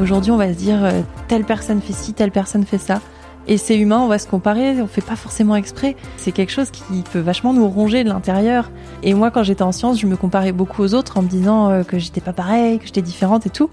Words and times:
Aujourd'hui, 0.00 0.30
on 0.30 0.38
va 0.38 0.48
se 0.48 0.58
dire 0.58 0.82
euh, 0.82 1.02
telle 1.28 1.44
personne 1.44 1.82
fait 1.82 1.92
ci, 1.92 2.14
telle 2.14 2.30
personne 2.30 2.64
fait 2.64 2.78
ça. 2.78 3.02
Et 3.46 3.58
c'est 3.58 3.76
humain, 3.76 3.98
on 3.98 4.06
va 4.08 4.18
se 4.18 4.26
comparer, 4.26 4.80
on 4.80 4.86
fait 4.86 5.04
pas 5.04 5.16
forcément 5.16 5.56
exprès. 5.56 5.94
C'est 6.16 6.32
quelque 6.32 6.52
chose 6.52 6.70
qui 6.70 7.02
peut 7.12 7.18
vachement 7.18 7.52
nous 7.52 7.68
ronger 7.68 8.02
de 8.02 8.08
l'intérieur. 8.08 8.70
Et 9.02 9.12
moi, 9.12 9.30
quand 9.30 9.42
j'étais 9.42 9.62
en 9.62 9.72
sciences, 9.72 10.00
je 10.00 10.06
me 10.06 10.16
comparais 10.16 10.52
beaucoup 10.52 10.82
aux 10.82 10.94
autres 10.94 11.18
en 11.18 11.22
me 11.22 11.28
disant 11.28 11.68
euh, 11.68 11.82
que 11.82 11.98
j'étais 11.98 12.22
pas 12.22 12.32
pareil, 12.32 12.78
que 12.78 12.86
j'étais 12.86 13.02
différente 13.02 13.44
et 13.44 13.50
tout. 13.50 13.68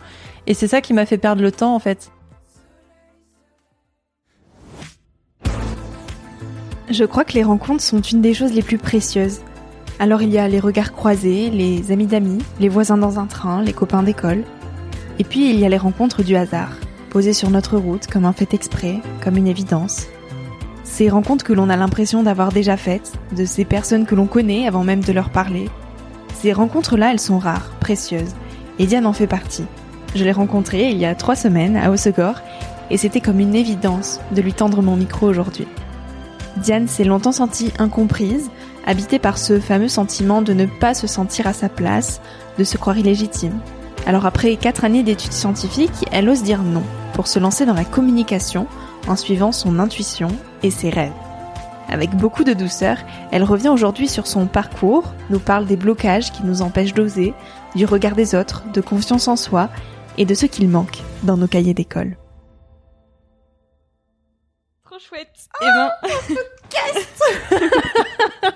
Et 0.47 0.53
c'est 0.53 0.67
ça 0.67 0.81
qui 0.81 0.93
m'a 0.93 1.05
fait 1.05 1.17
perdre 1.17 1.41
le 1.41 1.51
temps, 1.51 1.73
en 1.73 1.79
fait. 1.79 2.11
Je 6.89 7.05
crois 7.05 7.23
que 7.23 7.33
les 7.33 7.43
rencontres 7.43 7.83
sont 7.83 8.01
une 8.01 8.21
des 8.21 8.33
choses 8.33 8.51
les 8.51 8.63
plus 8.63 8.77
précieuses. 8.77 9.39
Alors 9.99 10.21
il 10.21 10.29
y 10.29 10.37
a 10.37 10.47
les 10.47 10.59
regards 10.59 10.91
croisés, 10.91 11.49
les 11.49 11.91
amis 11.91 12.05
d'amis, 12.05 12.39
les 12.59 12.69
voisins 12.69 12.97
dans 12.97 13.17
un 13.17 13.25
train, 13.25 13.61
les 13.61 13.73
copains 13.73 14.03
d'école. 14.03 14.43
Et 15.19 15.23
puis 15.23 15.49
il 15.49 15.59
y 15.59 15.65
a 15.65 15.69
les 15.69 15.77
rencontres 15.77 16.23
du 16.23 16.35
hasard, 16.35 16.71
posées 17.09 17.33
sur 17.33 17.49
notre 17.49 17.77
route 17.77 18.07
comme 18.07 18.25
un 18.25 18.33
fait 18.33 18.53
exprès, 18.53 18.99
comme 19.23 19.37
une 19.37 19.47
évidence. 19.47 20.07
Ces 20.83 21.09
rencontres 21.09 21.43
que 21.43 21.53
l'on 21.53 21.69
a 21.69 21.75
l'impression 21.75 22.23
d'avoir 22.23 22.51
déjà 22.51 22.77
faites, 22.77 23.13
de 23.35 23.45
ces 23.45 23.65
personnes 23.65 24.05
que 24.05 24.15
l'on 24.15 24.27
connaît 24.27 24.67
avant 24.67 24.83
même 24.83 25.03
de 25.03 25.11
leur 25.13 25.29
parler. 25.29 25.69
Ces 26.33 26.53
rencontres-là, 26.53 27.11
elles 27.11 27.19
sont 27.19 27.39
rares, 27.39 27.71
précieuses, 27.79 28.35
et 28.79 28.85
Diane 28.85 29.05
en 29.05 29.13
fait 29.13 29.27
partie. 29.27 29.65
Je 30.15 30.23
l'ai 30.23 30.31
rencontrée 30.31 30.89
il 30.89 30.97
y 30.97 31.05
a 31.05 31.15
trois 31.15 31.35
semaines 31.35 31.77
à 31.77 31.91
Haussegor, 31.91 32.41
et 32.89 32.97
c'était 32.97 33.21
comme 33.21 33.39
une 33.39 33.55
évidence 33.55 34.19
de 34.31 34.41
lui 34.41 34.53
tendre 34.53 34.81
mon 34.81 34.95
micro 34.95 35.27
aujourd'hui. 35.27 35.67
Diane 36.57 36.87
s'est 36.87 37.03
longtemps 37.03 37.31
sentie 37.31 37.73
incomprise, 37.79 38.49
habitée 38.85 39.19
par 39.19 39.37
ce 39.37 39.59
fameux 39.59 39.89
sentiment 39.89 40.41
de 40.41 40.53
ne 40.53 40.65
pas 40.65 40.93
se 40.93 41.07
sentir 41.07 41.47
à 41.47 41.53
sa 41.53 41.69
place, 41.69 42.21
de 42.57 42.63
se 42.63 42.77
croire 42.77 42.97
illégitime. 42.97 43.59
Alors 44.07 44.25
après 44.25 44.55
quatre 44.55 44.85
années 44.85 45.03
d'études 45.03 45.33
scientifiques, 45.33 46.05
elle 46.13 46.29
ose 46.29 46.41
dire 46.41 46.63
non 46.63 46.83
pour 47.13 47.27
se 47.27 47.39
lancer 47.39 47.65
dans 47.65 47.73
la 47.73 47.83
communication 47.83 48.65
en 49.05 49.17
suivant 49.17 49.51
son 49.51 49.79
intuition 49.79 50.29
et 50.63 50.71
ses 50.71 50.89
rêves. 50.89 51.11
Avec 51.89 52.11
beaucoup 52.11 52.45
de 52.45 52.53
douceur, 52.53 52.99
elle 53.33 53.43
revient 53.43 53.67
aujourd'hui 53.67 54.07
sur 54.07 54.25
son 54.25 54.47
parcours, 54.47 55.13
nous 55.29 55.39
parle 55.39 55.65
des 55.65 55.75
blocages 55.75 56.31
qui 56.31 56.43
nous 56.43 56.61
empêchent 56.61 56.93
d'oser, 56.93 57.33
du 57.75 57.83
regard 57.83 58.15
des 58.15 58.33
autres, 58.33 58.63
de 58.71 58.79
confiance 58.79 59.27
en 59.27 59.35
soi 59.35 59.69
et 60.17 60.23
de 60.23 60.35
ce 60.35 60.45
qu'il 60.45 60.69
manque 60.69 60.99
dans 61.23 61.35
nos 61.35 61.47
cahiers 61.47 61.73
d'école. 61.73 62.15
Trop 64.85 64.99
chouette. 64.99 65.49
Oh, 65.61 65.65
et 65.65 65.69
ben, 68.41 68.51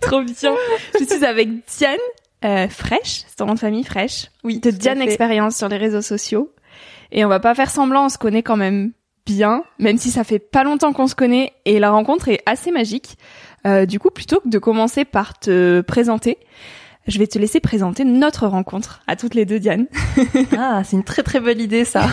Trop 0.00 0.22
bien. 0.22 0.54
Je 1.00 1.04
suis 1.04 1.24
avec 1.24 1.48
Diane 1.66 1.98
euh, 2.44 2.68
Fraîche, 2.68 3.24
c'est 3.26 3.36
ton 3.36 3.46
nom 3.46 3.54
de 3.54 3.58
famille 3.58 3.84
Fraîche. 3.84 4.30
Oui. 4.42 4.60
De 4.60 4.70
Diane 4.70 5.00
Expérience 5.00 5.56
sur 5.56 5.68
les 5.68 5.76
réseaux 5.76 6.02
sociaux. 6.02 6.52
Et 7.12 7.24
on 7.24 7.28
va 7.28 7.40
pas 7.40 7.54
faire 7.54 7.70
semblant, 7.70 8.06
on 8.06 8.08
se 8.08 8.18
connaît 8.18 8.42
quand 8.42 8.56
même 8.56 8.92
bien, 9.26 9.64
même 9.78 9.96
si 9.96 10.10
ça 10.10 10.24
fait 10.24 10.38
pas 10.38 10.64
longtemps 10.64 10.92
qu'on 10.92 11.06
se 11.06 11.14
connaît 11.14 11.52
et 11.64 11.78
la 11.78 11.90
rencontre 11.90 12.28
est 12.28 12.42
assez 12.46 12.70
magique. 12.70 13.16
Euh, 13.66 13.86
du 13.86 13.98
coup, 13.98 14.10
plutôt 14.10 14.40
que 14.40 14.48
de 14.48 14.58
commencer 14.58 15.04
par 15.04 15.38
te 15.38 15.80
présenter, 15.80 16.38
je 17.06 17.18
vais 17.18 17.26
te 17.26 17.38
laisser 17.38 17.60
présenter 17.60 18.04
notre 18.04 18.46
rencontre 18.46 19.00
à 19.06 19.16
toutes 19.16 19.34
les 19.34 19.46
deux, 19.46 19.58
Diane. 19.58 19.86
ah, 20.58 20.82
c'est 20.84 20.96
une 20.96 21.04
très 21.04 21.22
très 21.22 21.40
belle 21.40 21.60
idée 21.60 21.84
ça. 21.84 22.06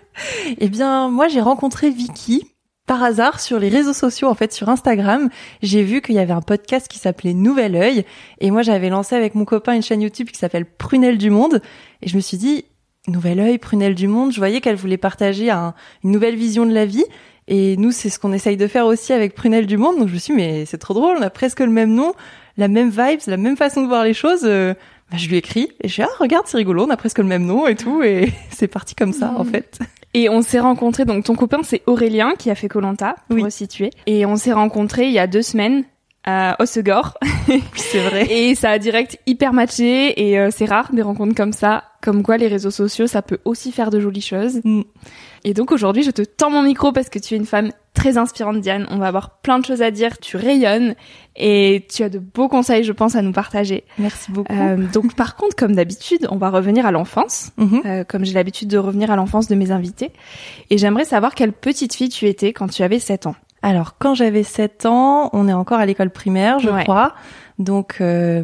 eh 0.58 0.68
bien, 0.68 1.08
moi 1.08 1.28
j'ai 1.28 1.40
rencontré 1.40 1.90
Vicky 1.90 2.44
par 2.86 3.02
hasard 3.02 3.38
sur 3.38 3.58
les 3.58 3.68
réseaux 3.68 3.92
sociaux, 3.92 4.28
en 4.28 4.34
fait 4.34 4.52
sur 4.52 4.68
Instagram, 4.68 5.28
j'ai 5.62 5.82
vu 5.82 6.00
qu'il 6.00 6.16
y 6.16 6.18
avait 6.18 6.32
un 6.32 6.40
podcast 6.40 6.88
qui 6.88 6.98
s'appelait 6.98 7.34
Nouvel 7.34 7.76
Oeil 7.76 8.04
et 8.40 8.50
moi 8.50 8.62
j'avais 8.62 8.88
lancé 8.88 9.14
avec 9.14 9.34
mon 9.34 9.44
copain 9.44 9.74
une 9.74 9.82
chaîne 9.82 10.02
YouTube 10.02 10.28
qui 10.28 10.38
s'appelle 10.38 10.64
Prunelle 10.64 11.16
du 11.16 11.30
Monde 11.30 11.62
et 12.02 12.08
je 12.08 12.16
me 12.16 12.20
suis 12.20 12.36
dit 12.36 12.64
Nouvel 13.06 13.38
Oeil, 13.38 13.58
Prunelle 13.58 13.94
du 13.94 14.08
Monde, 14.08 14.32
je 14.32 14.38
voyais 14.38 14.60
qu'elle 14.60 14.76
voulait 14.76 14.96
partager 14.96 15.50
un, 15.50 15.74
une 16.02 16.10
nouvelle 16.10 16.34
vision 16.34 16.66
de 16.66 16.72
la 16.72 16.84
vie 16.84 17.04
et 17.46 17.76
nous 17.76 17.92
c'est 17.92 18.10
ce 18.10 18.18
qu'on 18.18 18.32
essaye 18.32 18.56
de 18.56 18.66
faire 18.66 18.86
aussi 18.86 19.12
avec 19.12 19.36
Prunelle 19.36 19.66
du 19.66 19.76
Monde 19.76 19.98
donc 19.98 20.08
je 20.08 20.14
me 20.14 20.18
suis 20.18 20.34
dit 20.34 20.40
mais 20.40 20.66
c'est 20.66 20.78
trop 20.78 20.94
drôle, 20.94 21.16
on 21.18 21.22
a 21.22 21.30
presque 21.30 21.60
le 21.60 21.68
même 21.68 21.94
nom, 21.94 22.12
la 22.56 22.66
même 22.66 22.90
vibes, 22.90 23.20
la 23.28 23.36
même 23.36 23.56
façon 23.56 23.82
de 23.82 23.86
voir 23.86 24.02
les 24.02 24.14
choses. 24.14 24.42
Euh, 24.42 24.74
bah, 25.10 25.16
je 25.16 25.28
lui 25.28 25.36
écris 25.36 25.70
et 25.80 25.88
je 25.88 25.96
dis 25.96 26.02
ah 26.02 26.08
regarde 26.18 26.46
c'est 26.46 26.56
rigolo, 26.56 26.86
on 26.86 26.90
a 26.90 26.96
presque 26.96 27.18
le 27.18 27.24
même 27.24 27.44
nom 27.44 27.68
et 27.68 27.76
tout 27.76 28.02
et 28.02 28.32
c'est 28.50 28.68
parti 28.68 28.96
comme 28.96 29.12
ça 29.12 29.32
en 29.36 29.44
mmh. 29.44 29.50
fait. 29.50 29.78
Et 30.14 30.28
on 30.28 30.42
s'est 30.42 30.60
rencontrés, 30.60 31.04
donc 31.04 31.24
ton 31.24 31.34
copain 31.34 31.60
c'est 31.62 31.82
Aurélien 31.86 32.32
qui 32.38 32.50
a 32.50 32.54
fait 32.54 32.68
Colanta, 32.68 33.16
pour 33.28 33.36
oui. 33.36 33.44
Et 34.06 34.26
on 34.26 34.36
s'est 34.36 34.52
rencontrés 34.52 35.06
il 35.06 35.12
y 35.12 35.18
a 35.18 35.26
deux 35.26 35.42
semaines 35.42 35.84
à 36.24 36.56
Hossegor. 36.60 37.18
c'est 37.76 38.00
vrai. 38.00 38.26
Et 38.30 38.54
ça 38.54 38.70
a 38.70 38.78
direct 38.78 39.18
hyper 39.26 39.52
matché 39.52 40.28
et 40.28 40.38
euh, 40.38 40.50
c'est 40.50 40.66
rare 40.66 40.92
des 40.92 41.02
rencontres 41.02 41.34
comme 41.34 41.52
ça. 41.52 41.84
Comme 42.02 42.22
quoi 42.22 42.36
les 42.38 42.48
réseaux 42.48 42.70
sociaux, 42.70 43.06
ça 43.06 43.20
peut 43.22 43.38
aussi 43.44 43.72
faire 43.72 43.90
de 43.90 44.00
jolies 44.00 44.20
choses. 44.22 44.60
Mm. 44.64 44.82
Et 45.44 45.54
donc 45.54 45.70
aujourd'hui, 45.72 46.02
je 46.02 46.10
te 46.10 46.22
tends 46.22 46.50
mon 46.50 46.62
micro 46.62 46.92
parce 46.92 47.08
que 47.10 47.18
tu 47.18 47.34
es 47.34 47.36
une 47.36 47.46
femme 47.46 47.72
très 47.94 48.16
inspirante, 48.18 48.60
Diane. 48.60 48.86
On 48.90 48.98
va 48.98 49.06
avoir 49.08 49.38
plein 49.40 49.58
de 49.58 49.64
choses 49.64 49.82
à 49.82 49.90
dire. 49.90 50.18
Tu 50.18 50.36
rayonnes 50.36 50.94
et 51.36 51.86
tu 51.90 52.02
as 52.02 52.08
de 52.08 52.18
beaux 52.18 52.48
conseils, 52.48 52.84
je 52.84 52.92
pense, 52.92 53.16
à 53.16 53.22
nous 53.22 53.32
partager. 53.32 53.84
Merci 53.98 54.30
beaucoup. 54.32 54.52
Euh, 54.52 54.76
donc 54.92 55.14
par 55.16 55.36
contre, 55.36 55.56
comme 55.56 55.74
d'habitude, 55.74 56.26
on 56.30 56.36
va 56.36 56.50
revenir 56.50 56.84
à 56.86 56.90
l'enfance, 56.92 57.50
Mhm. 57.56 57.82
euh, 57.84 58.04
comme 58.04 58.24
j'ai 58.24 58.34
l'habitude 58.34 58.68
de 58.68 58.78
revenir 58.78 59.10
à 59.10 59.16
l'enfance 59.16 59.48
de 59.48 59.54
mes 59.54 59.70
invités. 59.70 60.10
Et 60.70 60.76
j'aimerais 60.78 61.04
savoir 61.06 61.34
quelle 61.34 61.52
petite 61.52 61.94
fille 61.94 62.08
tu 62.10 62.26
étais 62.26 62.52
quand 62.52 62.68
tu 62.68 62.82
avais 62.82 62.98
7 62.98 63.26
ans. 63.26 63.34
Alors, 63.62 63.96
quand 63.98 64.14
j'avais 64.14 64.42
7 64.42 64.86
ans, 64.86 65.30
on 65.32 65.46
est 65.48 65.52
encore 65.52 65.78
à 65.78 65.86
l'école 65.86 66.10
primaire, 66.10 66.58
je 66.60 66.70
Ouais. 66.70 66.82
crois. 66.82 67.14
Donc, 67.58 67.98
euh, 68.00 68.42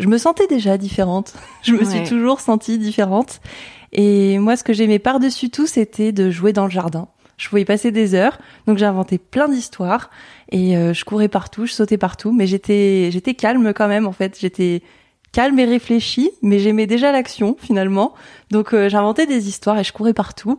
je 0.00 0.06
me 0.08 0.18
sentais 0.18 0.48
déjà 0.48 0.76
différente. 0.76 1.34
Je 1.62 1.72
me 1.72 1.78
Ouais. 1.80 1.84
suis 1.84 2.02
toujours 2.02 2.40
sentie 2.40 2.78
différente. 2.78 3.40
Et 3.92 4.38
moi, 4.38 4.56
ce 4.56 4.64
que 4.64 4.72
j'aimais 4.72 4.98
par-dessus 4.98 5.50
tout, 5.50 5.66
c'était 5.68 6.10
de 6.10 6.30
jouer 6.30 6.52
dans 6.52 6.64
le 6.64 6.70
jardin. 6.70 7.06
Je 7.36 7.48
pouvais 7.48 7.62
y 7.62 7.64
passer 7.64 7.90
des 7.90 8.14
heures, 8.14 8.38
donc 8.66 8.76
j'ai 8.76 8.84
inventé 8.84 9.16
plein 9.18 9.48
d'histoires 9.48 10.10
et 10.52 10.76
euh, 10.76 10.92
je 10.92 11.04
courais 11.06 11.28
partout, 11.28 11.64
je 11.64 11.72
sautais 11.72 11.96
partout, 11.96 12.32
mais 12.32 12.46
j'étais 12.46 13.08
j'étais 13.10 13.32
calme 13.32 13.72
quand 13.72 13.88
même 13.88 14.06
en 14.06 14.12
fait. 14.12 14.36
J'étais 14.38 14.82
calme 15.32 15.58
et 15.58 15.64
réfléchie, 15.64 16.30
mais 16.42 16.58
j'aimais 16.58 16.86
déjà 16.86 17.12
l'action 17.12 17.56
finalement. 17.58 18.12
Donc 18.50 18.74
euh, 18.74 18.90
j'inventais 18.90 19.26
des 19.26 19.48
histoires 19.48 19.78
et 19.78 19.84
je 19.84 19.92
courais 19.94 20.12
partout. 20.12 20.58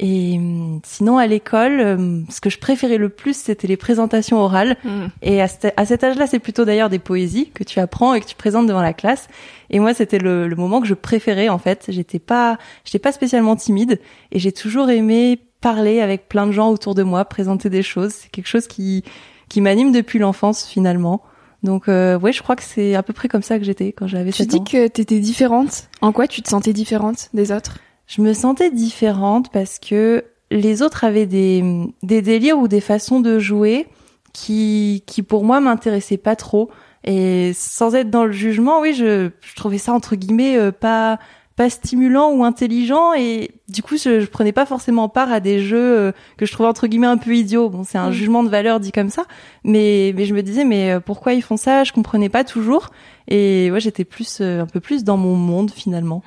Et 0.00 0.36
hum, 0.38 0.80
sinon 0.84 1.18
à 1.18 1.26
l'école, 1.26 1.80
hum, 1.80 2.26
ce 2.30 2.40
que 2.40 2.50
je 2.50 2.58
préférais 2.58 2.98
le 2.98 3.08
plus, 3.08 3.36
c'était 3.36 3.66
les 3.66 3.76
présentations 3.76 4.38
orales. 4.38 4.76
Et 5.22 5.40
à, 5.42 5.48
cet- 5.48 5.74
à 5.76 5.84
cet 5.86 6.04
âge-là, 6.04 6.26
c'est 6.28 6.38
plutôt 6.38 6.64
d'ailleurs 6.64 6.88
des 6.88 6.98
poésies 7.00 7.50
que 7.52 7.64
tu 7.64 7.80
apprends 7.80 8.14
et 8.14 8.20
que 8.20 8.26
tu 8.26 8.36
présentes 8.36 8.66
devant 8.68 8.80
la 8.82 8.92
classe. 8.92 9.26
Et 9.70 9.80
moi, 9.80 9.94
c'était 9.94 10.18
le, 10.18 10.46
le 10.46 10.56
moment 10.56 10.80
que 10.80 10.86
je 10.86 10.94
préférais 10.94 11.48
en 11.48 11.58
fait. 11.58 11.86
J'étais 11.88 12.20
pas, 12.20 12.58
j'étais 12.84 13.00
pas 13.00 13.10
spécialement 13.12 13.56
timide 13.56 14.00
et 14.30 14.38
j'ai 14.38 14.52
toujours 14.52 14.88
aimé 14.90 15.40
parler 15.60 16.00
avec 16.00 16.28
plein 16.28 16.46
de 16.46 16.52
gens 16.52 16.70
autour 16.70 16.94
de 16.94 17.02
moi, 17.02 17.24
présenter 17.24 17.68
des 17.68 17.82
choses. 17.82 18.12
C'est 18.12 18.30
quelque 18.30 18.46
chose 18.48 18.66
qui 18.68 19.02
qui 19.48 19.60
m'anime 19.62 19.90
depuis 19.92 20.18
l'enfance 20.20 20.66
finalement. 20.66 21.22
Donc 21.64 21.88
euh, 21.88 22.16
ouais, 22.20 22.32
je 22.32 22.40
crois 22.42 22.54
que 22.54 22.62
c'est 22.62 22.94
à 22.94 23.02
peu 23.02 23.12
près 23.12 23.26
comme 23.28 23.42
ça 23.42 23.58
que 23.58 23.64
j'étais 23.64 23.92
quand 23.92 24.06
j'avais 24.06 24.30
Tu 24.30 24.38
7 24.44 24.48
dis 24.48 24.56
ans. 24.58 24.64
que 24.64 24.86
t'étais 24.86 25.18
différente. 25.18 25.88
En 26.02 26.12
quoi 26.12 26.28
tu 26.28 26.40
te 26.42 26.48
sentais 26.48 26.72
différente 26.72 27.30
des 27.34 27.50
autres? 27.50 27.78
Je 28.08 28.22
me 28.22 28.32
sentais 28.32 28.70
différente 28.70 29.50
parce 29.52 29.78
que 29.78 30.24
les 30.50 30.82
autres 30.82 31.04
avaient 31.04 31.26
des, 31.26 31.62
des 32.02 32.22
délires 32.22 32.58
ou 32.58 32.66
des 32.66 32.80
façons 32.80 33.20
de 33.20 33.38
jouer 33.38 33.86
qui, 34.32 35.02
qui 35.06 35.22
pour 35.22 35.44
moi 35.44 35.60
m'intéressaient 35.60 36.16
pas 36.16 36.34
trop. 36.34 36.70
Et 37.04 37.52
sans 37.54 37.94
être 37.94 38.10
dans 38.10 38.24
le 38.24 38.32
jugement, 38.32 38.80
oui, 38.80 38.94
je, 38.94 39.30
je 39.40 39.54
trouvais 39.54 39.78
ça 39.78 39.92
entre 39.92 40.16
guillemets 40.16 40.56
euh, 40.58 40.72
pas 40.72 41.18
pas 41.54 41.70
stimulant 41.70 42.30
ou 42.32 42.44
intelligent 42.44 43.14
et 43.14 43.50
du 43.68 43.82
coup 43.82 43.96
je, 43.96 44.20
je 44.20 44.26
prenais 44.26 44.52
pas 44.52 44.64
forcément 44.64 45.08
part 45.08 45.32
à 45.32 45.40
des 45.40 45.58
jeux 45.58 45.98
euh, 45.98 46.12
que 46.36 46.46
je 46.46 46.52
trouvais 46.52 46.68
entre 46.68 46.86
guillemets 46.86 47.08
un 47.08 47.16
peu 47.16 47.34
idiots. 47.34 47.68
Bon, 47.68 47.82
c'est 47.82 47.98
un 47.98 48.10
Mm. 48.10 48.12
jugement 48.12 48.44
de 48.44 48.48
valeur 48.48 48.78
dit 48.78 48.92
comme 48.92 49.10
ça, 49.10 49.24
mais 49.64 50.12
mais 50.16 50.24
je 50.24 50.34
me 50.34 50.42
disais 50.42 50.64
mais 50.64 50.92
euh, 50.92 51.00
pourquoi 51.00 51.34
ils 51.34 51.42
font 51.42 51.56
ça? 51.56 51.82
Je 51.82 51.92
comprenais 51.92 52.28
pas 52.28 52.44
toujours 52.44 52.90
et 53.26 53.70
ouais, 53.72 53.80
j'étais 53.80 54.04
plus 54.04 54.38
euh, 54.40 54.62
un 54.62 54.66
peu 54.66 54.78
plus 54.78 55.02
dans 55.02 55.16
mon 55.16 55.34
monde 55.34 55.72
finalement. 55.72 56.22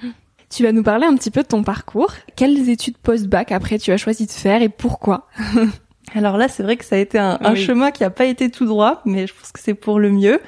Tu 0.52 0.64
vas 0.64 0.72
nous 0.74 0.84
parler 0.84 1.06
un 1.06 1.16
petit 1.16 1.32
peu 1.32 1.44
de 1.44 1.48
ton 1.48 1.64
parcours. 1.64 2.12
Quelles 2.36 2.70
études 2.70 2.98
post-bac 2.98 3.52
après 3.52 3.80
tu 3.80 3.92
as 3.92 3.98
choisi 3.98 4.26
de 4.26 4.32
faire 4.32 4.62
et 4.62 4.70
pourquoi? 4.70 5.28
Alors 6.14 6.36
là, 6.38 6.50
c'est 6.50 6.62
vrai 6.62 6.76
que 6.76 6.84
ça 6.84 6.96
a 6.98 7.00
été 7.00 7.18
un, 7.18 7.38
un 7.42 7.54
Oui. 7.54 7.64
chemin 7.64 7.92
qui 7.92 8.04
a 8.04 8.10
pas 8.10 8.26
été 8.26 8.50
tout 8.52 8.66
droit, 8.66 9.02
mais 9.06 9.28
je 9.28 9.34
pense 9.34 9.54
que 9.54 9.60
c'est 9.62 9.74
pour 9.74 9.98
le 9.98 10.12
mieux. 10.12 10.42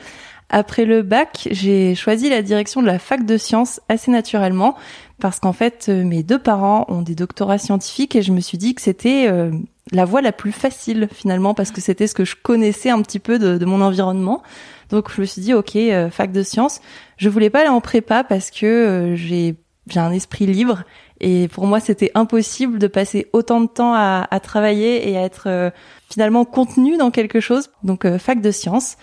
Après 0.49 0.83
le 0.85 1.03
bac, 1.03 1.47
j'ai 1.51 1.95
choisi 1.95 2.29
la 2.29 2.41
direction 2.41 2.81
de 2.81 2.87
la 2.87 2.99
fac 2.99 3.25
de 3.25 3.37
sciences 3.37 3.79
assez 3.87 4.11
naturellement 4.11 4.75
parce 5.19 5.39
qu'en 5.39 5.53
fait, 5.53 5.85
euh, 5.87 6.03
mes 6.03 6.21
deux 6.21 6.37
parents 6.37 6.85
ont 6.89 7.01
des 7.01 7.15
doctorats 7.15 7.57
scientifiques 7.57 8.15
et 8.17 8.21
je 8.21 8.33
me 8.33 8.41
suis 8.41 8.57
dit 8.57 8.75
que 8.75 8.81
c'était 8.81 9.27
euh, 9.27 9.51
la 9.93 10.03
voie 10.05 10.21
la 10.21 10.33
plus 10.33 10.51
facile 10.51 11.07
finalement 11.11 11.53
parce 11.53 11.71
que 11.71 11.79
c'était 11.79 12.07
ce 12.07 12.13
que 12.13 12.25
je 12.25 12.35
connaissais 12.35 12.89
un 12.89 13.01
petit 13.01 13.19
peu 13.19 13.39
de, 13.39 13.57
de 13.57 13.65
mon 13.65 13.81
environnement. 13.81 14.43
Donc 14.89 15.09
je 15.15 15.21
me 15.21 15.25
suis 15.25 15.41
dit 15.41 15.53
ok, 15.53 15.75
euh, 15.77 16.09
fac 16.11 16.31
de 16.33 16.43
sciences. 16.43 16.81
Je 17.17 17.29
voulais 17.29 17.49
pas 17.49 17.61
aller 17.61 17.69
en 17.69 17.81
prépa 17.81 18.23
parce 18.25 18.51
que 18.51 18.65
euh, 18.65 19.15
j'ai 19.15 19.55
j'ai 19.87 19.99
un 19.99 20.11
esprit 20.11 20.45
libre 20.45 20.83
et 21.19 21.47
pour 21.49 21.67
moi 21.67 21.79
c'était 21.79 22.11
impossible 22.15 22.79
de 22.79 22.87
passer 22.87 23.27
autant 23.33 23.61
de 23.61 23.67
temps 23.67 23.93
à, 23.93 24.27
à 24.29 24.39
travailler 24.39 25.09
et 25.09 25.17
à 25.17 25.21
être 25.21 25.43
euh, 25.47 25.71
finalement 26.09 26.45
contenu 26.45 26.97
dans 26.97 27.11
quelque 27.11 27.39
chose. 27.39 27.69
Donc 27.83 28.05
euh, 28.05 28.17
fac 28.17 28.41
de 28.41 28.51
sciences 28.51 28.97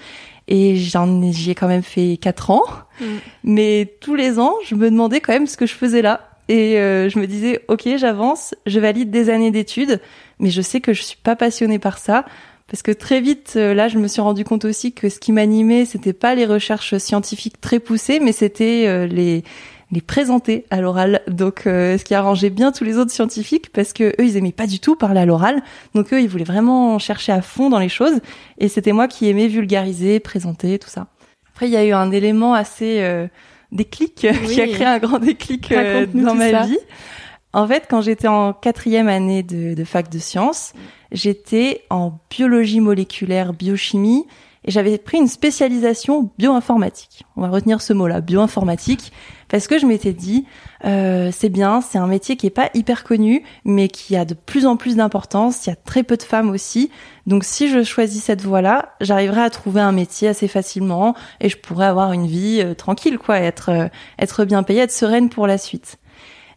et 0.49 0.77
j'en 0.77 1.23
ai 1.23 1.33
j'y 1.33 1.53
ai 1.53 1.55
quand 1.55 1.69
même 1.69 1.83
fait 1.83 2.19
quatre 2.21 2.51
ans. 2.51 2.65
Mais 3.45 3.95
tous 4.01 4.15
les 4.15 4.39
ans, 4.39 4.55
je 4.67 4.75
me 4.75 4.91
demandais 4.91 5.21
quand 5.21 5.33
même 5.33 5.47
ce 5.47 5.57
que 5.57 5.65
je 5.65 5.75
faisais 5.75 6.03
là. 6.03 6.29
Et 6.49 6.79
euh, 6.79 7.09
je 7.09 7.19
me 7.21 7.27
disais, 7.27 7.65
ok, 7.69 7.89
j'avance, 7.97 8.57
je 8.67 8.81
valide 8.81 9.11
des 9.11 9.31
années 9.31 9.53
d'études, 9.53 10.01
mais 10.41 10.51
je 10.51 10.61
sais 10.61 10.81
que 10.81 10.93
je 10.93 11.03
suis 11.03 11.17
pas 11.17 11.37
passionnée 11.37 11.79
par 11.79 11.99
ça. 11.99 12.25
Parce 12.67 12.83
que 12.83 12.91
très 12.91 13.21
vite, 13.21 13.55
euh, 13.57 13.73
là, 13.73 13.87
je 13.87 13.99
me 13.99 14.09
suis 14.09 14.21
rendu 14.21 14.45
compte 14.45 14.65
aussi 14.65 14.93
que 14.93 15.09
ce 15.09 15.21
qui 15.21 15.31
m'animait, 15.31 15.85
c'était 15.85 16.13
pas 16.13 16.35
les 16.35 16.47
recherches 16.47 16.97
scientifiques 16.99 17.61
très 17.61 17.79
poussées, 17.79 18.19
mais 18.21 18.33
c'était 18.33 18.85
euh, 18.87 19.07
les 19.07 19.45
les 19.93 20.01
présenter 20.01 20.65
à 20.71 20.81
l'oral. 20.81 21.21
Donc, 21.27 21.67
euh, 21.67 21.99
ce 21.99 22.05
qui 22.05 22.15
arrangeait 22.15 22.51
bien 22.51 22.73
tous 22.73 22.85
les 22.85 22.97
autres 22.97 23.11
scientifiques, 23.11 23.73
parce 23.73 23.93
que 23.93 24.05
eux, 24.21 24.25
ils 24.25 24.37
aimaient 24.37 24.53
pas 24.53 24.67
du 24.67 24.81
tout 24.81 24.97
parler 24.97 25.21
à 25.21 25.27
l'oral. 25.27 25.63
Donc, 25.95 26.13
eux, 26.13 26.21
ils 26.21 26.29
voulaient 26.29 26.45
vraiment 26.45 26.99
chercher 26.99 27.33
à 27.33 27.43
fond 27.43 27.71
dans 27.71 27.79
les 27.79 27.89
choses. 27.89 28.21
Et 28.59 28.69
c'était 28.69 28.93
moi 28.93 29.09
qui 29.09 29.29
aimais 29.29 29.49
vulgariser, 29.49 30.21
présenter, 30.21 30.79
tout 30.79 30.89
ça. 30.89 31.09
Après, 31.53 31.67
il 31.67 31.73
y 31.73 31.77
a 31.77 31.85
eu 31.85 31.93
un 31.93 32.11
élément 32.11 32.55
assez 32.55 33.01
euh, 33.01 33.27
déclic 33.73 34.15
qui 34.47 34.61
a 34.61 34.69
créé 34.69 34.87
un 34.87 34.99
grand 34.99 35.19
déclic 35.19 35.73
euh, 35.73 36.07
dans 36.15 36.35
ma 36.35 36.51
ça. 36.51 36.63
vie. 36.63 36.79
En 37.53 37.67
fait, 37.67 37.87
quand 37.91 38.01
j'étais 38.01 38.29
en 38.29 38.53
quatrième 38.53 39.09
année 39.09 39.43
de, 39.43 39.75
de 39.75 39.85
fac 39.85 40.09
de 40.09 40.21
sciences, 40.21 40.73
j'étais 41.11 41.83
en 41.91 42.19
biologie 42.31 42.79
moléculaire, 42.79 43.53
biochimie, 43.53 44.25
et 44.65 44.71
j'avais 44.71 44.99
pris 44.99 45.19
une 45.19 45.27
spécialisation 45.27 46.31
bioinformatique. 46.39 47.25
On 47.37 47.41
va 47.41 47.49
retenir 47.49 47.81
ce 47.81 47.93
mot-là, 47.93 48.21
bioinformatique, 48.21 49.13
parce 49.51 49.67
que 49.67 49.79
je 49.79 49.87
m'étais 49.87 50.13
dit, 50.13 50.47
euh, 50.85 51.31
c'est 51.33 51.49
bien, 51.49 51.81
c'est 51.81 51.99
un 51.99 52.07
métier 52.07 52.37
qui 52.37 52.47
est 52.47 52.51
pas 52.51 52.71
hyper 52.73 53.03
connu, 53.03 53.43
mais 53.65 53.89
qui 53.89 54.17
a 54.17 54.25
de 54.25 54.35
plus 54.35 54.65
en 54.65 54.77
plus 54.77 54.97
d'importance. 54.97 55.67
Il 55.67 55.71
y 55.71 55.73
a 55.73 55.77
très 55.77 56.05
peu 56.05 56.17
de 56.17 56.23
femmes 56.23 56.51
aussi, 56.51 56.91
donc 57.27 57.45
si 57.45 57.69
je 57.69 57.83
choisis 57.83 58.23
cette 58.23 58.43
voie-là, 58.43 58.95
j'arriverai 59.01 59.43
à 59.43 59.51
trouver 59.51 59.81
un 59.81 59.93
métier 59.93 60.29
assez 60.29 60.47
facilement, 60.47 61.15
et 61.41 61.49
je 61.49 61.59
pourrais 61.59 61.87
avoir 61.87 62.13
une 62.13 62.27
vie 62.27 62.63
euh, 62.65 62.75
tranquille, 62.75 63.19
quoi, 63.19 63.41
être 63.41 63.71
euh, 63.71 63.89
être 64.19 64.45
bien 64.45 64.63
payée, 64.63 64.83
être 64.83 64.93
sereine 64.93 65.29
pour 65.29 65.49
la 65.49 65.59
suite. 65.59 65.99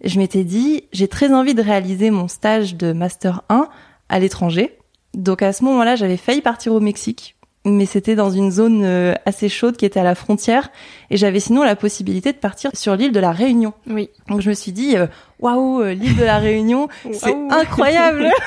Je 0.04 0.20
m'étais 0.20 0.44
dit, 0.44 0.84
j'ai 0.92 1.08
très 1.08 1.34
envie 1.34 1.56
de 1.56 1.62
réaliser 1.62 2.12
mon 2.12 2.28
stage 2.28 2.76
de 2.76 2.94
master 2.94 3.42
1 3.50 3.70
à 4.10 4.20
l'étranger. 4.20 4.78
Donc 5.16 5.42
à 5.42 5.52
ce 5.54 5.64
moment-là, 5.64 5.96
j'avais 5.96 6.18
failli 6.18 6.42
partir 6.42 6.74
au 6.74 6.80
Mexique, 6.80 7.38
mais 7.66 7.86
c'était 7.86 8.16
dans 8.16 8.30
une 8.30 8.52
zone 8.52 8.84
euh, 8.84 9.14
assez 9.26 9.50
chaude 9.50 9.78
qui 9.78 9.86
était 9.86 10.00
à 10.00 10.04
la 10.04 10.16
frontière, 10.16 10.70
et 11.10 11.18
j'avais 11.18 11.40
sinon 11.40 11.64
la 11.64 11.76
possibilité 11.76 12.34
de 12.34 12.38
partir 12.38 12.72
sur 12.74 12.96
l'île 12.96 13.12
de 13.12 13.20
la 13.20 13.32
Réunion. 13.32 13.74
Oui. 13.88 14.10
Donc 14.28 14.42
je 14.42 14.50
me 14.50 14.54
suis 14.54 14.72
dit, 14.72 14.98
euh, 14.98 15.08
waouh, 15.44 15.82
euh, 15.82 15.94
l'île 15.94 16.16
de 16.16 16.24
la 16.24 16.40
Réunion, 16.40 16.88
c'est 17.14 17.36
incroyable. 17.52 18.30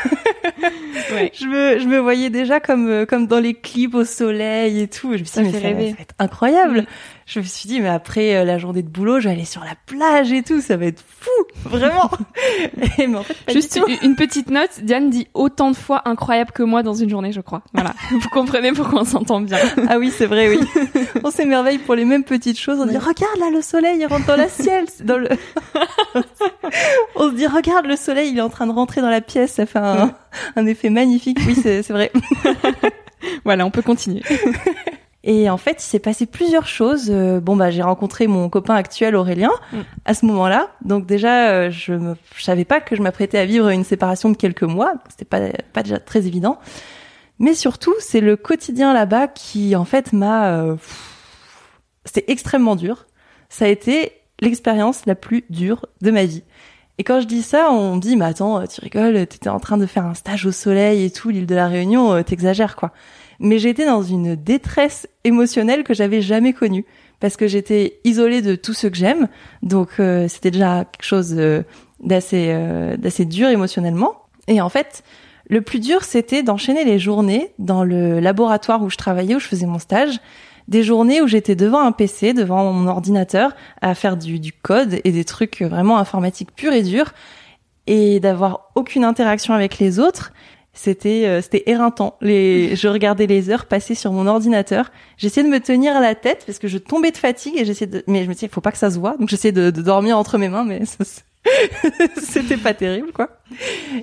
Ouais. 1.12 1.30
je 1.34 1.44
me, 1.46 1.78
je 1.78 1.86
me 1.86 1.98
voyais 1.98 2.30
déjà 2.30 2.58
comme, 2.58 2.88
euh, 2.88 3.06
comme 3.06 3.26
dans 3.26 3.38
les 3.38 3.54
clips 3.54 3.94
au 3.94 4.04
soleil 4.04 4.80
et 4.80 4.88
tout. 4.88 5.12
Je 5.16 5.20
me 5.20 5.24
suis 5.24 5.40
dit, 5.42 5.46
mais 5.46 5.52
ça, 5.52 5.58
va- 5.60 5.66
rêver. 5.68 5.90
ça 5.90 5.96
va 5.96 6.02
être 6.02 6.14
incroyable. 6.18 6.86
Je 7.26 7.40
me 7.40 7.44
suis 7.44 7.68
dit, 7.68 7.80
mais 7.80 7.88
après 7.88 8.34
euh, 8.36 8.44
la 8.44 8.56
journée 8.58 8.82
de 8.82 8.88
boulot, 8.88 9.20
je 9.20 9.28
vais 9.28 9.34
aller 9.34 9.44
sur 9.44 9.62
la 9.62 9.74
plage 9.86 10.32
et 10.32 10.42
tout, 10.42 10.60
ça 10.60 10.76
va 10.76 10.86
être 10.86 11.02
fou, 11.20 11.30
vraiment. 11.68 12.10
et, 12.98 13.06
mais 13.06 13.16
en 13.18 13.22
fait, 13.24 13.34
Juste 13.52 13.78
une 14.02 14.16
petite 14.16 14.50
note, 14.50 14.70
Diane 14.82 15.10
dit 15.10 15.28
autant 15.34 15.70
de 15.70 15.76
fois 15.76 16.02
incroyable 16.06 16.52
que 16.52 16.62
moi 16.62 16.82
dans 16.82 16.94
une 16.94 17.10
journée, 17.10 17.32
je 17.32 17.40
crois. 17.40 17.62
Voilà. 17.74 17.92
Vous 18.10 18.28
comprenez 18.30 18.72
pourquoi 18.72 19.02
on 19.02 19.04
s'entend 19.04 19.40
bien. 19.40 19.58
Ah 19.88 19.98
oui, 19.98 20.12
c'est 20.16 20.26
vrai, 20.26 20.48
oui. 20.48 20.58
on 21.24 21.30
s'émerveille 21.30 21.78
pour 21.78 21.94
les 21.94 22.04
mêmes 22.04 22.24
petites 22.24 22.58
choses. 22.58 22.78
On 22.80 22.86
dit, 22.86 22.96
regarde 22.96 23.38
là, 23.38 23.50
le 23.52 23.60
soleil, 23.60 23.98
il 24.00 24.06
rentre 24.06 24.26
dans 24.26 24.36
la 24.36 24.48
ciel, 24.48 24.86
dans 25.04 25.18
le. 25.18 25.28
on 27.16 27.30
se 27.30 27.34
dit, 27.34 27.46
regarde, 27.46 27.86
le 27.86 27.96
soleil, 27.96 28.30
il 28.30 28.38
est 28.38 28.42
en 28.42 28.48
train 28.50 28.66
de 28.66 28.72
rentrer 28.72 29.00
dans 29.00 29.10
la 29.10 29.20
pièce. 29.20 29.52
Ça 29.52 29.66
fait 29.66 29.78
un, 29.78 30.14
un 30.56 30.66
effet 30.66 30.90
magnifique. 30.90 31.38
Oui, 31.46 31.54
c'est 31.62 31.82
vrai. 31.90 32.10
Voilà, 33.44 33.64
on 33.66 33.70
peut 33.70 33.82
continuer. 33.82 34.22
Et 35.24 35.50
en 35.50 35.56
fait, 35.56 35.82
il 35.82 35.86
s'est 35.86 35.98
passé 35.98 36.26
plusieurs 36.26 36.68
choses. 36.68 37.06
Euh, 37.10 37.40
bon, 37.40 37.56
bah, 37.56 37.70
j'ai 37.70 37.82
rencontré 37.82 38.28
mon 38.28 38.48
copain 38.48 38.74
actuel 38.76 39.16
Aurélien 39.16 39.50
Mm. 39.72 39.78
à 40.04 40.14
ce 40.14 40.24
moment-là. 40.26 40.68
Donc 40.84 41.06
déjà, 41.06 41.48
euh, 41.50 41.70
je 41.70 41.92
me, 41.94 42.14
je 42.36 42.44
savais 42.44 42.64
pas 42.64 42.80
que 42.80 42.94
je 42.94 43.02
m'apprêtais 43.02 43.38
à 43.38 43.44
vivre 43.46 43.68
une 43.70 43.82
séparation 43.82 44.30
de 44.30 44.36
quelques 44.36 44.62
mois. 44.62 44.92
C'était 45.08 45.24
pas 45.24 45.40
pas 45.72 45.82
déjà 45.82 45.98
très 45.98 46.26
évident. 46.28 46.58
Mais 47.40 47.54
surtout, 47.54 47.94
c'est 47.98 48.20
le 48.20 48.36
quotidien 48.36 48.94
là-bas 48.94 49.26
qui, 49.26 49.74
en 49.74 49.84
fait, 49.84 50.12
m'a. 50.12 50.52
euh, 50.58 50.76
C'était 52.04 52.30
extrêmement 52.30 52.76
dur. 52.76 53.06
Ça 53.48 53.64
a 53.64 53.68
été 53.68 54.12
l'expérience 54.40 55.06
la 55.06 55.16
plus 55.16 55.44
dure 55.50 55.86
de 56.02 56.10
ma 56.12 56.24
vie. 56.24 56.44
Et 56.98 57.04
quand 57.04 57.20
je 57.20 57.26
dis 57.26 57.42
ça, 57.42 57.70
on 57.70 57.96
me 57.96 58.00
dit, 58.00 58.16
mais 58.16 58.24
attends, 58.24 58.66
tu 58.66 58.80
rigoles, 58.80 59.26
t'étais 59.26 59.48
en 59.48 59.60
train 59.60 59.76
de 59.76 59.86
faire 59.86 60.06
un 60.06 60.14
stage 60.14 60.46
au 60.46 60.52
soleil 60.52 61.04
et 61.04 61.10
tout, 61.10 61.28
l'île 61.28 61.46
de 61.46 61.54
la 61.54 61.68
Réunion, 61.68 62.14
euh, 62.14 62.22
t'exagères, 62.22 62.74
quoi. 62.74 62.92
mais 63.38 63.58
j'étais 63.58 63.84
dans 63.84 64.02
une 64.02 64.34
détresse 64.34 65.06
émotionnelle 65.24 65.84
que 65.84 65.92
j'avais 65.92 66.22
jamais 66.22 66.52
connue 66.52 66.86
parce 67.20 67.36
que 67.36 67.46
j'étais 67.46 68.00
isolée 68.04 68.42
de 68.42 68.54
tout 68.54 68.74
ce 68.74 68.86
que 68.86 68.96
j'aime. 68.96 69.28
Donc 69.62 69.88
euh, 69.98 70.28
c'était 70.28 70.50
déjà 70.50 70.84
quelque 70.84 71.04
chose 71.04 71.34
euh, 71.36 71.62
d'assez 72.00 72.48
euh, 72.50 72.96
d'assez 72.96 73.24
dur 73.24 73.48
émotionnellement. 73.48 74.14
Et 74.48 74.60
en 74.60 74.68
fait, 74.68 75.02
le 75.48 75.60
plus 75.60 75.80
dur, 75.80 76.04
c'était 76.04 76.42
d'enchaîner 76.42 76.84
les 76.84 76.98
journées 76.98 77.52
dans 77.58 77.84
le 77.84 78.20
laboratoire 78.20 78.82
où 78.82 78.90
je 78.90 78.96
travaillais, 78.96 79.34
où 79.34 79.40
je 79.40 79.48
faisais 79.48 79.66
mon 79.66 79.78
stage, 79.78 80.20
des 80.68 80.82
journées 80.82 81.20
où 81.20 81.26
j'étais 81.26 81.54
devant 81.54 81.80
un 81.80 81.92
PC, 81.92 82.32
devant 82.32 82.72
mon 82.72 82.88
ordinateur, 82.88 83.54
à 83.80 83.94
faire 83.94 84.16
du, 84.16 84.38
du 84.40 84.52
code 84.52 85.00
et 85.04 85.12
des 85.12 85.24
trucs 85.24 85.62
vraiment 85.62 85.98
informatiques 85.98 86.54
purs 86.54 86.72
et 86.72 86.82
durs, 86.82 87.12
et 87.86 88.20
d'avoir 88.20 88.70
aucune 88.74 89.04
interaction 89.04 89.54
avec 89.54 89.78
les 89.78 89.98
autres 89.98 90.32
c'était 90.76 91.24
euh, 91.26 91.40
c'était 91.40 91.64
éreintant. 91.66 92.16
Les, 92.20 92.76
je 92.76 92.86
regardais 92.86 93.26
les 93.26 93.50
heures 93.50 93.66
passer 93.66 93.94
sur 93.94 94.12
mon 94.12 94.26
ordinateur. 94.26 94.92
J'essayais 95.16 95.46
de 95.46 95.52
me 95.52 95.58
tenir 95.58 95.96
à 95.96 96.00
la 96.00 96.14
tête 96.14 96.44
parce 96.46 96.58
que 96.58 96.68
je 96.68 96.78
tombais 96.78 97.10
de 97.10 97.16
fatigue 97.16 97.54
et 97.56 97.64
j'essayais 97.64 97.90
de, 97.90 98.04
mais 98.06 98.22
je 98.22 98.28
me 98.28 98.34
disais, 98.34 98.46
il 98.46 98.52
faut 98.52 98.60
pas 98.60 98.72
que 98.72 98.78
ça 98.78 98.90
se 98.90 98.98
voit. 98.98 99.16
Donc 99.16 99.28
j'essayais 99.28 99.52
de, 99.52 99.70
de 99.70 99.82
dormir 99.82 100.18
entre 100.18 100.38
mes 100.38 100.48
mains, 100.48 100.64
mais 100.64 100.82
c'était 102.16 102.58
pas 102.58 102.74
terrible, 102.74 103.12
quoi. 103.12 103.30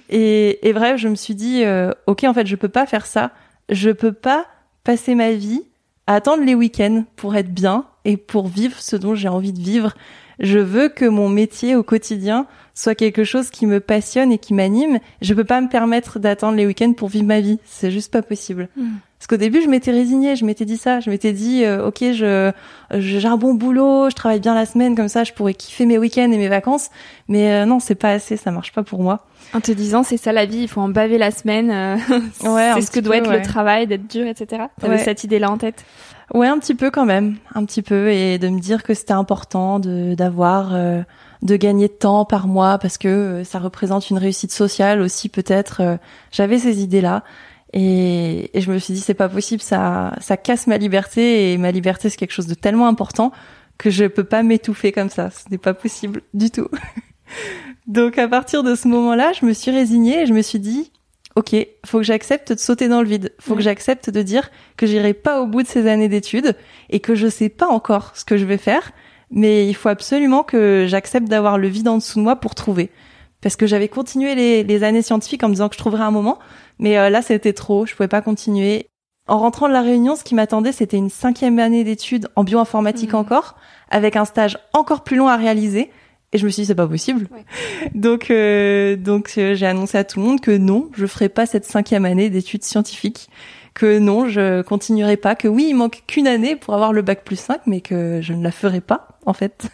Et, 0.09 0.67
et 0.67 0.73
bref, 0.73 0.97
je 0.97 1.07
me 1.07 1.15
suis 1.15 1.35
dit, 1.35 1.63
euh, 1.63 1.91
ok, 2.07 2.23
en 2.23 2.33
fait, 2.33 2.47
je 2.47 2.55
peux 2.55 2.69
pas 2.69 2.85
faire 2.85 3.05
ça. 3.05 3.31
Je 3.69 3.91
peux 3.91 4.11
pas 4.11 4.47
passer 4.83 5.15
ma 5.15 5.31
vie 5.31 5.61
attendre 6.07 6.43
les 6.43 6.55
week-ends 6.55 7.05
pour 7.15 7.35
être 7.35 7.53
bien 7.53 7.85
et 8.05 8.17
pour 8.17 8.47
vivre 8.47 8.79
ce 8.79 8.95
dont 8.95 9.15
j'ai 9.15 9.29
envie 9.29 9.53
de 9.53 9.61
vivre. 9.61 9.93
Je 10.39 10.59
veux 10.59 10.89
que 10.89 11.05
mon 11.05 11.29
métier 11.29 11.75
au 11.75 11.83
quotidien 11.83 12.47
soit 12.73 12.95
quelque 12.95 13.23
chose 13.23 13.49
qui 13.49 13.65
me 13.65 13.79
passionne 13.79 14.31
et 14.31 14.37
qui 14.37 14.53
m'anime. 14.53 14.99
Je 15.21 15.33
peux 15.33 15.43
pas 15.43 15.61
me 15.61 15.69
permettre 15.69 16.19
d'attendre 16.19 16.57
les 16.57 16.65
week-ends 16.65 16.93
pour 16.93 17.09
vivre 17.09 17.25
ma 17.25 17.39
vie. 17.39 17.59
C'est 17.65 17.91
juste 17.91 18.11
pas 18.11 18.23
possible. 18.23 18.69
Hmm. 18.75 18.95
Parce 19.23 19.39
qu'au 19.39 19.41
début, 19.41 19.61
je 19.61 19.69
m'étais 19.69 19.91
résignée, 19.91 20.35
je 20.35 20.43
m'étais 20.43 20.65
dit 20.65 20.75
ça, 20.75 20.99
je 20.99 21.09
m'étais 21.09 21.31
dit, 21.31 21.63
euh, 21.63 21.87
ok, 21.87 21.99
je 22.11 22.51
j'ai 22.91 23.25
un 23.25 23.37
bon 23.37 23.53
boulot, 23.53 24.09
je 24.09 24.15
travaille 24.15 24.41
bien 24.41 24.53
la 24.53 24.65
semaine, 24.65 24.97
comme 24.97 25.07
ça, 25.07 25.23
je 25.23 25.31
pourrais 25.31 25.53
kiffer 25.53 25.85
mes 25.85 25.97
week-ends 25.97 26.29
et 26.29 26.37
mes 26.37 26.49
vacances. 26.49 26.89
Mais 27.29 27.53
euh, 27.53 27.65
non, 27.65 27.79
c'est 27.79 27.95
pas 27.95 28.09
assez, 28.09 28.35
ça 28.35 28.51
marche 28.51 28.73
pas 28.73 28.83
pour 28.83 29.01
moi. 29.01 29.25
En 29.53 29.61
te 29.61 29.71
disant, 29.71 30.03
c'est 30.03 30.17
ça 30.17 30.33
la 30.33 30.45
vie, 30.45 30.63
il 30.63 30.67
faut 30.67 30.81
en 30.81 30.89
baver 30.89 31.17
la 31.17 31.31
semaine. 31.31 31.71
Euh, 31.71 31.95
ouais, 32.43 32.71
c'est 32.75 32.81
ce 32.81 32.91
que 32.91 32.99
doit 32.99 33.15
être 33.15 33.31
le 33.31 33.41
travail, 33.41 33.87
d'être 33.87 34.11
dur, 34.11 34.27
etc. 34.27 34.63
T'avais 34.81 34.97
cette 34.97 35.23
idée-là 35.23 35.49
en 35.49 35.57
tête? 35.57 35.85
Ouais, 36.33 36.47
un 36.47 36.59
petit 36.59 36.75
peu 36.75 36.91
quand 36.91 37.05
même, 37.05 37.37
un 37.55 37.63
petit 37.63 37.81
peu, 37.81 38.11
et 38.11 38.37
de 38.39 38.49
me 38.49 38.59
dire 38.59 38.83
que 38.83 38.93
c'était 38.93 39.13
important 39.13 39.79
de 39.79 40.15
d'avoir 40.15 40.73
de 41.43 41.57
gagner 41.57 41.89
de 41.89 41.93
temps 41.93 42.25
par 42.25 42.47
mois 42.47 42.77
parce 42.77 42.97
que 42.97 43.07
euh, 43.07 43.43
ça 43.43 43.59
représente 43.59 44.09
une 44.09 44.17
réussite 44.17 44.51
sociale 44.51 45.01
aussi 45.01 45.29
peut-être. 45.29 45.81
Euh, 45.81 45.97
j'avais 46.31 46.57
ces 46.57 46.81
idées-là 46.81 47.23
et, 47.73 48.51
je 48.53 48.71
me 48.71 48.77
suis 48.77 48.93
dit 48.93 48.99
c'est 48.99 49.13
pas 49.13 49.29
possible, 49.29 49.61
ça 49.61 50.15
ça 50.21 50.37
casse 50.37 50.67
ma 50.67 50.77
liberté 50.77 51.51
et 51.51 51.57
ma 51.57 51.71
liberté 51.71 52.09
c'est 52.09 52.17
quelque 52.17 52.33
chose 52.33 52.47
de 52.47 52.53
tellement 52.53 52.87
important 52.87 53.31
que 53.79 53.89
je 53.89 54.05
peux 54.05 54.23
pas 54.23 54.43
m'étouffer 54.43 54.91
comme 54.91 55.09
ça. 55.09 55.31
Ce 55.31 55.49
n'est 55.49 55.57
pas 55.57 55.73
possible 55.73 56.21
du 56.33 56.51
tout. 56.51 56.69
Donc 57.87 58.17
à 58.17 58.27
partir 58.27 58.63
de 58.63 58.75
ce 58.75 58.87
moment-là, 58.87 59.33
je 59.33 59.45
me 59.45 59.53
suis 59.53 59.71
résignée 59.71 60.21
et 60.21 60.25
je 60.25 60.33
me 60.33 60.41
suis 60.41 60.59
dit 60.59 60.91
ok, 61.35 61.55
faut 61.85 61.97
que 61.97 62.03
j'accepte 62.03 62.53
de 62.53 62.59
sauter 62.59 62.87
dans 62.87 63.01
le 63.01 63.07
vide. 63.07 63.33
Faut 63.39 63.55
que 63.55 63.61
j'accepte 63.61 64.09
de 64.09 64.21
dire 64.21 64.51
que 64.77 64.85
j'irai 64.85 65.13
pas 65.13 65.41
au 65.41 65.47
bout 65.47 65.63
de 65.63 65.67
ces 65.67 65.87
années 65.87 66.09
d'études 66.09 66.55
et 66.89 66.99
que 66.99 67.15
je 67.15 67.27
sais 67.27 67.49
pas 67.49 67.67
encore 67.67 68.11
ce 68.15 68.23
que 68.23 68.37
je 68.37 68.45
vais 68.45 68.57
faire, 68.57 68.91
mais 69.31 69.67
il 69.67 69.73
faut 69.73 69.89
absolument 69.89 70.43
que 70.43 70.85
j'accepte 70.87 71.27
d'avoir 71.27 71.57
le 71.57 71.67
vide 71.67 71.87
en 71.87 71.97
dessous 71.97 72.19
de 72.19 72.23
moi 72.23 72.35
pour 72.35 72.55
trouver. 72.55 72.91
Parce 73.41 73.55
que 73.55 73.67
j'avais 73.67 73.89
continué 73.89 74.35
les, 74.35 74.63
les, 74.63 74.83
années 74.83 75.01
scientifiques 75.01 75.43
en 75.43 75.49
me 75.49 75.53
disant 75.53 75.67
que 75.67 75.75
je 75.75 75.79
trouverais 75.79 76.03
un 76.03 76.11
moment, 76.11 76.39
mais 76.79 76.97
euh, 76.97 77.09
là 77.09 77.21
c'était 77.21 77.53
trop, 77.53 77.85
je 77.85 77.95
pouvais 77.95 78.07
pas 78.07 78.21
continuer. 78.21 78.87
En 79.27 79.39
rentrant 79.39 79.67
de 79.67 79.73
la 79.73 79.81
Réunion, 79.81 80.15
ce 80.15 80.23
qui 80.23 80.35
m'attendait, 80.35 80.73
c'était 80.73 80.97
une 80.97 81.09
cinquième 81.09 81.57
année 81.59 81.83
d'études 81.83 82.27
en 82.35 82.43
bioinformatique 82.43 83.13
mmh. 83.13 83.17
encore, 83.17 83.55
avec 83.89 84.17
un 84.17 84.25
stage 84.25 84.57
encore 84.73 85.03
plus 85.03 85.15
long 85.15 85.29
à 85.29 85.37
réaliser. 85.37 85.91
Et 86.33 86.37
je 86.37 86.45
me 86.45 86.49
suis 86.49 86.63
dit 86.63 86.67
c'est 86.67 86.75
pas 86.75 86.87
possible. 86.87 87.27
Donc 87.95 88.31
euh, 88.31 88.95
donc 88.95 89.33
euh, 89.37 89.55
j'ai 89.55 89.67
annoncé 89.67 89.97
à 89.97 90.03
tout 90.03 90.19
le 90.19 90.25
monde 90.25 90.41
que 90.41 90.51
non, 90.51 90.89
je 90.95 91.05
ferai 91.05 91.29
pas 91.29 91.45
cette 91.45 91.65
cinquième 91.65 92.05
année 92.05 92.29
d'études 92.29 92.63
scientifiques 92.63 93.29
que 93.73 93.97
non, 93.99 94.27
je 94.27 94.61
continuerai 94.61 95.17
pas, 95.17 95.35
que 95.35 95.47
oui, 95.47 95.67
il 95.69 95.73
manque 95.73 96.03
qu'une 96.07 96.27
année 96.27 96.55
pour 96.55 96.73
avoir 96.73 96.93
le 96.93 97.01
bac 97.01 97.23
plus 97.23 97.39
5, 97.39 97.61
mais 97.65 97.81
que 97.81 98.19
je 98.21 98.33
ne 98.33 98.43
la 98.43 98.51
ferai 98.51 98.81
pas, 98.81 99.19
en 99.25 99.33
fait. 99.33 99.67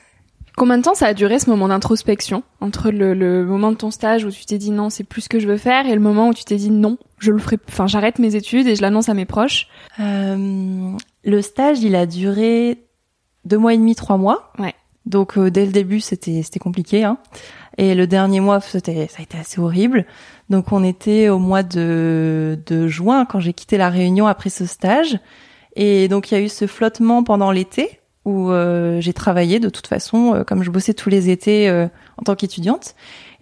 Combien 0.59 0.77
de 0.77 0.83
temps 0.83 0.93
ça 0.93 1.05
a 1.05 1.13
duré 1.13 1.39
ce 1.39 1.49
moment 1.49 1.69
d'introspection 1.69 2.43
entre 2.59 2.91
le, 2.91 3.45
moment 3.45 3.71
de 3.71 3.77
ton 3.77 3.91
stage 3.91 4.25
où 4.25 4.29
tu 4.29 4.43
t'es 4.43 4.57
dit 4.57 4.71
non, 4.71 4.89
c'est 4.89 5.05
plus 5.05 5.21
ce 5.21 5.29
que 5.29 5.39
je 5.39 5.47
veux 5.47 5.55
faire 5.55 5.87
et 5.87 5.93
le 5.93 6.01
moment 6.01 6.27
où 6.27 6.33
tu 6.33 6.43
t'es 6.43 6.57
dit 6.57 6.69
non, 6.69 6.97
je 7.17 7.31
le 7.31 7.39
ferai, 7.39 7.57
enfin 7.69 7.87
j'arrête 7.87 8.19
mes 8.19 8.35
études 8.35 8.67
et 8.67 8.75
je 8.75 8.81
l'annonce 8.81 9.07
à 9.07 9.13
mes 9.13 9.23
proches? 9.23 9.69
Euh, 10.01 10.91
le 11.23 11.41
stage, 11.41 11.79
il 11.79 11.95
a 11.95 12.05
duré 12.05 12.83
deux 13.45 13.57
mois 13.57 13.73
et 13.73 13.77
demi, 13.77 13.95
trois 13.95 14.17
mois. 14.17 14.51
Ouais. 14.59 14.73
Donc 15.05 15.37
euh, 15.37 15.49
dès 15.49 15.65
le 15.65 15.71
début, 15.71 16.01
c'était 16.01 16.43
c'était 16.43 16.59
compliqué. 16.59 17.05
Hein. 17.05 17.19
Et 17.77 17.95
le 17.95 18.05
dernier 18.05 18.41
mois, 18.41 18.59
c'était 18.59 19.07
ça 19.07 19.19
a 19.19 19.21
été 19.21 19.37
assez 19.37 19.61
horrible. 19.61 20.05
Donc 20.49 20.73
on 20.73 20.83
était 20.83 21.29
au 21.29 21.39
mois 21.39 21.63
de, 21.63 22.59
de 22.65 22.85
juin 22.89 23.23
quand 23.23 23.39
j'ai 23.39 23.53
quitté 23.53 23.77
la 23.77 23.87
Réunion 23.87 24.27
après 24.27 24.49
ce 24.49 24.65
stage. 24.65 25.19
Et 25.77 26.09
donc 26.09 26.29
il 26.29 26.33
y 26.33 26.37
a 26.37 26.41
eu 26.41 26.49
ce 26.49 26.67
flottement 26.67 27.23
pendant 27.23 27.49
l'été 27.49 27.98
où 28.25 28.51
euh, 28.51 28.99
j'ai 29.01 29.13
travaillé 29.13 29.59
de 29.59 29.69
toute 29.69 29.87
façon, 29.87 30.35
euh, 30.35 30.43
comme 30.43 30.63
je 30.63 30.71
bossais 30.71 30.93
tous 30.93 31.09
les 31.09 31.29
étés 31.29 31.69
euh, 31.69 31.87
en 32.17 32.23
tant 32.23 32.35
qu'étudiante. 32.35 32.95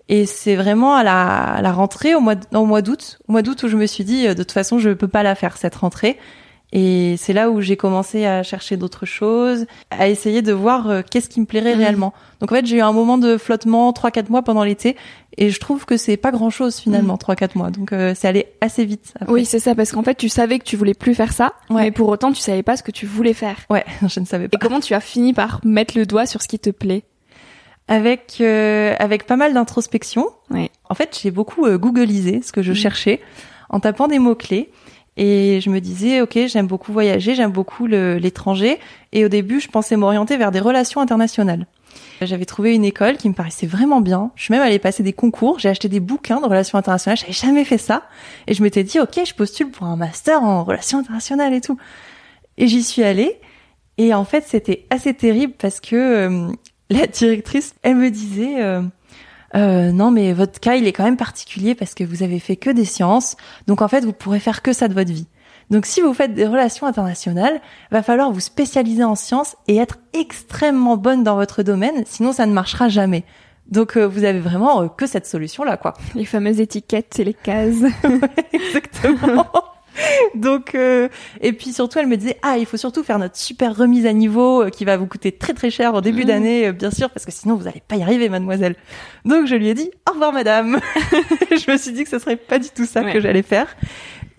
Et 0.10 0.26
c'est 0.26 0.56
vraiment 0.56 0.96
à 0.96 1.04
la, 1.04 1.56
à 1.56 1.62
la 1.62 1.72
rentrée 1.74 2.16
au 2.16 2.22
mois, 2.22 2.36
au 2.54 2.66
mois 2.66 2.82
d'août, 2.82 3.20
au 3.28 3.34
mois 3.34 3.42
d'août 3.42 3.64
où 3.64 3.68
je 3.68 3.76
me 3.76 3.86
suis 3.86 4.06
dit 4.06 4.28
de 4.28 4.34
toute 4.34 4.54
façon 4.54 4.80
je 4.80 4.92
peux 4.92 5.10
pas 5.10 5.24
la 5.24 5.36
faire 5.36 5.58
cette 5.58 5.76
rentrée. 5.76 6.18
Et 6.74 7.16
c'est 7.18 7.32
là 7.32 7.50
où 7.50 7.62
j'ai 7.62 7.78
commencé 7.78 8.26
à 8.26 8.44
chercher 8.44 8.76
d'autres 8.76 9.06
choses, 9.06 9.66
à 9.90 10.10
essayer 10.10 10.42
de 10.42 10.52
voir 10.52 10.90
euh, 10.90 11.02
qu'est-ce 11.10 11.30
qui 11.30 11.40
me 11.40 11.46
plairait 11.46 11.76
mmh. 11.76 11.80
réellement. 11.80 12.14
Donc 12.42 12.52
en 12.52 12.56
fait, 12.56 12.66
j'ai 12.66 12.78
eu 12.78 12.82
un 12.82 12.92
moment 12.92 13.18
de 13.18 13.38
flottement 13.38 13.92
3-4 13.92 14.30
mois 14.30 14.42
pendant 14.42 14.64
l'été 14.64 14.98
et 15.38 15.52
je 15.52 15.60
trouve 15.60 15.86
que 15.86 15.98
c'est 15.98 16.18
pas 16.18 16.32
grand-chose 16.32 16.78
finalement 16.78 17.16
3-4 17.16 17.50
mmh. 17.54 17.58
mois. 17.58 17.70
Donc 17.70 17.94
euh, 17.94 18.14
c'est 18.16 18.28
allé 18.28 18.48
assez 18.60 18.86
vite. 18.86 19.14
Après. 19.20 19.34
Oui, 19.34 19.46
c'est 19.46 19.60
ça 19.60 19.76
parce 19.76 19.92
qu'en 19.92 20.04
fait, 20.04 20.16
tu 20.16 20.30
savais 20.30 20.58
que 20.58 20.64
tu 20.64 20.76
voulais 20.76 20.96
plus 20.96 21.14
faire 21.14 21.32
ça, 21.32 21.54
mais 21.70 21.92
pour 21.92 22.10
autant, 22.10 22.32
tu 22.32 22.42
savais 22.42 22.64
pas 22.64 22.76
ce 22.76 22.84
que 22.84 22.92
tu 22.92 23.06
voulais 23.06 23.34
faire. 23.34 23.58
Ouais, 23.70 23.86
je 24.08 24.20
ne 24.20 24.26
savais 24.26 24.48
pas. 24.48 24.58
Et 24.58 24.60
comment 24.60 24.80
tu 24.80 24.94
as 24.94 25.00
fini 25.00 25.34
par 25.34 25.62
mettre 25.64 25.98
le 25.98 26.06
doigt 26.06 26.26
sur 26.26 26.42
ce 26.42 26.48
qui 26.48 26.60
te 26.60 26.72
plaît? 26.72 27.04
Avec 27.88 28.38
euh, 28.42 28.96
avec 29.00 29.28
pas 29.28 29.38
mal 29.38 29.54
d'introspection. 29.54 30.26
Ouais. 30.50 30.72
En 30.90 30.96
fait, 30.96 31.18
j'ai 31.22 31.32
beaucoup 31.32 31.66
euh, 31.66 31.78
googlisé 31.78 32.42
ce 32.42 32.52
que 32.52 32.62
je 32.62 32.72
mmh. 32.72 32.76
cherchais 32.76 33.22
en 33.70 33.80
tapant 33.80 34.08
des 34.08 34.20
mots 34.20 34.36
clés. 34.36 34.72
Et 35.20 35.62
je 35.62 35.72
me 35.72 35.82
disais, 35.82 36.22
ok, 36.22 36.38
j'aime 36.46 36.68
beaucoup 36.68 36.94
voyager, 36.94 37.34
j'aime 37.34 37.52
beaucoup 37.52 37.88
l'étranger. 37.88 38.78
Et 39.14 39.26
au 39.26 39.30
début, 39.30 39.60
je 39.60 39.68
pensais 39.68 39.96
m'orienter 39.96 40.38
vers 40.38 40.52
des 40.52 40.60
relations 40.60 41.02
internationales. 41.02 41.66
J'avais 42.22 42.46
trouvé 42.46 42.74
une 42.74 42.86
école 42.86 43.18
qui 43.18 43.30
me 43.30 43.34
paraissait 43.34 43.68
vraiment 43.68 44.02
bien. 44.02 44.32
Je 44.36 44.44
suis 44.44 44.52
même 44.54 44.62
allée 44.62 44.80
passer 44.80 45.04
des 45.04 45.14
concours. 45.14 45.60
J'ai 45.60 45.70
acheté 45.70 45.88
des 45.90 46.00
bouquins 46.00 46.42
de 46.42 46.46
relations 46.46 46.78
internationales. 46.78 47.18
J'avais 47.18 47.34
jamais 47.34 47.64
fait 47.64 47.78
ça. 47.78 48.04
Et 48.48 48.54
je 48.54 48.64
m'étais 48.64 48.84
dit, 48.84 49.00
ok, 49.00 49.20
je 49.26 49.34
postule 49.34 49.70
pour 49.70 49.86
un 49.86 49.96
master 49.96 50.42
en 50.44 50.64
relations 50.64 51.00
internationales 51.00 51.54
et 51.54 51.62
tout. 51.62 51.78
Et 52.58 52.68
j'y 52.68 52.84
suis 52.84 53.04
allée. 53.04 53.40
Et 53.98 54.14
en 54.14 54.26
fait, 54.26 54.46
c'était 54.48 54.86
assez 54.90 55.14
terrible 55.14 55.54
parce 55.58 55.80
que 55.80 55.96
euh, 55.96 56.52
la 56.90 57.08
directrice, 57.08 57.76
elle 57.84 57.96
me 57.96 58.10
disait, 58.10 58.62
euh, 58.62 58.82
euh, 59.56 59.92
non 59.92 60.12
mais 60.12 60.34
votre 60.34 60.60
cas 60.60 60.76
il 60.76 60.88
est 60.88 60.94
quand 60.94 61.04
même 61.04 61.18
particulier 61.18 61.74
parce 61.74 61.94
que 61.94 62.04
vous 62.04 62.22
avez 62.22 62.40
fait 62.40 62.58
que 62.58 62.70
des 62.70 62.86
sciences, 62.86 63.38
donc 63.66 63.82
en 63.82 63.88
fait 63.88 64.04
vous 64.04 64.14
pourrez 64.14 64.40
faire 64.40 64.62
que 64.62 64.74
ça 64.74 64.88
de 64.88 64.94
votre 64.94 65.12
vie. 65.12 65.28
Donc 65.70 65.86
si 65.86 66.02
vous 66.02 66.14
faites 66.14 66.34
des 66.34 66.46
relations 66.46 66.88
internationales, 66.88 67.60
va 67.92 68.02
falloir 68.02 68.32
vous 68.32 68.40
spécialiser 68.40 69.04
en 69.04 69.16
sciences 69.16 69.56
et 69.68 69.78
être 69.78 69.98
extrêmement 70.14 70.98
bonne 70.98 71.24
dans 71.24 71.36
votre 71.36 71.64
domaine, 71.64 72.04
sinon 72.06 72.32
ça 72.32 72.46
ne 72.46 72.54
marchera 72.54 72.88
jamais. 72.90 73.26
Donc 73.70 73.98
euh, 73.98 74.08
vous 74.08 74.24
avez 74.24 74.40
vraiment 74.40 74.84
euh, 74.84 74.88
que 74.88 75.06
cette 75.06 75.26
solution 75.26 75.64
là 75.64 75.76
quoi. 75.76 75.94
Les 76.16 76.26
fameuses 76.26 76.62
étiquettes 76.62 77.20
et 77.20 77.26
les 77.26 77.34
cases. 77.34 77.84
exactement. 78.54 79.46
Donc 80.36 80.76
euh, 80.76 81.10
et 81.42 81.54
puis 81.54 81.74
surtout 81.74 82.00
elle 82.00 82.08
me 82.08 82.18
disait 82.18 82.38
ah 82.42 82.58
il 82.58 82.66
faut 82.66 82.78
surtout 82.78 83.04
faire 83.04 83.20
notre 83.20 83.36
super 83.38 83.76
remise 83.76 84.06
à 84.06 84.14
niveau 84.14 84.64
euh, 84.64 84.70
qui 84.70 84.86
va 84.86 84.98
vous 84.98 85.08
coûter 85.08 85.32
très 85.32 85.54
très 85.54 85.70
cher 85.70 85.94
au 85.94 86.02
début 86.02 86.24
mmh. 86.24 86.28
d'année 86.28 86.68
euh, 86.68 86.72
bien 86.72 86.92
sûr 86.92 87.10
parce 87.10 87.26
que 87.26 87.32
sinon 87.32 87.56
vous 87.56 87.68
allez 87.68 87.82
pas 87.88 87.96
y 87.96 88.04
arriver 88.04 88.30
mademoiselle. 88.30 88.76
Donc 89.26 89.48
je 89.48 89.56
lui 89.56 89.70
ai 89.70 89.74
dit 89.74 89.90
au 90.08 90.14
revoir 90.14 90.34
madame. 90.34 90.80
je 91.52 91.72
me 91.72 91.78
suis 91.78 91.92
dit 91.92 92.04
que 92.04 92.10
ce 92.10 92.20
serait 92.20 92.36
pas 92.36 92.60
du 92.60 92.70
tout 92.70 92.86
ça 92.86 93.04
que 93.04 93.20
j'allais 93.20 93.44
faire. 93.44 93.68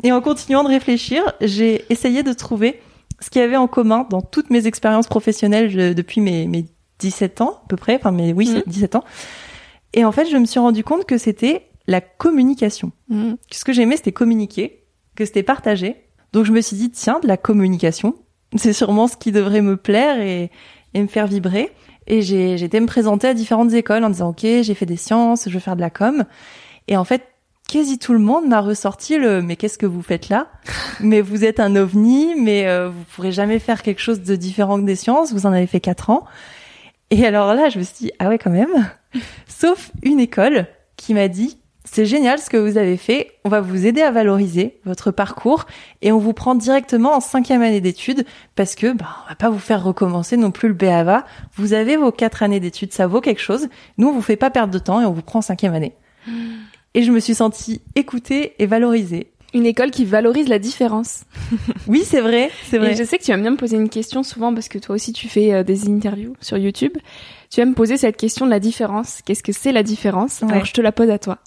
Et 0.05 0.13
en 0.13 0.21
continuant 0.21 0.63
de 0.63 0.69
réfléchir, 0.69 1.23
j'ai 1.41 1.85
essayé 1.91 2.23
de 2.23 2.33
trouver 2.33 2.81
ce 3.21 3.31
qu'il 3.31 3.41
y 3.41 3.45
avait 3.45 3.57
en 3.57 3.67
commun 3.67 4.07
dans 4.11 4.21
toutes 4.21 4.51
mes 4.51 4.67
expériences 4.67 5.09
professionnelles 5.09 5.95
depuis 5.95 6.21
mes, 6.21 6.47
mes 6.47 6.67
17 7.01 7.41
ans 7.41 7.61
à 7.65 7.69
peu 7.69 7.77
près, 7.77 7.97
enfin 7.97 8.13
mes 8.13 8.33
oui, 8.33 8.63
17 8.67 8.95
mmh. 8.95 8.97
ans. 8.97 9.05
Et 9.95 10.05
en 10.05 10.13
fait, 10.13 10.27
je 10.27 10.37
me 10.37 10.45
suis 10.45 10.61
rendu 10.61 10.85
compte 10.85 11.05
que 11.05 11.19
c'était 11.19 11.69
la 11.87 12.01
communication. 12.01 12.93
Mmh. 13.09 13.35
Ce 13.51 13.65
que 13.65 13.73
j'aimais, 13.73 13.97
c'était 13.97 14.13
communiquer 14.13 14.85
que 15.17 15.25
c'était 15.25 15.43
partagé. 15.43 15.97
Donc 16.33 16.45
je 16.45 16.53
me 16.53 16.61
suis 16.61 16.77
dit, 16.77 16.91
tiens, 16.91 17.19
de 17.21 17.27
la 17.27 17.37
communication, 17.37 18.15
c'est 18.57 18.73
sûrement 18.73 19.09
ce 19.09 19.17
qui 19.17 19.33
devrait 19.33 19.63
me 19.63 19.77
plaire 19.77 20.21
et, 20.21 20.51
et 20.95 21.03
me 21.03 21.09
faire 21.09 21.27
vibrer. 21.27 21.71
Et 22.07 22.23
j'ai 22.23 22.63
été 22.63 22.81
me 22.81 22.87
présenter 22.87 23.29
à 23.29 23.35
différentes 23.35 23.73
écoles 23.73 24.05
en 24.05 24.11
disant, 24.11 24.31
ok, 24.31 24.41
j'ai 24.43 24.75
fait 24.75 24.87
des 24.87 24.97
sciences, 24.97 25.49
je 25.49 25.55
veux 25.55 25.61
faire 25.61 25.77
de 25.77 25.81
la 25.81 25.91
com. 25.91 26.25
Et 26.87 26.97
en 26.97 27.05
fait, 27.05 27.28
quasi 27.69 27.99
tout 27.99 28.13
le 28.13 28.19
monde 28.19 28.49
m'a 28.49 28.61
ressorti 28.61 29.17
le 29.19 29.43
mais 29.43 29.55
qu'est-ce 29.55 29.79
que 29.79 29.87
vous 29.87 30.03
faites 30.03 30.29
là? 30.29 30.49
Mais 31.01 31.21
vous 31.21 31.45
êtes 31.45 31.61
un 31.61 31.77
ovni, 31.77 32.35
mais 32.37 32.67
euh, 32.67 32.89
vous 32.89 33.05
pourrez 33.15 33.31
jamais 33.31 33.61
faire 33.61 33.83
quelque 33.83 34.01
chose 34.01 34.23
de 34.23 34.35
différent 34.35 34.81
que 34.81 34.85
des 34.85 34.97
sciences. 34.97 35.33
Vous 35.33 35.47
en 35.47 35.53
avez 35.53 35.69
fait 35.69 35.81
quatre 35.81 36.11
ans. 36.11 36.25
Et 37.11 37.25
alors 37.25 37.55
là, 37.55 37.69
je 37.69 37.79
me 37.79 37.85
suis 37.85 38.07
dit 38.07 38.13
ah 38.19 38.29
ouais 38.29 38.39
quand 38.39 38.51
même. 38.51 38.91
Sauf 39.47 39.93
une 40.03 40.19
école 40.19 40.67
qui 40.97 41.15
m'a 41.15 41.29
dit 41.29 41.59
c'est 41.91 42.05
génial 42.05 42.39
ce 42.39 42.51
que 42.51 42.57
vous 42.57 42.77
avez 42.77 42.97
fait. 42.97 43.33
On 43.45 43.49
va 43.49 43.61
vous 43.61 43.87
aider 43.87 44.03
à 44.03 44.11
valoriser 44.11 44.79
votre 44.85 45.11
parcours 45.11 45.67
et 46.03 46.13
on 46.13 46.19
vous 46.19 46.35
prend 46.35 46.55
directement 46.55 47.15
en 47.15 47.21
cinquième 47.21 47.63
année 47.63 47.81
d'études 47.81 48.27
parce 48.57 48.75
que 48.75 48.93
bah, 48.93 49.07
on 49.25 49.29
va 49.31 49.35
pas 49.35 49.49
vous 49.49 49.59
faire 49.59 49.83
recommencer 49.83 50.37
non 50.37 50.51
plus 50.51 50.69
le 50.69 50.75
BAVA. 50.75 51.25
Vous 51.55 51.73
avez 51.73 51.97
vos 51.97 52.13
quatre 52.13 52.43
années 52.43 52.61
d'études, 52.61 52.93
ça 52.93 53.07
vaut 53.07 53.21
quelque 53.21 53.41
chose. 53.41 53.69
Nous, 53.97 54.09
on 54.09 54.13
vous 54.13 54.23
fait 54.23 54.37
pas 54.37 54.51
perdre 54.51 54.73
de 54.73 54.79
temps 54.79 55.01
et 55.01 55.07
on 55.07 55.13
vous 55.13 55.23
prend 55.23 55.39
en 55.39 55.43
cinquième 55.43 55.75
année. 55.75 55.95
Et 56.99 57.05
je 57.05 57.13
me 57.13 57.21
suis 57.21 57.37
sentie 57.37 57.81
écoutée 57.95 58.55
et 58.59 58.67
valorisée. 58.67 59.31
Une 59.55 59.67
école 59.67 59.93
qui 59.93 60.05
valorise 60.05 60.49
la 60.49 60.59
différence. 60.59 61.23
oui, 61.87 62.03
c'est 62.05 62.21
vrai, 62.21 62.51
c'est 62.69 62.77
vrai. 62.77 62.91
Et 62.91 62.97
je 62.97 63.05
sais 63.05 63.19
que 63.19 63.23
tu 63.23 63.31
vas 63.31 63.37
bien 63.37 63.53
me 63.53 63.57
poser 63.57 63.77
une 63.77 63.89
question 63.89 64.25
souvent 64.25 64.53
parce 64.53 64.67
que 64.67 64.79
toi 64.79 64.97
aussi 64.97 65.13
tu 65.13 65.29
fais 65.29 65.55
euh, 65.55 65.63
des 65.63 65.89
interviews 65.89 66.35
sur 66.41 66.59
YouTube. 66.59 66.95
Tu 67.51 67.61
vas 67.61 67.67
me 67.67 67.75
poser 67.75 67.99
cette 67.99 68.17
question 68.17 68.47
de 68.47 68.51
la 68.51 68.59
différence. 68.59 69.21
Qu'est-ce 69.25 69.45
que 69.45 69.53
c'est 69.53 69.71
la 69.71 69.85
différence? 69.85 70.43
Alors 70.43 70.65
je 70.65 70.73
te 70.73 70.81
la 70.81 70.91
pose 70.91 71.09
à 71.09 71.21
toi. 71.21 71.39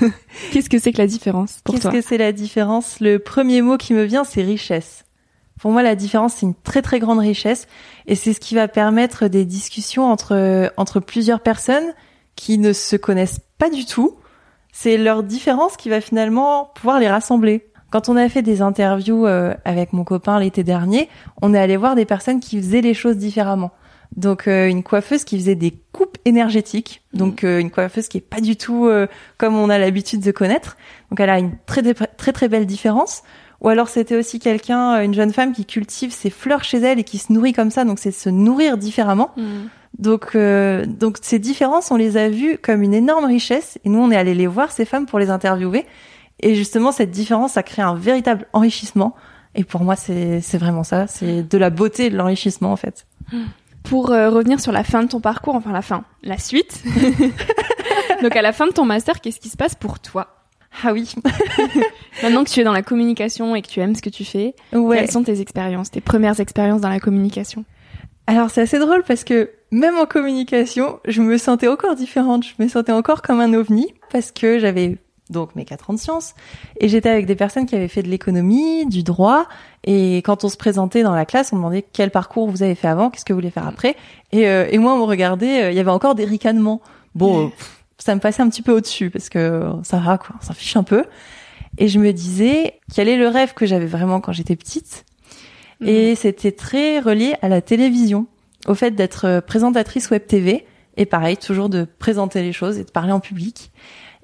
Qu'est-ce 0.52 0.70
que 0.70 0.78
c'est 0.78 0.90
que 0.90 0.96
la 0.96 1.06
différence 1.06 1.58
pour 1.64 1.78
toi? 1.78 1.90
Qu'est-ce 1.90 2.00
que 2.00 2.08
c'est 2.08 2.16
la 2.16 2.32
différence? 2.32 2.98
Le 3.00 3.18
premier 3.18 3.60
mot 3.60 3.76
qui 3.76 3.92
me 3.92 4.04
vient, 4.04 4.24
c'est 4.24 4.42
richesse. 4.42 5.04
Pour 5.60 5.70
moi, 5.70 5.82
la 5.82 5.96
différence, 5.96 6.36
c'est 6.36 6.46
une 6.46 6.54
très 6.54 6.80
très 6.80 6.98
grande 6.98 7.18
richesse 7.18 7.68
et 8.06 8.14
c'est 8.14 8.32
ce 8.32 8.40
qui 8.40 8.54
va 8.54 8.68
permettre 8.68 9.28
des 9.28 9.44
discussions 9.44 10.10
entre 10.10 10.72
entre 10.78 10.98
plusieurs 10.98 11.40
personnes 11.40 11.92
qui 12.36 12.56
ne 12.56 12.72
se 12.72 12.96
connaissent 12.96 13.40
pas 13.58 13.68
du 13.68 13.84
tout 13.84 14.16
c'est 14.76 14.96
leur 14.96 15.22
différence 15.22 15.76
qui 15.76 15.88
va 15.88 16.00
finalement 16.00 16.72
pouvoir 16.74 16.98
les 16.98 17.08
rassembler. 17.08 17.64
Quand 17.92 18.08
on 18.08 18.16
a 18.16 18.28
fait 18.28 18.42
des 18.42 18.60
interviews 18.60 19.24
euh, 19.24 19.54
avec 19.64 19.92
mon 19.92 20.02
copain 20.02 20.40
l'été 20.40 20.64
dernier, 20.64 21.08
on 21.40 21.54
est 21.54 21.60
allé 21.60 21.76
voir 21.76 21.94
des 21.94 22.04
personnes 22.04 22.40
qui 22.40 22.60
faisaient 22.60 22.80
les 22.80 22.92
choses 22.92 23.16
différemment. 23.16 23.70
Donc 24.16 24.48
euh, 24.48 24.66
une 24.68 24.82
coiffeuse 24.82 25.22
qui 25.22 25.38
faisait 25.38 25.54
des 25.54 25.70
coupes 25.92 26.18
énergétiques, 26.24 27.02
mmh. 27.12 27.18
donc 27.18 27.44
euh, 27.44 27.60
une 27.60 27.70
coiffeuse 27.70 28.08
qui 28.08 28.18
est 28.18 28.20
pas 28.20 28.40
du 28.40 28.56
tout 28.56 28.90
comme 29.38 29.54
on 29.54 29.70
a 29.70 29.78
l'habitude 29.78 30.20
de 30.20 30.32
connaître. 30.32 30.76
Donc 31.10 31.20
elle 31.20 31.30
a 31.30 31.38
une 31.38 31.52
très 31.66 31.94
très 31.94 32.32
très 32.32 32.48
belle 32.48 32.66
différence. 32.66 33.22
Ou 33.60 33.68
alors 33.68 33.88
c'était 33.88 34.16
aussi 34.16 34.40
quelqu'un, 34.40 35.00
une 35.02 35.14
jeune 35.14 35.32
femme 35.32 35.52
qui 35.52 35.64
cultive 35.64 36.12
ses 36.12 36.30
fleurs 36.30 36.64
chez 36.64 36.78
elle 36.78 36.98
et 36.98 37.04
qui 37.04 37.18
se 37.18 37.32
nourrit 37.32 37.52
comme 37.52 37.70
ça, 37.70 37.84
donc 37.84 38.00
c'est 38.00 38.10
se 38.10 38.28
nourrir 38.28 38.76
différemment. 38.76 39.30
Mmh. 39.36 39.42
Donc, 39.98 40.34
euh, 40.34 40.84
donc 40.86 41.18
ces 41.22 41.38
différences, 41.38 41.90
on 41.90 41.96
les 41.96 42.16
a 42.16 42.28
vues 42.28 42.58
comme 42.58 42.82
une 42.82 42.94
énorme 42.94 43.24
richesse, 43.24 43.78
et 43.84 43.88
nous, 43.88 44.00
on 44.00 44.10
est 44.10 44.16
allé 44.16 44.34
les 44.34 44.46
voir 44.46 44.72
ces 44.72 44.84
femmes 44.84 45.06
pour 45.06 45.18
les 45.18 45.30
interviewer. 45.30 45.86
Et 46.40 46.54
justement, 46.54 46.92
cette 46.92 47.10
différence 47.10 47.56
a 47.56 47.62
créé 47.62 47.84
un 47.84 47.94
véritable 47.94 48.46
enrichissement. 48.52 49.14
Et 49.54 49.62
pour 49.62 49.82
moi, 49.82 49.94
c'est 49.94 50.40
c'est 50.40 50.58
vraiment 50.58 50.82
ça, 50.82 51.06
c'est 51.06 51.48
de 51.48 51.58
la 51.58 51.70
beauté 51.70 52.06
et 52.06 52.10
de 52.10 52.16
l'enrichissement 52.16 52.72
en 52.72 52.76
fait. 52.76 53.06
Pour 53.84 54.10
euh, 54.10 54.30
revenir 54.30 54.58
sur 54.58 54.72
la 54.72 54.82
fin 54.82 55.02
de 55.02 55.08
ton 55.08 55.20
parcours, 55.20 55.54
enfin 55.54 55.72
la 55.72 55.82
fin, 55.82 56.04
la 56.24 56.38
suite. 56.38 56.82
donc 58.22 58.34
à 58.34 58.42
la 58.42 58.52
fin 58.52 58.66
de 58.66 58.72
ton 58.72 58.84
master, 58.84 59.20
qu'est-ce 59.20 59.38
qui 59.38 59.48
se 59.48 59.56
passe 59.56 59.76
pour 59.76 60.00
toi? 60.00 60.44
Ah 60.82 60.92
oui. 60.92 61.14
Maintenant 62.22 62.42
que 62.42 62.50
tu 62.50 62.60
es 62.60 62.64
dans 62.64 62.72
la 62.72 62.82
communication 62.82 63.54
et 63.54 63.62
que 63.62 63.68
tu 63.68 63.78
aimes 63.78 63.94
ce 63.94 64.02
que 64.02 64.10
tu 64.10 64.24
fais, 64.24 64.56
quelles 64.72 65.10
sont 65.10 65.22
tes 65.22 65.40
expériences, 65.40 65.92
tes 65.92 66.00
premières 66.00 66.40
expériences 66.40 66.80
dans 66.80 66.88
la 66.88 66.98
communication? 66.98 67.64
Alors 68.26 68.50
c'est 68.50 68.62
assez 68.62 68.78
drôle 68.78 69.04
parce 69.06 69.22
que 69.22 69.50
même 69.74 69.96
en 69.96 70.06
communication, 70.06 71.00
je 71.04 71.20
me 71.20 71.36
sentais 71.36 71.66
encore 71.66 71.96
différente. 71.96 72.44
Je 72.44 72.62
me 72.62 72.68
sentais 72.68 72.92
encore 72.92 73.22
comme 73.22 73.40
un 73.40 73.52
ovni 73.54 73.92
parce 74.12 74.30
que 74.30 74.60
j'avais 74.60 74.98
donc 75.30 75.56
mes 75.56 75.64
quatre 75.64 75.90
ans 75.90 75.94
de 75.94 75.98
sciences 75.98 76.34
et 76.78 76.88
j'étais 76.88 77.08
avec 77.08 77.26
des 77.26 77.34
personnes 77.34 77.66
qui 77.66 77.74
avaient 77.74 77.88
fait 77.88 78.02
de 78.02 78.08
l'économie, 78.08 78.86
du 78.86 79.02
droit 79.02 79.46
et 79.82 80.18
quand 80.18 80.44
on 80.44 80.48
se 80.48 80.56
présentait 80.56 81.02
dans 81.02 81.14
la 81.14 81.24
classe, 81.24 81.52
on 81.52 81.56
demandait 81.56 81.84
quel 81.92 82.10
parcours 82.10 82.48
vous 82.48 82.62
avez 82.62 82.76
fait 82.76 82.86
avant, 82.86 83.10
qu'est-ce 83.10 83.24
que 83.24 83.32
vous 83.32 83.38
voulez 83.38 83.50
faire 83.50 83.66
après 83.66 83.96
et, 84.30 84.46
euh, 84.46 84.68
et 84.70 84.78
moi 84.78 84.94
on 84.94 84.98
me 84.98 85.04
regardait, 85.04 85.64
euh, 85.64 85.70
il 85.72 85.76
y 85.76 85.80
avait 85.80 85.90
encore 85.90 86.14
des 86.14 86.24
ricanements. 86.24 86.80
Bon, 87.16 87.50
ça 87.98 88.14
me 88.14 88.20
passait 88.20 88.42
un 88.42 88.50
petit 88.50 88.62
peu 88.62 88.72
au-dessus 88.72 89.10
parce 89.10 89.28
que 89.28 89.72
ça 89.82 89.96
va 89.98 90.18
quoi, 90.18 90.36
on 90.40 90.44
s'en 90.44 90.52
fiche 90.52 90.76
un 90.76 90.84
peu. 90.84 91.04
Et 91.78 91.88
je 91.88 91.98
me 91.98 92.12
disais 92.12 92.80
quel 92.94 93.08
est 93.08 93.16
le 93.16 93.26
rêve 93.26 93.54
que 93.54 93.66
j'avais 93.66 93.86
vraiment 93.86 94.20
quand 94.20 94.32
j'étais 94.32 94.56
petite? 94.56 95.04
Et 95.80 96.10
mhm. 96.10 96.16
c'était 96.16 96.52
très 96.52 97.00
relié 97.00 97.34
à 97.42 97.48
la 97.48 97.60
télévision 97.60 98.26
au 98.66 98.74
fait 98.74 98.92
d'être 98.92 99.26
euh, 99.26 99.40
présentatrice 99.40 100.10
web 100.10 100.26
TV 100.26 100.66
et 100.96 101.06
pareil, 101.06 101.36
toujours 101.36 101.68
de 101.68 101.86
présenter 101.98 102.42
les 102.42 102.52
choses 102.52 102.78
et 102.78 102.84
de 102.84 102.90
parler 102.90 103.12
en 103.12 103.20
public. 103.20 103.72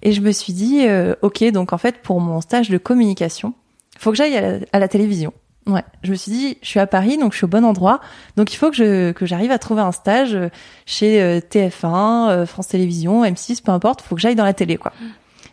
Et 0.03 0.13
je 0.13 0.21
me 0.21 0.33
suis 0.33 0.53
dit, 0.53 0.87
euh, 0.87 1.15
ok, 1.23 1.45
donc 1.51 1.73
en 1.73 1.79
fait 1.79 2.01
pour 2.03 2.21
mon 2.21 2.41
stage 2.41 2.71
de 2.71 2.79
communication, 2.79 3.55
faut 3.99 4.11
que 4.11 4.17
j'aille 4.17 4.65
à, 4.73 4.79
la 4.79 4.89
télévision. 4.89 5.33
Ouais, 5.67 5.85
je 6.03 6.13
me 6.13 6.17
suis 6.17 6.33
dit, 6.33 6.59
je 6.63 6.69
suis 6.69 6.81
à 6.81 6.87
Paris, 6.87 7.19
donc 7.19 7.33
je 7.33 7.39
suis 7.39 7.45
au 7.45 7.49
bon 7.49 7.65
endroit, 7.65 8.01
donc 8.37 8.53
il 8.53 8.57
faut 8.57 8.71
que 8.71 8.77
je 8.77 9.13
que 9.13 9.27
j'arrive 9.27 9.51
à 9.51 9.59
trouver 9.59 9.83
un 9.83 9.93
stage 9.93 10.35
euh, 10.35 10.49
chez 10.87 11.41
TF1, 11.51 12.47
France 12.47 12.69
Télévisions, 12.69 13.25
M6, 13.25 13.63
peu 13.63 13.73
importe, 13.73 14.01
faut 14.01 14.15
que 14.15 14.21
j'aille 14.21 14.37
dans 14.37 14.45
la 14.45 14.55
télé, 14.55 14.79
quoi. 14.79 14.93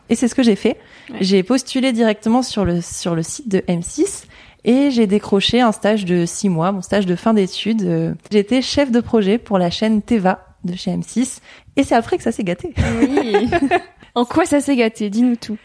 Et 0.10 0.16
c'est 0.16 0.30
ce 0.30 0.36
que 0.36 0.44
j'ai 0.44 0.56
fait. 0.56 0.78
J'ai 1.20 1.44
postulé 1.44 1.92
directement 1.92 2.42
sur 2.42 2.64
le 2.64 2.80
sur 2.82 3.16
le 3.16 3.24
site 3.24 3.50
de 3.50 3.60
M6 3.60 4.24
et 4.64 4.92
j'ai 4.92 5.08
décroché 5.08 5.62
un 5.62 5.72
stage 5.72 6.06
de 6.06 6.26
six 6.26 6.50
mois, 6.50 6.72
mon 6.72 6.82
stage 6.82 7.06
de 7.06 7.16
fin 7.16 7.34
d'études. 7.34 7.84
Euh, 7.84 8.14
j'étais 8.32 8.62
chef 8.62 8.92
de 8.92 9.00
projet 9.00 9.38
pour 9.38 9.58
la 9.58 9.70
chaîne 9.70 10.02
Teva 10.02 10.46
de 10.64 10.76
chez 10.76 10.92
M6. 10.92 11.40
Et 11.76 11.84
c'est 11.84 11.96
après 11.96 12.18
que 12.18 12.24
ça 12.24 12.32
s'est 12.32 12.44
gâté. 12.44 12.74
Oui. 13.00 13.50
en 14.16 14.26
quoi 14.26 14.46
ça 14.46 14.60
s'est 14.60 14.76
gâté? 14.76 15.10
Dis-nous 15.10 15.36
tout. 15.36 15.58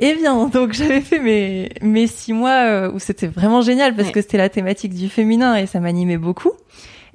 eh 0.00 0.14
bien, 0.14 0.46
donc 0.48 0.72
j'avais 0.72 1.00
fait 1.00 1.20
mes 1.20 1.70
mes 1.80 2.06
six 2.06 2.32
mois 2.32 2.64
euh, 2.66 2.92
où 2.92 2.98
c'était 2.98 3.28
vraiment 3.28 3.62
génial 3.62 3.94
parce 3.94 4.10
que 4.10 4.20
c'était 4.20 4.38
la 4.38 4.48
thématique 4.48 4.94
du 4.94 5.08
féminin 5.08 5.56
et 5.56 5.66
ça 5.66 5.80
m'animait 5.80 6.18
beaucoup. 6.18 6.52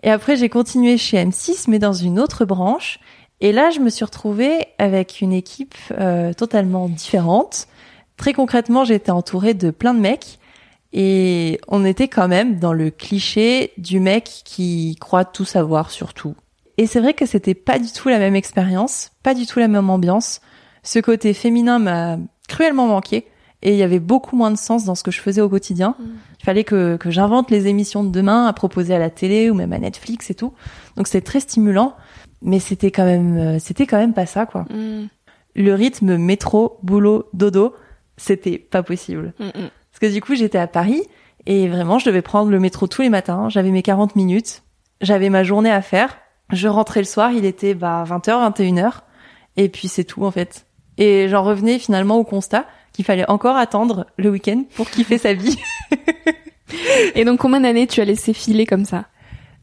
Et 0.03 0.09
après, 0.09 0.35
j'ai 0.35 0.49
continué 0.49 0.97
chez 0.97 1.17
M6, 1.17 1.65
mais 1.67 1.79
dans 1.79 1.93
une 1.93 2.19
autre 2.19 2.45
branche. 2.45 2.99
Et 3.41 3.51
là, 3.51 3.69
je 3.69 3.79
me 3.79 3.89
suis 3.89 4.05
retrouvée 4.05 4.67
avec 4.77 5.19
une 5.21 5.33
équipe 5.33 5.75
euh, 5.99 6.31
totalement 6.33 6.87
différente. 6.87 7.67
Très 8.17 8.33
concrètement, 8.33 8.85
j'étais 8.85 9.11
entourée 9.11 9.53
de 9.53 9.71
plein 9.71 9.93
de 9.93 9.99
mecs 9.99 10.39
et 10.93 11.59
on 11.67 11.83
était 11.83 12.07
quand 12.07 12.27
même 12.27 12.57
dans 12.57 12.73
le 12.73 12.89
cliché 12.89 13.71
du 13.77 13.99
mec 13.99 14.41
qui 14.45 14.95
croit 14.99 15.25
tout 15.25 15.45
savoir 15.45 15.91
sur 15.91 16.13
tout. 16.13 16.35
Et 16.77 16.87
c'est 16.87 16.99
vrai 16.99 17.13
que 17.13 17.25
c'était 17.25 17.53
pas 17.53 17.79
du 17.79 17.91
tout 17.91 18.09
la 18.09 18.19
même 18.19 18.35
expérience, 18.35 19.11
pas 19.23 19.33
du 19.33 19.45
tout 19.45 19.59
la 19.59 19.67
même 19.67 19.89
ambiance. 19.89 20.41
Ce 20.83 20.99
côté 20.99 21.33
féminin 21.33 21.79
m'a 21.79 22.17
cruellement 22.47 22.87
manqué 22.87 23.27
et 23.61 23.71
il 23.71 23.77
y 23.77 23.83
avait 23.83 23.99
beaucoup 23.99 24.35
moins 24.35 24.51
de 24.51 24.57
sens 24.57 24.85
dans 24.85 24.95
ce 24.95 25.03
que 25.03 25.11
je 25.11 25.21
faisais 25.21 25.41
au 25.41 25.49
quotidien. 25.49 25.95
Mm. 25.99 26.03
Il 26.39 26.45
fallait 26.45 26.63
que, 26.63 26.97
que 26.97 27.09
j'invente 27.09 27.49
les 27.49 27.67
émissions 27.67 28.03
de 28.03 28.11
demain 28.11 28.45
à 28.45 28.53
proposer 28.53 28.93
à 28.93 28.99
la 28.99 29.09
télé 29.09 29.49
ou 29.49 29.53
même 29.53 29.73
à 29.73 29.79
Netflix 29.79 30.29
et 30.29 30.35
tout. 30.35 30.53
Donc 30.97 31.07
c'était 31.07 31.25
très 31.25 31.39
stimulant, 31.39 31.95
mais 32.41 32.59
c'était 32.59 32.91
quand 32.91 33.05
même 33.05 33.37
euh, 33.37 33.59
c'était 33.59 33.87
quand 33.87 33.97
même 33.97 34.13
pas 34.13 34.25
ça 34.25 34.45
quoi. 34.45 34.65
Mm. 34.69 35.07
Le 35.55 35.73
rythme 35.73 36.17
métro, 36.17 36.77
boulot, 36.83 37.29
dodo, 37.33 37.73
c'était 38.17 38.57
pas 38.57 38.83
possible. 38.83 39.33
Mm, 39.39 39.67
parce 39.95 40.11
que 40.11 40.13
du 40.13 40.21
coup, 40.21 40.35
j'étais 40.35 40.57
à 40.57 40.67
Paris 40.67 41.03
et 41.45 41.69
vraiment, 41.69 41.99
je 41.99 42.05
devais 42.05 42.21
prendre 42.21 42.51
le 42.51 42.59
métro 42.59 42.85
tous 42.85 43.01
les 43.01 43.07
matins. 43.07 43.47
J'avais 43.47 43.69
mes 43.69 43.81
40 43.81 44.17
minutes. 44.17 44.63
J'avais 44.99 45.29
ma 45.29 45.45
journée 45.45 45.71
à 45.71 45.81
faire. 45.81 46.17
Je 46.51 46.67
rentrais 46.67 46.99
le 46.99 47.05
soir, 47.05 47.31
il 47.31 47.45
était 47.45 47.73
bah 47.73 48.03
20h, 48.05 48.51
21h. 48.51 48.91
Et 49.55 49.69
puis 49.69 49.87
c'est 49.87 50.03
tout 50.03 50.25
en 50.25 50.31
fait. 50.31 50.65
Et 50.97 51.29
j'en 51.29 51.45
revenais 51.45 51.79
finalement 51.79 52.17
au 52.17 52.25
constat 52.25 52.65
qu'il 52.91 53.05
fallait 53.05 53.29
encore 53.29 53.55
attendre 53.55 54.05
le 54.17 54.29
week-end 54.29 54.65
pour 54.75 54.89
kiffer 54.89 55.17
sa 55.17 55.33
vie. 55.33 55.57
et 57.15 57.23
donc 57.23 57.39
combien 57.39 57.61
d'années 57.61 57.87
tu 57.87 58.01
as 58.01 58.05
laissé 58.05 58.33
filer 58.33 58.65
comme 58.65 58.83
ça? 58.83 59.05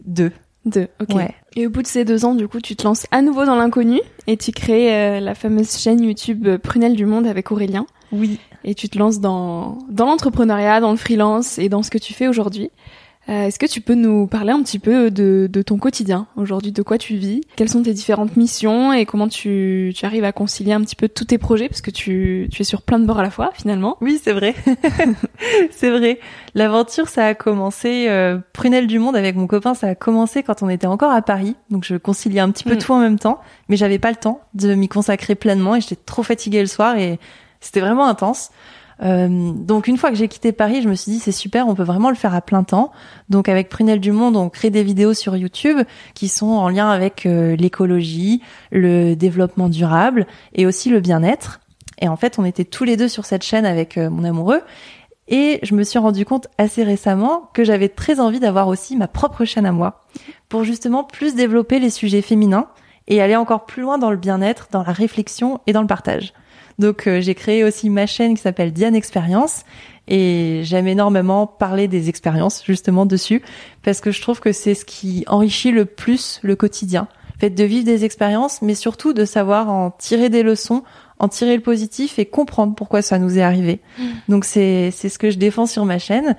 Deux. 0.06 0.32
Deux, 0.64 0.88
ok. 0.98 1.20
Et 1.56 1.66
au 1.66 1.70
bout 1.70 1.82
de 1.82 1.86
ces 1.88 2.06
deux 2.06 2.24
ans, 2.24 2.34
du 2.34 2.48
coup, 2.48 2.60
tu 2.60 2.74
te 2.74 2.84
lances 2.84 3.06
à 3.10 3.20
nouveau 3.20 3.44
dans 3.44 3.56
l'inconnu 3.56 4.00
et 4.26 4.38
tu 4.38 4.52
crées 4.52 4.94
euh, 4.94 5.20
la 5.20 5.34
fameuse 5.34 5.76
chaîne 5.76 6.02
YouTube 6.02 6.56
Prunelle 6.56 6.96
du 6.96 7.04
Monde 7.04 7.26
avec 7.26 7.52
Aurélien. 7.52 7.84
Oui 8.12 8.40
et 8.64 8.74
tu 8.74 8.88
te 8.88 8.98
lances 8.98 9.20
dans, 9.20 9.78
dans 9.88 10.06
l'entrepreneuriat, 10.06 10.80
dans 10.80 10.90
le 10.90 10.96
freelance 10.96 11.58
et 11.58 11.68
dans 11.68 11.82
ce 11.82 11.90
que 11.90 11.98
tu 11.98 12.14
fais 12.14 12.28
aujourd'hui. 12.28 12.70
Euh, 13.28 13.46
Est-ce 13.46 13.58
que 13.58 13.66
tu 13.66 13.80
peux 13.80 13.94
nous 13.94 14.26
parler 14.26 14.50
un 14.50 14.62
petit 14.62 14.80
peu 14.80 15.10
de, 15.10 15.48
de 15.50 15.62
ton 15.62 15.78
quotidien 15.78 16.26
aujourd'hui, 16.36 16.72
de 16.72 16.82
quoi 16.82 16.98
tu 16.98 17.14
vis, 17.14 17.42
quelles 17.54 17.68
sont 17.68 17.82
tes 17.82 17.92
différentes 17.92 18.36
missions 18.36 18.92
et 18.92 19.06
comment 19.06 19.28
tu, 19.28 19.92
tu 19.94 20.04
arrives 20.04 20.24
à 20.24 20.32
concilier 20.32 20.72
un 20.72 20.80
petit 20.80 20.96
peu 20.96 21.08
tous 21.08 21.26
tes 21.26 21.38
projets? 21.38 21.68
Parce 21.68 21.82
que 21.82 21.92
tu, 21.92 22.48
tu 22.50 22.62
es 22.62 22.64
sur 22.64 22.82
plein 22.82 22.98
de 22.98 23.06
bords 23.06 23.20
à 23.20 23.22
la 23.22 23.30
fois 23.30 23.52
finalement. 23.54 23.96
Oui, 24.00 24.20
c'est 24.22 24.32
vrai. 24.32 24.56
c'est 25.70 25.90
vrai. 25.90 26.18
L'aventure, 26.56 27.08
ça 27.08 27.26
a 27.26 27.34
commencé, 27.34 28.06
euh, 28.08 28.38
Prunelle 28.52 28.88
du 28.88 28.98
Monde 28.98 29.14
avec 29.14 29.36
mon 29.36 29.46
copain, 29.46 29.74
ça 29.74 29.88
a 29.88 29.94
commencé 29.94 30.42
quand 30.42 30.64
on 30.64 30.68
était 30.68 30.88
encore 30.88 31.12
à 31.12 31.22
Paris. 31.22 31.54
Donc 31.70 31.84
je 31.84 31.94
conciliais 31.94 32.40
un 32.40 32.50
petit 32.50 32.64
peu 32.64 32.74
mm. 32.74 32.78
tout 32.78 32.92
en 32.92 32.98
même 32.98 33.20
temps, 33.20 33.40
mais 33.68 33.76
j'avais 33.76 34.00
pas 34.00 34.10
le 34.10 34.16
temps 34.16 34.40
de 34.54 34.74
m'y 34.74 34.88
consacrer 34.88 35.36
pleinement 35.36 35.76
et 35.76 35.80
j'étais 35.80 35.96
trop 35.96 36.24
fatiguée 36.24 36.60
le 36.60 36.66
soir 36.66 36.96
et 36.96 37.20
c'était 37.62 37.80
vraiment 37.80 38.06
intense. 38.06 38.50
Euh, 39.02 39.52
donc 39.54 39.88
une 39.88 39.96
fois 39.96 40.10
que 40.10 40.16
j'ai 40.16 40.28
quitté 40.28 40.52
Paris, 40.52 40.82
je 40.82 40.88
me 40.88 40.94
suis 40.94 41.12
dit 41.12 41.18
c'est 41.18 41.32
super, 41.32 41.66
on 41.66 41.74
peut 41.74 41.82
vraiment 41.82 42.10
le 42.10 42.14
faire 42.14 42.34
à 42.34 42.40
plein 42.40 42.62
temps. 42.62 42.92
Donc 43.30 43.48
avec 43.48 43.68
Prunelle 43.68 44.00
du 44.00 44.12
Monde, 44.12 44.36
on 44.36 44.48
crée 44.48 44.70
des 44.70 44.82
vidéos 44.82 45.14
sur 45.14 45.36
YouTube 45.36 45.78
qui 46.14 46.28
sont 46.28 46.46
en 46.46 46.68
lien 46.68 46.90
avec 46.90 47.26
euh, 47.26 47.56
l'écologie, 47.56 48.42
le 48.70 49.14
développement 49.14 49.68
durable 49.68 50.26
et 50.54 50.66
aussi 50.66 50.90
le 50.90 51.00
bien-être. 51.00 51.60
Et 52.00 52.08
en 52.08 52.16
fait, 52.16 52.38
on 52.38 52.44
était 52.44 52.64
tous 52.64 52.84
les 52.84 52.96
deux 52.96 53.08
sur 53.08 53.24
cette 53.24 53.44
chaîne 53.44 53.64
avec 53.64 53.96
euh, 53.96 54.10
mon 54.10 54.24
amoureux. 54.24 54.60
Et 55.28 55.60
je 55.62 55.74
me 55.74 55.84
suis 55.84 55.98
rendu 55.98 56.24
compte 56.24 56.48
assez 56.58 56.82
récemment 56.82 57.48
que 57.54 57.64
j'avais 57.64 57.88
très 57.88 58.20
envie 58.20 58.40
d'avoir 58.40 58.68
aussi 58.68 58.96
ma 58.96 59.06
propre 59.06 59.44
chaîne 59.44 59.66
à 59.66 59.72
moi 59.72 60.04
pour 60.48 60.64
justement 60.64 61.04
plus 61.04 61.34
développer 61.34 61.78
les 61.78 61.90
sujets 61.90 62.22
féminins 62.22 62.66
et 63.06 63.22
aller 63.22 63.36
encore 63.36 63.64
plus 63.64 63.82
loin 63.82 63.98
dans 63.98 64.10
le 64.10 64.16
bien-être, 64.16 64.68
dans 64.72 64.82
la 64.82 64.92
réflexion 64.92 65.60
et 65.66 65.72
dans 65.72 65.80
le 65.80 65.86
partage. 65.86 66.34
Donc 66.78 67.06
euh, 67.06 67.20
j'ai 67.20 67.34
créé 67.34 67.64
aussi 67.64 67.90
ma 67.90 68.06
chaîne 68.06 68.34
qui 68.34 68.42
s'appelle 68.42 68.72
Diane 68.72 68.94
Expérience 68.94 69.64
et 70.08 70.60
j'aime 70.64 70.88
énormément 70.88 71.46
parler 71.46 71.88
des 71.88 72.08
expériences 72.08 72.62
justement 72.66 73.06
dessus 73.06 73.42
parce 73.82 74.00
que 74.00 74.10
je 74.10 74.20
trouve 74.20 74.40
que 74.40 74.52
c'est 74.52 74.74
ce 74.74 74.84
qui 74.84 75.24
enrichit 75.26 75.70
le 75.70 75.84
plus 75.84 76.40
le 76.42 76.56
quotidien. 76.56 77.08
Fait 77.38 77.50
de 77.50 77.64
vivre 77.64 77.84
des 77.84 78.04
expériences 78.04 78.62
mais 78.62 78.74
surtout 78.74 79.12
de 79.12 79.24
savoir 79.24 79.70
en 79.70 79.90
tirer 79.90 80.28
des 80.28 80.42
leçons, 80.42 80.82
en 81.18 81.28
tirer 81.28 81.56
le 81.56 81.62
positif 81.62 82.18
et 82.18 82.26
comprendre 82.26 82.74
pourquoi 82.74 83.02
ça 83.02 83.18
nous 83.18 83.38
est 83.38 83.42
arrivé. 83.42 83.80
Mm. 83.98 84.04
Donc 84.28 84.44
c'est 84.44 84.90
c'est 84.90 85.08
ce 85.08 85.18
que 85.18 85.30
je 85.30 85.38
défends 85.38 85.66
sur 85.66 85.84
ma 85.84 85.98
chaîne. 85.98 86.36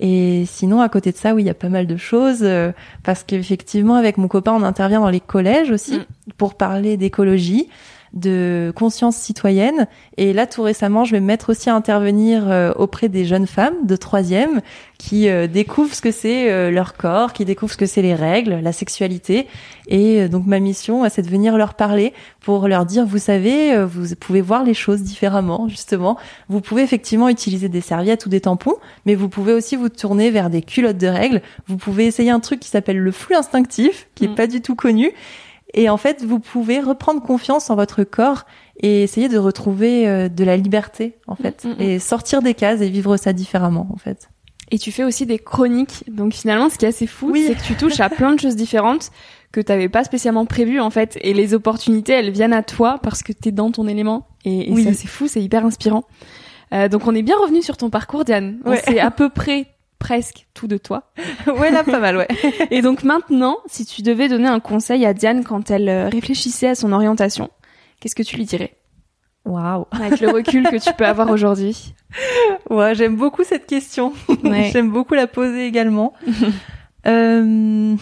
Et 0.00 0.44
sinon, 0.46 0.80
à 0.80 0.88
côté 0.88 1.12
de 1.12 1.16
ça, 1.16 1.34
oui, 1.34 1.44
il 1.44 1.46
y 1.46 1.50
a 1.50 1.54
pas 1.54 1.68
mal 1.68 1.86
de 1.86 1.96
choses 1.96 2.40
euh, 2.42 2.72
parce 3.04 3.22
qu'effectivement, 3.22 3.94
avec 3.94 4.18
mon 4.18 4.26
copain, 4.26 4.52
on 4.52 4.64
intervient 4.64 5.00
dans 5.00 5.08
les 5.08 5.20
collèges 5.20 5.70
aussi 5.70 5.98
mm. 5.98 6.32
pour 6.36 6.56
parler 6.56 6.96
d'écologie 6.96 7.68
de 8.14 8.72
conscience 8.76 9.16
citoyenne. 9.16 9.88
Et 10.16 10.32
là, 10.32 10.46
tout 10.46 10.62
récemment, 10.62 11.04
je 11.04 11.12
vais 11.12 11.20
me 11.20 11.26
mettre 11.26 11.50
aussi 11.50 11.68
à 11.68 11.74
intervenir 11.74 12.48
euh, 12.48 12.72
auprès 12.76 13.08
des 13.08 13.24
jeunes 13.24 13.48
femmes 13.48 13.74
de 13.84 13.96
troisième 13.96 14.60
qui 14.98 15.28
euh, 15.28 15.48
découvrent 15.48 15.94
ce 15.94 16.00
que 16.00 16.12
c'est 16.12 16.50
euh, 16.50 16.70
leur 16.70 16.96
corps, 16.96 17.32
qui 17.32 17.44
découvrent 17.44 17.72
ce 17.72 17.76
que 17.76 17.86
c'est 17.86 18.02
les 18.02 18.14
règles, 18.14 18.60
la 18.62 18.72
sexualité. 18.72 19.48
Et 19.88 20.28
donc 20.28 20.46
ma 20.46 20.60
mission, 20.60 21.06
c'est 21.10 21.22
de 21.22 21.28
venir 21.28 21.58
leur 21.58 21.74
parler 21.74 22.14
pour 22.40 22.68
leur 22.68 22.86
dire, 22.86 23.04
vous 23.04 23.18
savez, 23.18 23.84
vous 23.84 24.14
pouvez 24.18 24.40
voir 24.40 24.64
les 24.64 24.72
choses 24.72 25.02
différemment, 25.02 25.68
justement. 25.68 26.16
Vous 26.48 26.62
pouvez 26.62 26.82
effectivement 26.82 27.28
utiliser 27.28 27.68
des 27.68 27.82
serviettes 27.82 28.24
ou 28.24 28.30
des 28.30 28.40
tampons, 28.40 28.76
mais 29.04 29.14
vous 29.14 29.28
pouvez 29.28 29.52
aussi 29.52 29.76
vous 29.76 29.90
tourner 29.90 30.30
vers 30.30 30.48
des 30.48 30.62
culottes 30.62 30.96
de 30.96 31.06
règles. 31.06 31.42
Vous 31.66 31.76
pouvez 31.76 32.06
essayer 32.06 32.30
un 32.30 32.40
truc 32.40 32.60
qui 32.60 32.70
s'appelle 32.70 32.98
le 32.98 33.12
flux 33.12 33.34
instinctif, 33.34 34.08
qui 34.14 34.24
est 34.24 34.28
mm. 34.28 34.34
pas 34.36 34.46
du 34.46 34.62
tout 34.62 34.74
connu 34.74 35.12
et 35.74 35.90
en 35.90 35.96
fait, 35.96 36.24
vous 36.24 36.38
pouvez 36.38 36.80
reprendre 36.80 37.20
confiance 37.20 37.68
en 37.68 37.74
votre 37.74 38.04
corps 38.04 38.44
et 38.80 39.02
essayer 39.02 39.28
de 39.28 39.38
retrouver 39.38 40.08
euh, 40.08 40.28
de 40.28 40.44
la 40.44 40.56
liberté, 40.56 41.16
en 41.26 41.34
fait, 41.34 41.64
mm, 41.64 41.68
mm, 41.68 41.72
mm. 41.72 41.80
et 41.80 41.98
sortir 41.98 42.42
des 42.42 42.54
cases 42.54 42.80
et 42.80 42.88
vivre 42.88 43.16
ça 43.16 43.32
différemment, 43.32 43.88
en 43.92 43.96
fait. 43.96 44.30
Et 44.70 44.78
tu 44.78 44.92
fais 44.92 45.04
aussi 45.04 45.26
des 45.26 45.38
chroniques. 45.38 46.04
Donc 46.08 46.32
finalement, 46.32 46.70
ce 46.70 46.78
qui 46.78 46.84
est 46.84 46.88
assez 46.88 47.06
fou, 47.06 47.34
c'est 47.34 47.54
que 47.54 47.62
tu 47.62 47.74
touches 47.74 48.00
à 48.00 48.08
plein 48.08 48.32
de 48.32 48.40
choses 48.40 48.56
différentes 48.56 49.10
que 49.52 49.60
tu 49.60 49.70
n'avais 49.70 49.88
pas 49.88 50.04
spécialement 50.04 50.46
prévues, 50.46 50.80
en 50.80 50.90
fait. 50.90 51.18
Et 51.20 51.34
les 51.34 51.54
opportunités, 51.54 52.12
elles 52.12 52.30
viennent 52.30 52.52
à 52.52 52.62
toi 52.62 52.98
parce 53.02 53.22
que 53.22 53.32
tu 53.32 53.50
es 53.50 53.52
dans 53.52 53.70
ton 53.70 53.86
élément. 53.86 54.26
Et, 54.44 54.72
et 54.72 54.94
c'est 54.94 55.06
fou, 55.06 55.28
c'est 55.28 55.42
hyper 55.42 55.66
inspirant. 55.66 56.04
Euh, 56.72 56.88
donc 56.88 57.06
on 57.06 57.14
est 57.14 57.22
bien 57.22 57.36
revenu 57.36 57.62
sur 57.62 57.76
ton 57.76 57.90
parcours, 57.90 58.24
Diane. 58.24 58.58
Ouais. 58.64 58.80
C'est 58.84 58.98
à 58.98 59.10
peu 59.10 59.28
près 59.28 59.73
presque 60.04 60.46
tout 60.52 60.66
de 60.66 60.76
toi. 60.76 61.10
ouais, 61.46 61.70
là, 61.70 61.82
pas 61.82 61.98
mal, 61.98 62.18
ouais. 62.18 62.28
Et 62.70 62.82
donc 62.82 63.04
maintenant, 63.04 63.56
si 63.64 63.86
tu 63.86 64.02
devais 64.02 64.28
donner 64.28 64.48
un 64.48 64.60
conseil 64.60 65.06
à 65.06 65.14
Diane 65.14 65.44
quand 65.44 65.70
elle 65.70 65.88
euh, 65.88 66.10
réfléchissait 66.10 66.68
à 66.68 66.74
son 66.74 66.92
orientation, 66.92 67.48
qu'est-ce 68.00 68.14
que 68.14 68.22
tu 68.22 68.36
lui 68.36 68.44
dirais? 68.44 68.74
Waouh 69.46 69.86
Avec 69.92 70.20
le 70.20 70.28
recul 70.28 70.64
que 70.64 70.76
tu 70.76 70.92
peux 70.92 71.06
avoir 71.06 71.30
aujourd'hui. 71.30 71.94
Ouais, 72.68 72.94
j'aime 72.94 73.16
beaucoup 73.16 73.44
cette 73.44 73.64
question. 73.64 74.12
j'aime 74.72 74.90
beaucoup 74.90 75.14
la 75.14 75.26
poser 75.26 75.66
également. 75.66 76.12
euh... 77.06 77.96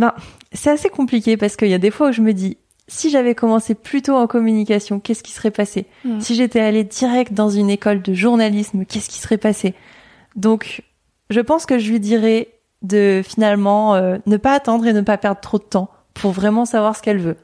Ben, 0.00 0.14
c'est 0.52 0.70
assez 0.70 0.88
compliqué 0.88 1.36
parce 1.36 1.54
qu'il 1.54 1.68
y 1.68 1.74
a 1.74 1.78
des 1.78 1.92
fois 1.92 2.08
où 2.08 2.12
je 2.12 2.20
me 2.20 2.32
dis, 2.32 2.56
si 2.88 3.10
j'avais 3.10 3.36
commencé 3.36 3.76
plus 3.76 4.02
tôt 4.02 4.16
en 4.16 4.26
communication, 4.26 4.98
qu'est-ce 4.98 5.22
qui 5.22 5.30
serait 5.30 5.52
passé? 5.52 5.86
Hmm. 6.04 6.18
Si 6.18 6.34
j'étais 6.34 6.58
allée 6.58 6.82
direct 6.82 7.32
dans 7.32 7.48
une 7.48 7.70
école 7.70 8.02
de 8.02 8.12
journalisme, 8.12 8.84
qu'est-ce 8.84 9.08
qui 9.08 9.20
serait 9.20 9.38
passé? 9.38 9.74
Donc, 10.34 10.82
je 11.32 11.40
pense 11.40 11.66
que 11.66 11.78
je 11.78 11.90
lui 11.90 12.00
dirais 12.00 12.48
de 12.82 13.22
finalement 13.24 13.94
euh, 13.94 14.18
ne 14.26 14.36
pas 14.36 14.54
attendre 14.54 14.86
et 14.86 14.92
ne 14.92 15.00
pas 15.00 15.16
perdre 15.16 15.40
trop 15.40 15.58
de 15.58 15.64
temps 15.64 15.90
pour 16.14 16.32
vraiment 16.32 16.64
savoir 16.64 16.96
ce 16.96 17.02
qu'elle 17.02 17.18
veut. 17.18 17.36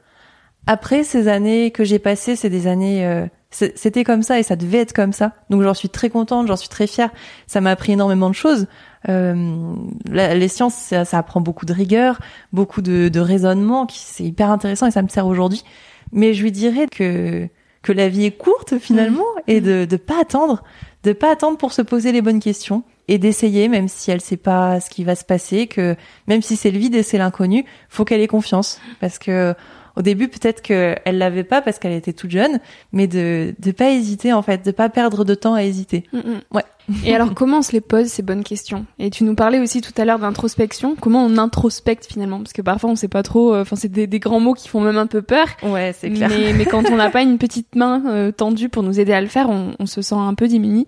Après 0.67 1.03
ces 1.03 1.27
années 1.27 1.71
que 1.71 1.83
j'ai 1.83 1.99
passées, 1.99 2.35
c'est 2.35 2.49
des 2.49 2.67
années, 2.67 3.05
euh, 3.05 3.25
c'était 3.49 4.03
comme 4.03 4.21
ça 4.21 4.39
et 4.39 4.43
ça 4.43 4.55
devait 4.55 4.79
être 4.79 4.93
comme 4.93 5.13
ça. 5.13 5.33
Donc 5.49 5.63
j'en 5.63 5.73
suis 5.73 5.89
très 5.89 6.09
contente, 6.09 6.47
j'en 6.47 6.55
suis 6.55 6.69
très 6.69 6.85
fière. 6.85 7.09
Ça 7.47 7.61
m'a 7.61 7.71
appris 7.71 7.93
énormément 7.93 8.29
de 8.29 8.35
choses. 8.35 8.67
Euh, 9.07 9.73
les 10.11 10.47
sciences, 10.49 10.75
ça, 10.75 11.17
apprend 11.17 11.41
beaucoup 11.41 11.65
de 11.65 11.73
rigueur, 11.73 12.19
beaucoup 12.53 12.81
de, 12.81 13.07
de 13.07 13.19
raisonnement, 13.19 13.85
qui 13.85 13.99
c'est 13.99 14.25
hyper 14.25 14.51
intéressant 14.51 14.85
et 14.85 14.91
ça 14.91 15.01
me 15.01 15.07
sert 15.07 15.25
aujourd'hui. 15.25 15.63
Mais 16.11 16.33
je 16.33 16.43
lui 16.43 16.51
dirais 16.51 16.87
que 16.87 17.49
que 17.81 17.91
la 17.91 18.09
vie 18.09 18.25
est 18.25 18.37
courte 18.37 18.77
finalement 18.79 19.25
mmh. 19.35 19.41
et 19.51 19.61
de 19.61 19.85
de 19.85 19.97
pas 19.97 20.19
attendre, 20.19 20.63
de 21.03 21.13
pas 21.13 21.31
attendre 21.31 21.57
pour 21.57 21.73
se 21.73 21.81
poser 21.81 22.11
les 22.11 22.21
bonnes 22.21 22.39
questions 22.39 22.83
et 23.07 23.17
d'essayer, 23.17 23.69
même 23.69 23.87
si 23.87 24.11
elle 24.11 24.21
sait 24.21 24.37
pas 24.37 24.79
ce 24.79 24.89
qui 24.89 25.03
va 25.03 25.15
se 25.15 25.25
passer, 25.25 25.65
que 25.65 25.95
même 26.27 26.43
si 26.43 26.55
c'est 26.55 26.69
le 26.69 26.77
vide 26.77 26.93
et 26.93 27.01
c'est 27.01 27.17
l'inconnu, 27.17 27.65
faut 27.89 28.05
qu'elle 28.05 28.21
ait 28.21 28.27
confiance, 28.27 28.79
parce 28.99 29.17
que 29.17 29.55
au 29.99 30.01
début 30.01 30.29
peut-être 30.29 30.61
qu'elle 30.61 31.17
l'avait 31.17 31.43
pas 31.43 31.61
parce 31.61 31.77
qu'elle 31.77 31.91
était 31.91 32.13
toute 32.13 32.31
jeune, 32.31 32.59
mais 32.93 33.05
de 33.05 33.53
de 33.59 33.71
pas 33.71 33.89
hésiter 33.89 34.31
en 34.31 34.41
fait, 34.41 34.65
de 34.65 34.71
pas 34.71 34.87
perdre 34.87 35.25
de 35.25 35.35
temps 35.35 35.53
à 35.53 35.63
hésiter. 35.63 36.05
Mm, 36.13 36.17
mm. 36.17 36.41
Ouais. 36.53 36.63
Et 37.05 37.13
alors 37.13 37.33
comment 37.33 37.57
on 37.57 37.61
se 37.61 37.73
les 37.73 37.81
pose 37.81 38.07
ces 38.07 38.23
bonnes 38.23 38.45
questions? 38.45 38.85
Et 38.97 39.09
tu 39.09 39.25
nous 39.25 39.35
parlais 39.35 39.59
aussi 39.59 39.81
tout 39.81 39.91
à 39.97 40.05
l'heure 40.05 40.17
d'introspection. 40.17 40.95
Comment 40.99 41.25
on 41.25 41.37
introspecte 41.37 42.05
finalement? 42.05 42.37
Parce 42.37 42.53
que 42.53 42.61
parfois 42.61 42.89
on 42.89 42.95
sait 42.95 43.09
pas 43.09 43.23
trop. 43.23 43.53
Euh, 43.53 43.61
enfin 43.61 43.75
c'est 43.75 43.91
des, 43.91 44.07
des, 44.07 44.19
grands 44.19 44.39
mots 44.39 44.53
qui 44.53 44.69
font 44.69 44.79
même 44.79 44.97
un 44.97 45.05
peu 45.05 45.21
peur. 45.21 45.47
Ouais, 45.63 45.93
c'est 45.95 46.09
clair. 46.09 46.29
Mais, 46.29 46.53
mais 46.53 46.65
quand 46.65 46.89
on 46.89 46.95
n'a 46.95 47.09
pas 47.09 47.21
une 47.21 47.37
petite 47.37 47.75
main 47.75 48.03
euh, 48.07 48.31
tendue 48.31 48.69
pour 48.69 48.83
nous 48.83 49.01
aider 49.01 49.11
à 49.11 49.19
le 49.19 49.27
faire, 49.27 49.49
on, 49.49 49.73
on 49.79 49.85
se 49.85 50.01
sent 50.01 50.15
un 50.15 50.33
peu 50.33 50.47
diminué. 50.47 50.85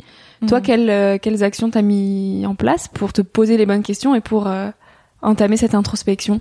Toi, 0.48 0.60
mhm. 0.60 0.66
quelles, 0.66 0.90
euh, 0.90 1.18
quelles 1.22 1.44
actions 1.44 1.70
t'as 1.70 1.82
mis 1.82 2.46
en 2.48 2.56
place 2.56 2.88
pour 2.88 3.12
te 3.12 3.22
poser 3.22 3.58
les 3.58 3.66
bonnes 3.66 3.84
questions 3.84 4.16
et 4.16 4.22
pour 4.22 4.50
entamer 5.22 5.58
cette 5.58 5.76
introspection? 5.76 6.40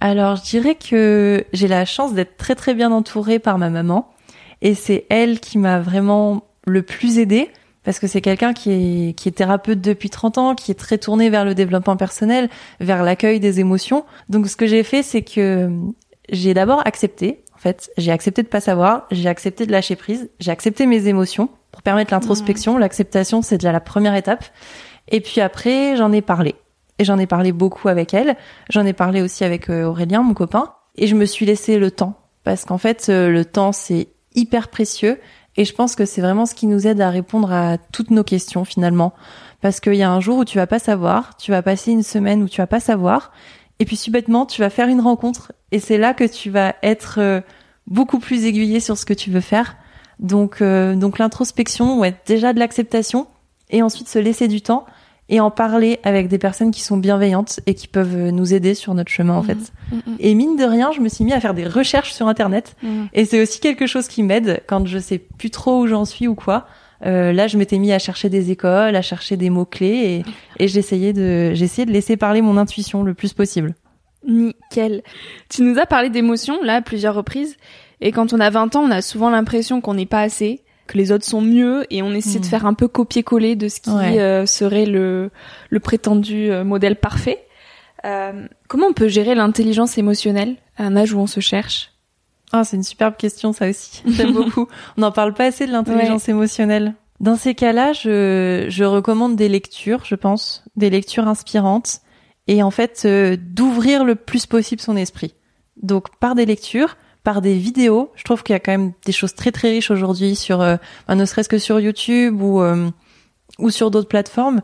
Alors, 0.00 0.36
je 0.36 0.42
dirais 0.42 0.74
que 0.74 1.44
j'ai 1.52 1.68
la 1.68 1.84
chance 1.84 2.12
d'être 2.14 2.36
très 2.36 2.54
très 2.54 2.74
bien 2.74 2.92
entourée 2.92 3.38
par 3.38 3.58
ma 3.58 3.70
maman 3.70 4.12
et 4.62 4.74
c'est 4.74 5.06
elle 5.10 5.40
qui 5.40 5.58
m'a 5.58 5.80
vraiment 5.80 6.44
le 6.66 6.82
plus 6.82 7.18
aidée 7.18 7.50
parce 7.82 7.98
que 7.98 8.06
c'est 8.06 8.20
quelqu'un 8.20 8.52
qui 8.52 8.70
est, 8.72 9.12
qui 9.12 9.28
est 9.28 9.32
thérapeute 9.32 9.80
depuis 9.80 10.10
30 10.10 10.38
ans, 10.38 10.54
qui 10.54 10.72
est 10.72 10.74
très 10.74 10.98
tourné 10.98 11.30
vers 11.30 11.44
le 11.44 11.54
développement 11.54 11.96
personnel, 11.96 12.48
vers 12.80 13.04
l'accueil 13.04 13.38
des 13.38 13.60
émotions. 13.60 14.04
Donc 14.28 14.48
ce 14.48 14.56
que 14.56 14.66
j'ai 14.66 14.82
fait, 14.82 15.02
c'est 15.02 15.22
que 15.22 15.70
j'ai 16.30 16.52
d'abord 16.52 16.84
accepté, 16.84 17.44
en 17.54 17.58
fait, 17.58 17.90
j'ai 17.96 18.10
accepté 18.10 18.42
de 18.42 18.48
pas 18.48 18.60
savoir, 18.60 19.06
j'ai 19.12 19.28
accepté 19.28 19.66
de 19.66 19.72
lâcher 19.72 19.94
prise, 19.94 20.28
j'ai 20.40 20.50
accepté 20.50 20.86
mes 20.86 21.06
émotions, 21.06 21.48
pour 21.76 21.82
permettre 21.82 22.14
l'introspection. 22.14 22.78
L'acceptation, 22.78 23.42
c'est 23.42 23.58
déjà 23.58 23.70
la 23.70 23.80
première 23.80 24.14
étape. 24.14 24.46
Et 25.08 25.20
puis 25.20 25.42
après, 25.42 25.94
j'en 25.94 26.10
ai 26.10 26.22
parlé. 26.22 26.54
Et 26.98 27.04
j'en 27.04 27.18
ai 27.18 27.26
parlé 27.26 27.52
beaucoup 27.52 27.88
avec 27.88 28.14
elle. 28.14 28.36
J'en 28.70 28.84
ai 28.86 28.92
parlé 28.92 29.22
aussi 29.22 29.44
avec 29.44 29.68
euh, 29.68 29.84
Aurélien, 29.84 30.22
mon 30.22 30.34
copain. 30.34 30.72
Et 30.96 31.06
je 31.06 31.14
me 31.14 31.26
suis 31.26 31.46
laissé 31.46 31.78
le 31.78 31.90
temps. 31.90 32.14
Parce 32.44 32.64
qu'en 32.64 32.78
fait, 32.78 33.08
euh, 33.08 33.28
le 33.28 33.44
temps, 33.44 33.72
c'est 33.72 34.08
hyper 34.34 34.68
précieux. 34.68 35.18
Et 35.56 35.64
je 35.64 35.74
pense 35.74 35.96
que 35.96 36.04
c'est 36.04 36.20
vraiment 36.20 36.46
ce 36.46 36.54
qui 36.54 36.66
nous 36.66 36.86
aide 36.86 37.00
à 37.00 37.10
répondre 37.10 37.52
à 37.52 37.78
toutes 37.78 38.10
nos 38.10 38.24
questions 38.24 38.64
finalement. 38.64 39.14
Parce 39.60 39.80
qu'il 39.80 39.94
y 39.94 40.02
a 40.02 40.10
un 40.10 40.20
jour 40.20 40.38
où 40.38 40.44
tu 40.44 40.58
vas 40.58 40.66
pas 40.66 40.78
savoir, 40.78 41.36
tu 41.38 41.50
vas 41.50 41.62
passer 41.62 41.92
une 41.92 42.02
semaine 42.02 42.42
où 42.42 42.48
tu 42.48 42.60
vas 42.60 42.66
pas 42.66 42.80
savoir. 42.80 43.32
Et 43.78 43.84
puis 43.84 43.96
subitement, 43.96 44.46
tu 44.46 44.60
vas 44.60 44.70
faire 44.70 44.88
une 44.88 45.00
rencontre. 45.00 45.52
Et 45.72 45.80
c'est 45.80 45.98
là 45.98 46.14
que 46.14 46.24
tu 46.24 46.50
vas 46.50 46.74
être 46.82 47.16
euh, 47.18 47.40
beaucoup 47.86 48.18
plus 48.18 48.44
aiguillé 48.44 48.80
sur 48.80 48.98
ce 48.98 49.06
que 49.06 49.14
tu 49.14 49.30
veux 49.30 49.40
faire. 49.40 49.76
Donc, 50.18 50.62
euh, 50.62 50.94
donc 50.94 51.18
l'introspection, 51.18 51.98
ouais, 51.98 52.14
déjà 52.26 52.52
de 52.52 52.58
l'acceptation, 52.58 53.26
et 53.70 53.82
ensuite 53.82 54.08
se 54.08 54.18
laisser 54.18 54.48
du 54.48 54.60
temps 54.60 54.86
et 55.28 55.40
en 55.40 55.50
parler 55.50 55.98
avec 56.04 56.28
des 56.28 56.38
personnes 56.38 56.70
qui 56.70 56.82
sont 56.82 56.96
bienveillantes 56.96 57.60
et 57.66 57.74
qui 57.74 57.88
peuvent 57.88 58.30
nous 58.30 58.54
aider 58.54 58.74
sur 58.74 58.94
notre 58.94 59.10
chemin 59.10 59.34
en 59.34 59.42
mmh. 59.42 59.46
fait. 59.46 59.58
Mmh, 59.90 59.96
mmh. 59.96 60.16
Et 60.20 60.34
mine 60.34 60.56
de 60.56 60.64
rien, 60.64 60.92
je 60.92 61.00
me 61.00 61.08
suis 61.08 61.24
mis 61.24 61.32
à 61.32 61.40
faire 61.40 61.54
des 61.54 61.66
recherches 61.66 62.12
sur 62.12 62.28
internet 62.28 62.76
et 63.12 63.24
c'est 63.24 63.40
aussi 63.40 63.60
quelque 63.60 63.86
chose 63.86 64.08
qui 64.08 64.22
m'aide 64.22 64.62
quand 64.66 64.86
je 64.86 64.98
sais 64.98 65.18
plus 65.18 65.50
trop 65.50 65.82
où 65.82 65.86
j'en 65.86 66.04
suis 66.04 66.28
ou 66.28 66.34
quoi. 66.34 66.66
Euh, 67.04 67.32
là, 67.32 67.46
je 67.46 67.58
m'étais 67.58 67.78
mis 67.78 67.92
à 67.92 67.98
chercher 67.98 68.30
des 68.30 68.50
écoles, 68.50 68.96
à 68.96 69.02
chercher 69.02 69.36
des 69.36 69.50
mots 69.50 69.66
clés 69.66 70.24
et, 70.58 70.64
et 70.64 70.68
j'essayais 70.68 71.12
de 71.12 71.52
j'essayais 71.52 71.84
de 71.84 71.92
laisser 71.92 72.16
parler 72.16 72.40
mon 72.40 72.56
intuition 72.56 73.02
le 73.02 73.12
plus 73.12 73.32
possible. 73.32 73.74
Nickel. 74.26 75.02
Tu 75.48 75.62
nous 75.62 75.78
as 75.78 75.86
parlé 75.86 76.08
d'émotions 76.08 76.62
là 76.62 76.76
à 76.76 76.82
plusieurs 76.82 77.14
reprises 77.14 77.56
et 78.00 78.12
quand 78.12 78.32
on 78.32 78.40
a 78.40 78.50
20 78.50 78.76
ans, 78.76 78.82
on 78.82 78.90
a 78.90 79.02
souvent 79.02 79.30
l'impression 79.30 79.80
qu'on 79.80 79.94
n'est 79.94 80.06
pas 80.06 80.20
assez, 80.20 80.62
que 80.86 80.96
les 80.96 81.12
autres 81.12 81.24
sont 81.24 81.40
mieux, 81.40 81.84
et 81.90 82.02
on 82.02 82.12
essaie 82.12 82.38
de 82.38 82.44
hmm. 82.44 82.48
faire 82.48 82.66
un 82.66 82.74
peu 82.74 82.88
copier-coller 82.88 83.56
de 83.56 83.68
ce 83.68 83.80
qui 83.80 83.90
euh, 83.90 84.46
serait 84.46 84.86
le, 84.86 85.30
le 85.70 85.80
prétendu 85.80 86.50
euh, 86.50 86.64
modèle 86.64 86.96
parfait. 86.96 87.44
Euh, 88.04 88.46
comment 88.68 88.86
on 88.88 88.92
peut 88.92 89.08
gérer 89.08 89.34
l'intelligence 89.34 89.98
émotionnelle 89.98 90.56
à 90.76 90.84
un 90.84 90.96
âge 90.96 91.12
où 91.12 91.18
on 91.18 91.26
se 91.26 91.40
cherche? 91.40 91.92
Ah, 92.52 92.64
c'est 92.64 92.76
une 92.76 92.84
superbe 92.84 93.16
question 93.16 93.52
ça 93.52 93.68
aussi. 93.68 94.02
J'aime 94.06 94.32
beaucoup. 94.32 94.68
On 94.96 95.00
n'en 95.00 95.12
parle 95.12 95.34
pas 95.34 95.46
assez 95.46 95.66
de 95.66 95.72
l'intelligence 95.72 96.28
émotionnelle. 96.28 96.94
Dans 97.18 97.36
ces 97.36 97.54
cas-là, 97.54 97.92
je, 97.92 98.66
je 98.68 98.84
recommande 98.84 99.36
des 99.36 99.48
lectures, 99.48 100.04
je 100.04 100.14
pense, 100.14 100.64
des 100.76 100.90
lectures 100.90 101.26
inspirantes, 101.26 102.00
et 102.46 102.62
en 102.62 102.70
fait 102.70 103.06
d'ouvrir 103.06 104.04
le 104.04 104.14
plus 104.14 104.46
possible 104.46 104.80
son 104.80 104.96
esprit. 104.96 105.34
Donc 105.82 106.16
par 106.18 106.34
des 106.34 106.46
lectures, 106.46 106.96
par 107.26 107.42
des 107.42 107.58
vidéos. 107.58 108.12
Je 108.14 108.22
trouve 108.22 108.44
qu'il 108.44 108.52
y 108.52 108.56
a 108.56 108.60
quand 108.60 108.70
même 108.70 108.92
des 109.04 109.10
choses 109.10 109.34
très 109.34 109.50
très 109.50 109.70
riches 109.70 109.90
aujourd'hui 109.90 110.36
sur, 110.36 110.60
euh, 110.60 110.76
ne 111.08 111.24
serait-ce 111.24 111.48
que 111.48 111.58
sur 111.58 111.80
YouTube 111.80 112.40
ou 112.40 112.60
euh, 112.60 112.88
ou 113.58 113.70
sur 113.70 113.90
d'autres 113.90 114.08
plateformes, 114.08 114.60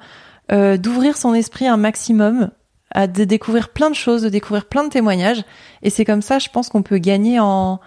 euh, 0.53 0.77
d'ouvrir 0.77 1.17
son 1.17 1.35
esprit 1.35 1.67
un 1.67 1.77
maximum, 1.77 2.53
à 2.93 3.09
de 3.09 3.25
découvrir 3.25 3.71
plein 3.71 3.91
de 3.91 3.97
choses, 3.97 4.23
de 4.23 4.29
découvrir 4.29 4.67
plein 4.67 4.85
de 4.85 4.91
témoignages. 4.91 5.43
Et 5.83 5.91
c'est 5.91 6.05
comme 6.05 6.23
ça, 6.23 6.39
je 6.39 6.51
pense 6.51 6.69
qu'on 6.69 6.83
peut 6.83 6.99
gagner 6.99 7.41
en 7.41 7.81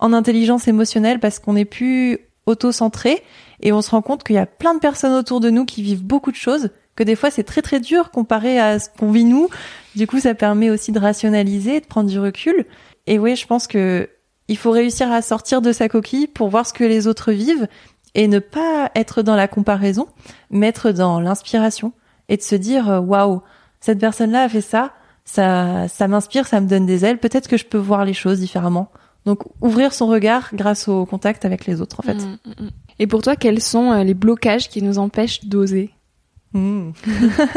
en 0.00 0.12
intelligence 0.12 0.68
émotionnelle 0.68 1.18
parce 1.18 1.38
qu'on 1.38 1.56
est 1.56 1.64
plus 1.64 2.18
auto-centré 2.44 3.22
et 3.62 3.72
on 3.72 3.80
se 3.80 3.90
rend 3.90 4.02
compte 4.02 4.22
qu'il 4.22 4.36
y 4.36 4.38
a 4.38 4.44
plein 4.44 4.74
de 4.74 4.80
personnes 4.80 5.14
autour 5.14 5.40
de 5.40 5.48
nous 5.48 5.64
qui 5.64 5.82
vivent 5.82 6.04
beaucoup 6.04 6.30
de 6.30 6.36
choses 6.36 6.68
que 6.94 7.04
des 7.04 7.16
fois 7.16 7.30
c'est 7.30 7.44
très 7.44 7.62
très 7.62 7.80
dur 7.80 8.10
comparé 8.10 8.58
à 8.58 8.78
ce 8.78 8.90
qu'on 8.90 9.10
vit 9.10 9.24
nous. 9.24 9.48
Du 9.96 10.06
coup, 10.06 10.20
ça 10.20 10.34
permet 10.34 10.68
aussi 10.68 10.92
de 10.92 10.98
rationaliser, 10.98 11.80
de 11.80 11.86
prendre 11.86 12.10
du 12.10 12.18
recul. 12.18 12.66
Et 13.06 13.18
oui, 13.18 13.36
je 13.36 13.46
pense 13.46 13.66
que 13.66 14.08
il 14.48 14.56
faut 14.56 14.72
réussir 14.72 15.10
à 15.12 15.22
sortir 15.22 15.62
de 15.62 15.72
sa 15.72 15.88
coquille 15.88 16.26
pour 16.26 16.48
voir 16.48 16.66
ce 16.66 16.72
que 16.72 16.84
les 16.84 17.06
autres 17.06 17.30
vivent 17.30 17.68
et 18.14 18.26
ne 18.26 18.40
pas 18.40 18.90
être 18.96 19.22
dans 19.22 19.36
la 19.36 19.46
comparaison, 19.46 20.08
mais 20.50 20.66
être 20.66 20.90
dans 20.90 21.20
l'inspiration 21.20 21.92
et 22.28 22.36
de 22.36 22.42
se 22.42 22.56
dire 22.56 22.90
euh, 22.90 23.00
waouh, 23.00 23.42
cette 23.80 24.00
personne-là 24.00 24.42
a 24.42 24.48
fait 24.48 24.60
ça, 24.60 24.92
ça 25.24 25.86
ça 25.88 26.08
m'inspire, 26.08 26.46
ça 26.46 26.60
me 26.60 26.66
donne 26.66 26.86
des 26.86 27.04
ailes, 27.04 27.18
peut-être 27.18 27.48
que 27.48 27.56
je 27.56 27.64
peux 27.64 27.78
voir 27.78 28.04
les 28.04 28.14
choses 28.14 28.40
différemment. 28.40 28.90
Donc 29.26 29.42
ouvrir 29.60 29.92
son 29.92 30.06
regard 30.06 30.48
grâce 30.54 30.88
au 30.88 31.06
contact 31.06 31.44
avec 31.44 31.66
les 31.66 31.80
autres 31.80 32.00
en 32.00 32.02
fait. 32.02 32.14
Mmh, 32.14 32.38
mmh, 32.44 32.64
mmh. 32.64 32.70
Et 32.98 33.06
pour 33.06 33.22
toi, 33.22 33.36
quels 33.36 33.60
sont 33.60 33.92
euh, 33.92 34.02
les 34.02 34.14
blocages 34.14 34.68
qui 34.68 34.82
nous 34.82 34.98
empêchent 34.98 35.44
d'oser? 35.44 35.90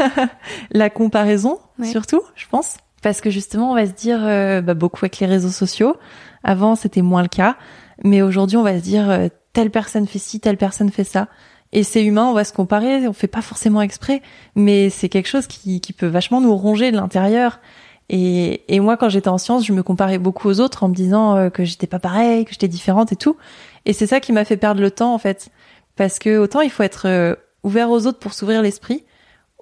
La 0.70 0.90
comparaison 0.90 1.58
surtout, 1.82 2.22
je 2.36 2.46
pense. 2.48 2.76
Parce 3.04 3.20
que 3.20 3.28
justement, 3.28 3.70
on 3.70 3.74
va 3.74 3.84
se 3.84 3.92
dire 3.92 4.18
euh, 4.22 4.62
bah, 4.62 4.72
beaucoup 4.72 5.04
avec 5.04 5.18
les 5.18 5.26
réseaux 5.26 5.50
sociaux. 5.50 5.98
Avant, 6.42 6.74
c'était 6.74 7.02
moins 7.02 7.20
le 7.20 7.28
cas, 7.28 7.58
mais 8.02 8.22
aujourd'hui, 8.22 8.56
on 8.56 8.62
va 8.62 8.78
se 8.78 8.82
dire 8.82 9.10
euh, 9.10 9.28
telle 9.52 9.70
personne 9.70 10.06
fait 10.06 10.18
ci, 10.18 10.40
telle 10.40 10.56
personne 10.56 10.90
fait 10.90 11.04
ça. 11.04 11.28
Et 11.72 11.82
c'est 11.82 12.02
humain, 12.02 12.24
on 12.24 12.32
va 12.32 12.44
se 12.44 12.54
comparer, 12.54 13.06
on 13.06 13.12
fait 13.12 13.26
pas 13.26 13.42
forcément 13.42 13.82
exprès, 13.82 14.22
mais 14.56 14.88
c'est 14.88 15.10
quelque 15.10 15.26
chose 15.26 15.46
qui, 15.46 15.82
qui 15.82 15.92
peut 15.92 16.06
vachement 16.06 16.40
nous 16.40 16.56
ronger 16.56 16.92
de 16.92 16.96
l'intérieur. 16.96 17.60
Et, 18.08 18.62
et 18.74 18.80
moi, 18.80 18.96
quand 18.96 19.10
j'étais 19.10 19.28
en 19.28 19.36
sciences, 19.36 19.66
je 19.66 19.74
me 19.74 19.82
comparais 19.82 20.16
beaucoup 20.16 20.48
aux 20.48 20.60
autres 20.60 20.82
en 20.82 20.88
me 20.88 20.94
disant 20.94 21.36
euh, 21.36 21.50
que 21.50 21.62
j'étais 21.62 21.86
pas 21.86 21.98
pareil, 21.98 22.46
que 22.46 22.52
j'étais 22.52 22.68
différente 22.68 23.12
et 23.12 23.16
tout. 23.16 23.36
Et 23.84 23.92
c'est 23.92 24.06
ça 24.06 24.18
qui 24.18 24.32
m'a 24.32 24.46
fait 24.46 24.56
perdre 24.56 24.80
le 24.80 24.90
temps, 24.90 25.12
en 25.12 25.18
fait. 25.18 25.50
Parce 25.96 26.18
que 26.18 26.38
autant 26.38 26.62
il 26.62 26.70
faut 26.70 26.82
être 26.82 27.36
ouvert 27.64 27.90
aux 27.90 28.06
autres 28.06 28.18
pour 28.18 28.32
s'ouvrir 28.32 28.62
l'esprit, 28.62 29.04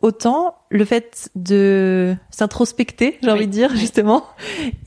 autant 0.03 0.57
le 0.69 0.85
fait 0.85 1.31
de 1.35 2.15
s'introspecter, 2.31 3.19
j'ai 3.23 3.31
envie 3.31 3.47
de 3.47 3.53
dire 3.53 3.75
justement, 3.77 4.25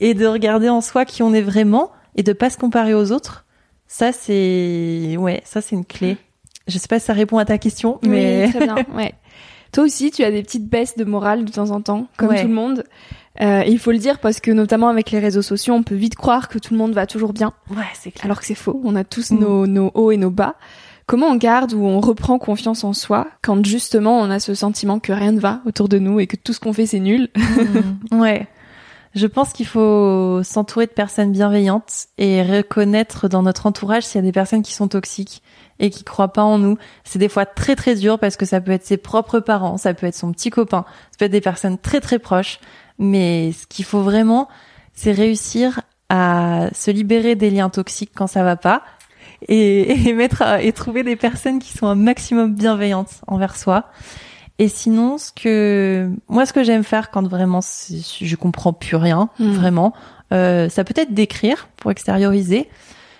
et 0.00 0.14
de 0.14 0.26
regarder 0.26 0.68
en 0.68 0.80
soi 0.80 1.04
qui 1.04 1.22
on 1.22 1.32
est 1.32 1.42
vraiment 1.42 1.90
et 2.14 2.22
de 2.22 2.32
pas 2.32 2.50
se 2.50 2.58
comparer 2.58 2.94
aux 2.94 3.12
autres, 3.12 3.44
ça 3.88 4.12
c'est 4.12 5.16
ouais, 5.18 5.42
ça 5.44 5.60
c'est 5.60 5.74
une 5.74 5.84
clé. 5.84 6.16
Je 6.68 6.78
sais 6.78 6.88
pas 6.88 6.98
si 6.98 7.06
ça 7.06 7.12
répond 7.12 7.38
à 7.38 7.44
ta 7.44 7.58
question, 7.58 7.98
mais 8.02 8.44
oui, 8.44 8.50
très 8.50 8.66
bien. 8.66 8.76
Ouais. 8.94 9.14
Toi 9.72 9.84
aussi, 9.84 10.10
tu 10.10 10.24
as 10.24 10.30
des 10.30 10.42
petites 10.42 10.68
baisses 10.68 10.96
de 10.96 11.04
morale 11.04 11.44
de 11.44 11.50
temps 11.50 11.70
en 11.70 11.80
temps, 11.80 12.06
comme 12.16 12.34
tout 12.34 12.48
le 12.48 12.54
monde. 12.54 12.84
Euh, 13.42 13.62
il 13.66 13.78
faut 13.78 13.92
le 13.92 13.98
dire 13.98 14.18
parce 14.20 14.40
que 14.40 14.50
notamment 14.50 14.88
avec 14.88 15.10
les 15.10 15.18
réseaux 15.18 15.42
sociaux, 15.42 15.74
on 15.74 15.82
peut 15.82 15.94
vite 15.94 16.14
croire 16.14 16.48
que 16.48 16.58
tout 16.58 16.72
le 16.72 16.78
monde 16.78 16.92
va 16.92 17.06
toujours 17.06 17.32
bien. 17.32 17.52
Ouais, 17.70 17.84
c'est 17.94 18.10
clair. 18.10 18.24
Alors 18.24 18.40
que 18.40 18.46
c'est 18.46 18.54
faux. 18.54 18.80
On 18.84 18.96
a 18.96 19.04
tous 19.04 19.32
mm. 19.32 19.38
nos, 19.38 19.66
nos 19.66 19.90
hauts 19.94 20.10
et 20.10 20.16
nos 20.16 20.30
bas. 20.30 20.56
Comment 21.06 21.28
on 21.28 21.36
garde 21.36 21.72
ou 21.72 21.84
on 21.84 22.00
reprend 22.00 22.38
confiance 22.38 22.82
en 22.82 22.92
soi 22.92 23.28
quand 23.42 23.64
justement 23.64 24.18
on 24.18 24.30
a 24.30 24.40
ce 24.40 24.54
sentiment 24.54 24.98
que 24.98 25.12
rien 25.12 25.32
ne 25.32 25.40
va 25.40 25.60
autour 25.64 25.88
de 25.88 25.98
nous 25.98 26.18
et 26.18 26.26
que 26.26 26.36
tout 26.36 26.52
ce 26.52 26.58
qu'on 26.58 26.72
fait 26.72 26.86
c'est 26.86 26.98
nul 26.98 27.28
mmh. 28.10 28.20
Ouais. 28.20 28.48
Je 29.14 29.26
pense 29.26 29.54
qu'il 29.54 29.66
faut 29.66 30.42
s'entourer 30.42 30.86
de 30.86 30.90
personnes 30.90 31.32
bienveillantes 31.32 32.06
et 32.18 32.42
reconnaître 32.42 33.28
dans 33.28 33.42
notre 33.42 33.64
entourage 33.64 34.02
s'il 34.02 34.16
y 34.16 34.24
a 34.24 34.26
des 34.26 34.32
personnes 34.32 34.62
qui 34.62 34.74
sont 34.74 34.88
toxiques 34.88 35.42
et 35.78 35.88
qui 35.88 36.04
croient 36.04 36.34
pas 36.34 36.42
en 36.42 36.58
nous. 36.58 36.76
C'est 37.04 37.18
des 37.18 37.30
fois 37.30 37.46
très 37.46 37.76
très 37.76 37.94
dur 37.94 38.18
parce 38.18 38.36
que 38.36 38.44
ça 38.44 38.60
peut 38.60 38.72
être 38.72 38.84
ses 38.84 38.98
propres 38.98 39.40
parents, 39.40 39.78
ça 39.78 39.94
peut 39.94 40.06
être 40.06 40.14
son 40.14 40.32
petit 40.32 40.50
copain, 40.50 40.84
ça 41.12 41.16
peut 41.18 41.24
être 41.26 41.32
des 41.32 41.40
personnes 41.40 41.78
très 41.78 42.00
très 42.00 42.18
proches. 42.18 42.60
Mais 42.98 43.52
ce 43.52 43.66
qu'il 43.66 43.86
faut 43.86 44.02
vraiment, 44.02 44.48
c'est 44.92 45.12
réussir 45.12 45.80
à 46.10 46.68
se 46.74 46.90
libérer 46.90 47.36
des 47.36 47.50
liens 47.50 47.70
toxiques 47.70 48.12
quand 48.14 48.26
ça 48.26 48.42
va 48.42 48.56
pas, 48.56 48.82
et, 49.48 50.08
et 50.08 50.12
mettre 50.12 50.42
et 50.60 50.72
trouver 50.72 51.02
des 51.02 51.16
personnes 51.16 51.58
qui 51.58 51.72
sont 51.72 51.86
un 51.86 51.94
maximum 51.94 52.54
bienveillantes 52.54 53.20
envers 53.26 53.56
soi. 53.56 53.86
Et 54.58 54.68
sinon, 54.68 55.18
ce 55.18 55.30
que 55.32 56.10
moi, 56.28 56.46
ce 56.46 56.52
que 56.52 56.64
j'aime 56.64 56.82
faire 56.82 57.10
quand 57.10 57.26
vraiment 57.28 57.60
je 57.60 58.36
comprends 58.36 58.72
plus 58.72 58.96
rien, 58.96 59.28
hmm. 59.38 59.52
vraiment, 59.52 59.92
euh, 60.32 60.68
ça 60.68 60.82
peut 60.82 60.94
être 60.96 61.12
d'écrire 61.12 61.68
pour 61.76 61.90
extérioriser, 61.90 62.68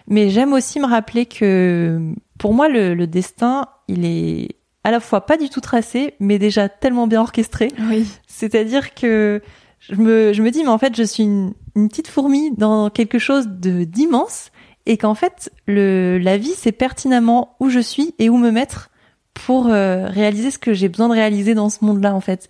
mais 0.09 0.31
j'aime 0.31 0.53
aussi 0.53 0.81
me 0.81 0.87
rappeler 0.87 1.27
que 1.27 2.01
pour 2.39 2.55
moi, 2.55 2.69
le, 2.69 2.95
le, 2.95 3.07
destin, 3.07 3.67
il 3.89 4.05
est 4.05 4.57
à 4.83 4.91
la 4.91 5.01
fois 5.01 5.27
pas 5.27 5.37
du 5.37 5.51
tout 5.51 5.61
tracé, 5.61 6.15
mais 6.21 6.39
déjà 6.39 6.69
tellement 6.69 7.07
bien 7.07 7.21
orchestré. 7.21 7.69
Oui. 7.81 8.07
C'est-à-dire 8.27 8.95
que 8.95 9.43
je 9.81 9.95
me, 9.95 10.33
je 10.33 10.43
me 10.43 10.51
dis, 10.51 10.63
mais 10.63 10.71
en 10.71 10.79
fait, 10.79 10.97
je 10.97 11.03
suis 11.03 11.25
une, 11.25 11.53
une 11.75 11.89
petite 11.89 12.09
fourmi 12.09 12.51
dans 12.57 12.89
quelque 12.89 13.19
chose 13.19 13.47
de 13.47 13.85
d'immense 13.85 14.51
et 14.87 14.97
qu'en 14.97 15.15
fait 15.15 15.51
le 15.67 16.19
la 16.19 16.39
vie 16.39 16.55
c'est 16.57 16.73
pertinemment 16.73 17.57
où 17.61 17.69
je 17.69 17.81
suis 17.81 18.15
et 18.19 18.31
où 18.31 18.37
me 18.39 18.51
mettre 18.51 18.91
pour 19.35 19.67
euh, 19.67 20.07
réaliser 20.07 20.51
ce 20.51 20.59
que 20.59 20.73
j'ai 20.73 20.89
besoin 20.89 21.09
de 21.09 21.15
réaliser 21.15 21.55
dans 21.55 21.69
ce 21.69 21.85
monde-là 21.85 22.15
en 22.15 22.21
fait. 22.21 22.49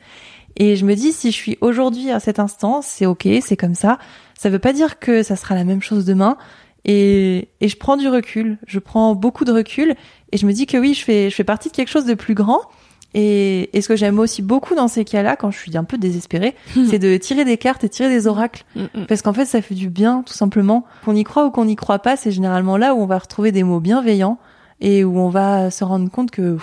Et 0.56 0.76
je 0.76 0.84
me 0.86 0.94
dis 0.94 1.12
si 1.12 1.30
je 1.30 1.36
suis 1.36 1.58
aujourd'hui 1.60 2.10
à 2.10 2.20
cet 2.20 2.38
instant, 2.38 2.80
c'est 2.80 3.04
OK, 3.04 3.28
c'est 3.42 3.56
comme 3.56 3.74
ça. 3.74 3.98
Ça 4.38 4.48
veut 4.48 4.58
pas 4.58 4.72
dire 4.72 4.98
que 4.98 5.22
ça 5.22 5.36
sera 5.36 5.54
la 5.54 5.64
même 5.64 5.82
chose 5.82 6.04
demain 6.04 6.36
et 6.84 7.48
et 7.60 7.68
je 7.68 7.76
prends 7.76 7.96
du 7.96 8.08
recul, 8.08 8.58
je 8.66 8.78
prends 8.78 9.14
beaucoup 9.14 9.44
de 9.44 9.52
recul 9.52 9.94
et 10.32 10.36
je 10.36 10.46
me 10.46 10.52
dis 10.52 10.66
que 10.66 10.76
oui, 10.76 10.94
je 10.94 11.04
fais 11.04 11.30
je 11.30 11.34
fais 11.34 11.44
partie 11.44 11.70
de 11.70 11.74
quelque 11.74 11.90
chose 11.90 12.06
de 12.06 12.14
plus 12.14 12.34
grand 12.34 12.60
et, 13.18 13.80
ce 13.80 13.88
que 13.88 13.96
j'aime 13.96 14.18
aussi 14.18 14.42
beaucoup 14.42 14.74
dans 14.74 14.88
ces 14.88 15.06
cas-là, 15.06 15.36
quand 15.36 15.50
je 15.50 15.58
suis 15.58 15.74
un 15.76 15.84
peu 15.84 15.96
désespérée, 15.96 16.54
c'est 16.90 16.98
de 16.98 17.16
tirer 17.16 17.46
des 17.46 17.56
cartes 17.56 17.82
et 17.82 17.88
tirer 17.88 18.10
des 18.10 18.26
oracles. 18.26 18.64
Mm, 18.74 18.82
mm. 18.82 19.06
Parce 19.06 19.22
qu'en 19.22 19.32
fait, 19.32 19.46
ça 19.46 19.62
fait 19.62 19.74
du 19.74 19.88
bien, 19.88 20.22
tout 20.24 20.34
simplement. 20.34 20.84
Qu'on 21.04 21.16
y 21.16 21.24
croit 21.24 21.46
ou 21.46 21.50
qu'on 21.50 21.64
n'y 21.64 21.76
croit 21.76 22.00
pas, 22.00 22.16
c'est 22.16 22.30
généralement 22.30 22.76
là 22.76 22.94
où 22.94 23.00
on 23.00 23.06
va 23.06 23.16
retrouver 23.16 23.52
des 23.52 23.62
mots 23.62 23.80
bienveillants 23.80 24.38
et 24.82 25.02
où 25.02 25.18
on 25.18 25.30
va 25.30 25.70
se 25.70 25.82
rendre 25.82 26.10
compte 26.10 26.30
que 26.30 26.58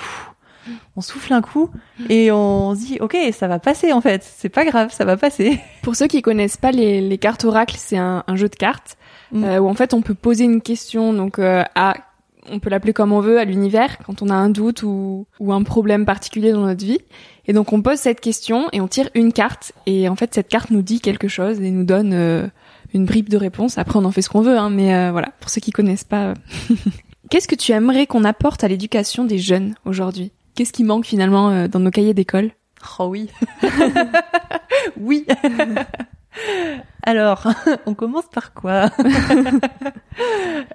on 0.96 1.02
souffle 1.02 1.34
un 1.34 1.42
coup 1.42 1.72
et 2.10 2.32
on 2.32 2.76
se 2.76 2.80
dit 2.80 2.98
ok 3.02 3.18
ça 3.34 3.50
va 3.50 3.60
passer 3.60 3.92
en 3.92 4.00
fait 4.00 4.24
c'est 4.24 4.48
pas 4.48 4.64
grave 4.64 4.94
ça 4.94 5.04
va 5.04 5.18
passer 5.18 5.60
pour 5.82 5.96
ceux 5.96 6.08
qui 6.08 6.22
connaissent 6.22 6.56
pas 6.56 6.72
les, 6.72 7.18
cartes 7.18 7.44
oracles 7.44 7.76
c'est 7.78 7.98
un, 7.98 8.24
jeu 8.36 8.48
de 8.48 8.56
cartes 8.56 8.96
mm. 9.34 9.44
euh, 9.44 9.60
où 9.60 9.68
en 9.68 9.74
fait 9.74 9.94
on 9.94 10.02
peut 10.02 10.14
poser 10.14 10.46
une 10.46 10.62
question 10.62 11.12
donc 11.12 11.38
euh, 11.40 11.64
à 11.76 11.96
on 12.50 12.60
peut 12.60 12.70
l'appeler 12.70 12.94
comme 12.94 13.12
on 13.12 13.20
veut 13.20 13.40
à 13.40 13.46
l'univers 13.46 13.98
quand 14.06 14.22
on 14.22 14.30
a 14.30 14.34
un 14.34 14.50
doute 14.50 14.84
ou, 14.84 15.26
ou 15.40 15.54
un 15.54 15.64
problème 15.64 16.06
particulier 16.06 16.52
dans 16.52 16.66
notre 16.66 16.86
vie. 16.86 17.00
Et 17.46 17.54
donc 17.54 17.74
on 17.74 17.82
pose 17.82 17.98
cette 17.98 18.22
question 18.22 18.68
et 18.72 18.82
on 18.82 18.88
tire 18.88 19.10
une 19.16 19.34
carte 19.34 19.74
et 19.86 20.08
en 20.10 20.16
fait 20.16 20.34
cette 20.34 20.48
carte 20.48 20.72
nous 20.72 20.82
dit 20.82 21.02
quelque 21.02 21.28
chose 21.28 21.60
et 21.60 21.72
nous 21.72 21.84
donne 21.84 22.14
euh, 22.14 22.48
une 22.94 23.06
bribe 23.06 23.30
de 23.30 23.38
réponse. 23.38 23.78
Après 23.78 24.00
on 24.00 24.06
en 24.06 24.12
fait 24.12 24.22
ce 24.22 24.30
qu'on 24.30 24.42
veut, 24.42 24.58
hein, 24.58 24.70
mais 24.70 24.96
euh, 24.96 25.12
voilà 25.12 25.30
pour 25.40 25.50
ceux 25.50 25.62
qui 25.62 25.72
connaissent 25.72 26.04
pas. 26.04 26.28
Euh. 26.28 26.36
Qu'est-ce 27.30 27.48
que 27.48 27.56
tu 27.56 27.72
aimerais 27.72 28.06
qu'on 28.06 28.24
apporte 28.24 28.64
à 28.64 28.68
l'éducation 28.68 29.26
des 29.26 29.40
jeunes 29.40 29.76
aujourd'hui? 29.86 30.32
Qu'est-ce 30.56 30.74
qui 30.74 30.84
manque 30.84 31.06
finalement 31.06 31.68
dans 31.68 31.80
nos 31.80 31.90
cahiers 31.90 32.14
d'école? 32.14 32.52
Oh 33.00 33.06
oui, 33.06 33.30
oui. 35.00 35.26
Alors, 37.04 37.48
on 37.86 37.94
commence 37.94 38.28
par 38.32 38.54
quoi 38.54 38.90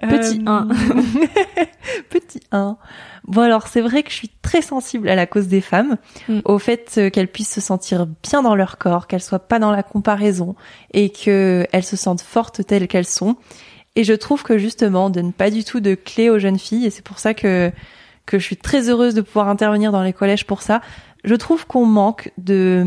Petit 0.01 0.41
1. 0.45 0.69
Euh, 0.69 0.73
petit 2.09 2.41
1. 2.51 2.77
Bon 3.25 3.41
alors, 3.41 3.67
c'est 3.67 3.81
vrai 3.81 4.03
que 4.03 4.11
je 4.11 4.15
suis 4.15 4.31
très 4.41 4.61
sensible 4.61 5.09
à 5.09 5.15
la 5.15 5.25
cause 5.25 5.47
des 5.47 5.61
femmes, 5.61 5.97
mm. 6.27 6.39
au 6.45 6.59
fait 6.59 6.95
euh, 6.97 7.09
qu'elles 7.09 7.27
puissent 7.27 7.53
se 7.53 7.61
sentir 7.61 8.05
bien 8.05 8.41
dans 8.41 8.55
leur 8.55 8.77
corps, 8.77 9.07
qu'elles 9.07 9.21
soient 9.21 9.39
pas 9.39 9.59
dans 9.59 9.71
la 9.71 9.83
comparaison 9.83 10.55
et 10.93 11.09
qu'elles 11.09 11.67
se 11.83 11.95
sentent 11.95 12.21
fortes 12.21 12.65
telles 12.65 12.87
qu'elles 12.87 13.05
sont. 13.05 13.35
Et 13.95 14.03
je 14.03 14.13
trouve 14.13 14.43
que 14.43 14.57
justement, 14.57 15.09
de 15.09 15.21
ne 15.21 15.31
pas 15.31 15.49
du 15.49 15.63
tout 15.63 15.79
de 15.79 15.95
clé 15.95 16.29
aux 16.29 16.39
jeunes 16.39 16.59
filles, 16.59 16.85
et 16.85 16.89
c'est 16.89 17.03
pour 17.03 17.19
ça 17.19 17.33
que 17.33 17.71
que 18.25 18.37
je 18.37 18.43
suis 18.43 18.57
très 18.57 18.89
heureuse 18.89 19.15
de 19.15 19.21
pouvoir 19.21 19.49
intervenir 19.49 19.91
dans 19.91 20.03
les 20.03 20.13
collèges 20.13 20.45
pour 20.45 20.61
ça. 20.61 20.81
Je 21.23 21.33
trouve 21.33 21.65
qu'on 21.65 21.85
manque 21.85 22.31
de 22.37 22.85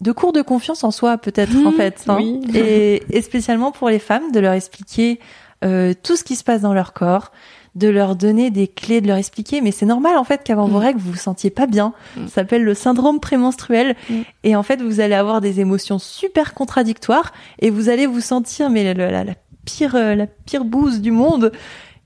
de 0.00 0.12
cours 0.12 0.32
de 0.32 0.42
confiance 0.42 0.84
en 0.84 0.90
soi 0.90 1.18
peut-être 1.18 1.56
en 1.56 1.72
mmh, 1.72 1.74
fait 1.74 2.04
hein. 2.08 2.18
et, 2.54 3.02
et, 3.10 3.22
spécialement 3.22 3.72
pour 3.72 3.88
les 3.88 3.98
femmes 3.98 4.30
de 4.32 4.40
leur 4.40 4.52
expliquer 4.52 5.20
euh, 5.64 5.94
tout 6.02 6.16
ce 6.16 6.24
qui 6.24 6.36
se 6.36 6.44
passe 6.44 6.60
dans 6.60 6.74
leur 6.74 6.92
corps 6.92 7.32
de 7.76 7.88
leur 7.88 8.16
donner 8.16 8.50
des 8.50 8.68
clés 8.68 9.02
de 9.02 9.06
leur 9.06 9.18
expliquer. 9.18 9.60
Mais 9.60 9.70
c'est 9.70 9.86
normal 9.86 10.16
en 10.16 10.24
fait 10.24 10.42
qu'avant 10.42 10.66
vos 10.66 10.78
mmh. 10.78 10.82
règles 10.82 10.98
vous 10.98 11.12
vous 11.12 11.18
sentiez 11.18 11.50
pas 11.50 11.66
bien. 11.66 11.92
Mmh. 12.16 12.26
ça 12.28 12.34
s'appelle 12.36 12.64
le 12.64 12.74
syndrome 12.74 13.20
prémenstruel. 13.20 13.96
Et 14.44 14.56
en 14.56 14.62
fait 14.62 14.82
vous 14.82 15.00
allez 15.00 15.14
avoir 15.14 15.40
des 15.40 15.60
émotions 15.60 15.98
super 15.98 16.54
contradictoires 16.54 17.32
et 17.58 17.70
vous 17.70 17.88
allez 17.88 18.06
vous 18.06 18.20
sentir 18.20 18.70
mais 18.70 18.94
la, 18.94 19.24
la 19.24 19.34
pire 19.64 19.94
euh, 19.94 20.14
la 20.14 20.26
pire 20.26 20.64
bouse 20.64 21.00
du 21.00 21.10
monde. 21.10 21.52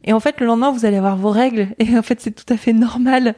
Et 0.04 0.12
en 0.12 0.20
fait 0.20 0.40
le 0.40 0.46
lendemain 0.46 0.72
vous 0.72 0.84
allez 0.84 0.96
avoir 0.96 1.16
vos 1.16 1.30
règles. 1.30 1.68
Et 1.78 1.96
en 1.96 2.02
fait 2.02 2.20
c'est 2.20 2.32
tout 2.32 2.52
à 2.52 2.56
fait 2.56 2.72
normal. 2.72 3.34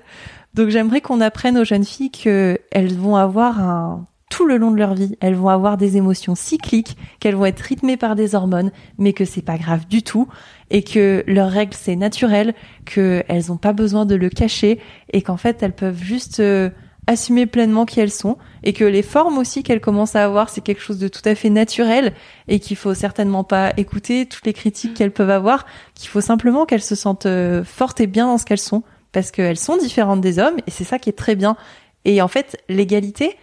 Donc 0.54 0.68
j'aimerais 0.68 1.00
qu'on 1.00 1.20
apprenne 1.20 1.58
aux 1.58 1.64
jeunes 1.64 1.84
filles 1.84 2.10
qu'elles 2.10 2.94
vont 2.94 3.16
avoir 3.16 3.60
un 3.60 4.06
tout 4.32 4.46
le 4.46 4.56
long 4.56 4.70
de 4.70 4.78
leur 4.78 4.94
vie, 4.94 5.14
elles 5.20 5.34
vont 5.34 5.50
avoir 5.50 5.76
des 5.76 5.98
émotions 5.98 6.34
cycliques, 6.34 6.96
qu'elles 7.20 7.34
vont 7.34 7.44
être 7.44 7.60
rythmées 7.60 7.98
par 7.98 8.16
des 8.16 8.34
hormones, 8.34 8.72
mais 8.96 9.12
que 9.12 9.26
c'est 9.26 9.42
pas 9.42 9.58
grave 9.58 9.86
du 9.86 10.02
tout, 10.02 10.26
et 10.70 10.82
que 10.82 11.22
leurs 11.26 11.50
règles 11.50 11.76
c'est 11.78 11.96
naturel, 11.96 12.54
qu'elles 12.86 13.44
n'ont 13.50 13.58
pas 13.58 13.74
besoin 13.74 14.06
de 14.06 14.14
le 14.14 14.30
cacher, 14.30 14.80
et 15.12 15.20
qu'en 15.20 15.36
fait 15.36 15.62
elles 15.62 15.74
peuvent 15.74 16.02
juste 16.02 16.40
euh, 16.40 16.70
assumer 17.06 17.44
pleinement 17.44 17.84
qui 17.84 18.00
elles 18.00 18.10
sont, 18.10 18.38
et 18.62 18.72
que 18.72 18.86
les 18.86 19.02
formes 19.02 19.36
aussi 19.36 19.62
qu'elles 19.62 19.82
commencent 19.82 20.16
à 20.16 20.24
avoir 20.24 20.48
c'est 20.48 20.62
quelque 20.62 20.80
chose 20.80 20.98
de 20.98 21.08
tout 21.08 21.20
à 21.26 21.34
fait 21.34 21.50
naturel, 21.50 22.14
et 22.48 22.58
qu'il 22.58 22.78
faut 22.78 22.94
certainement 22.94 23.44
pas 23.44 23.74
écouter 23.76 24.24
toutes 24.24 24.46
les 24.46 24.54
critiques 24.54 24.94
qu'elles 24.94 25.12
peuvent 25.12 25.28
avoir, 25.28 25.66
qu'il 25.94 26.08
faut 26.08 26.22
simplement 26.22 26.64
qu'elles 26.64 26.80
se 26.80 26.94
sentent 26.94 27.26
euh, 27.26 27.64
fortes 27.64 28.00
et 28.00 28.06
bien 28.06 28.28
dans 28.28 28.38
ce 28.38 28.46
qu'elles 28.46 28.56
sont, 28.56 28.82
parce 29.12 29.30
qu'elles 29.30 29.58
sont 29.58 29.76
différentes 29.76 30.22
des 30.22 30.38
hommes, 30.38 30.56
et 30.66 30.70
c'est 30.70 30.84
ça 30.84 30.98
qui 30.98 31.10
est 31.10 31.18
très 31.18 31.36
bien. 31.36 31.54
Et 32.06 32.22
en 32.22 32.28
fait, 32.28 32.56
l'égalité, 32.70 33.36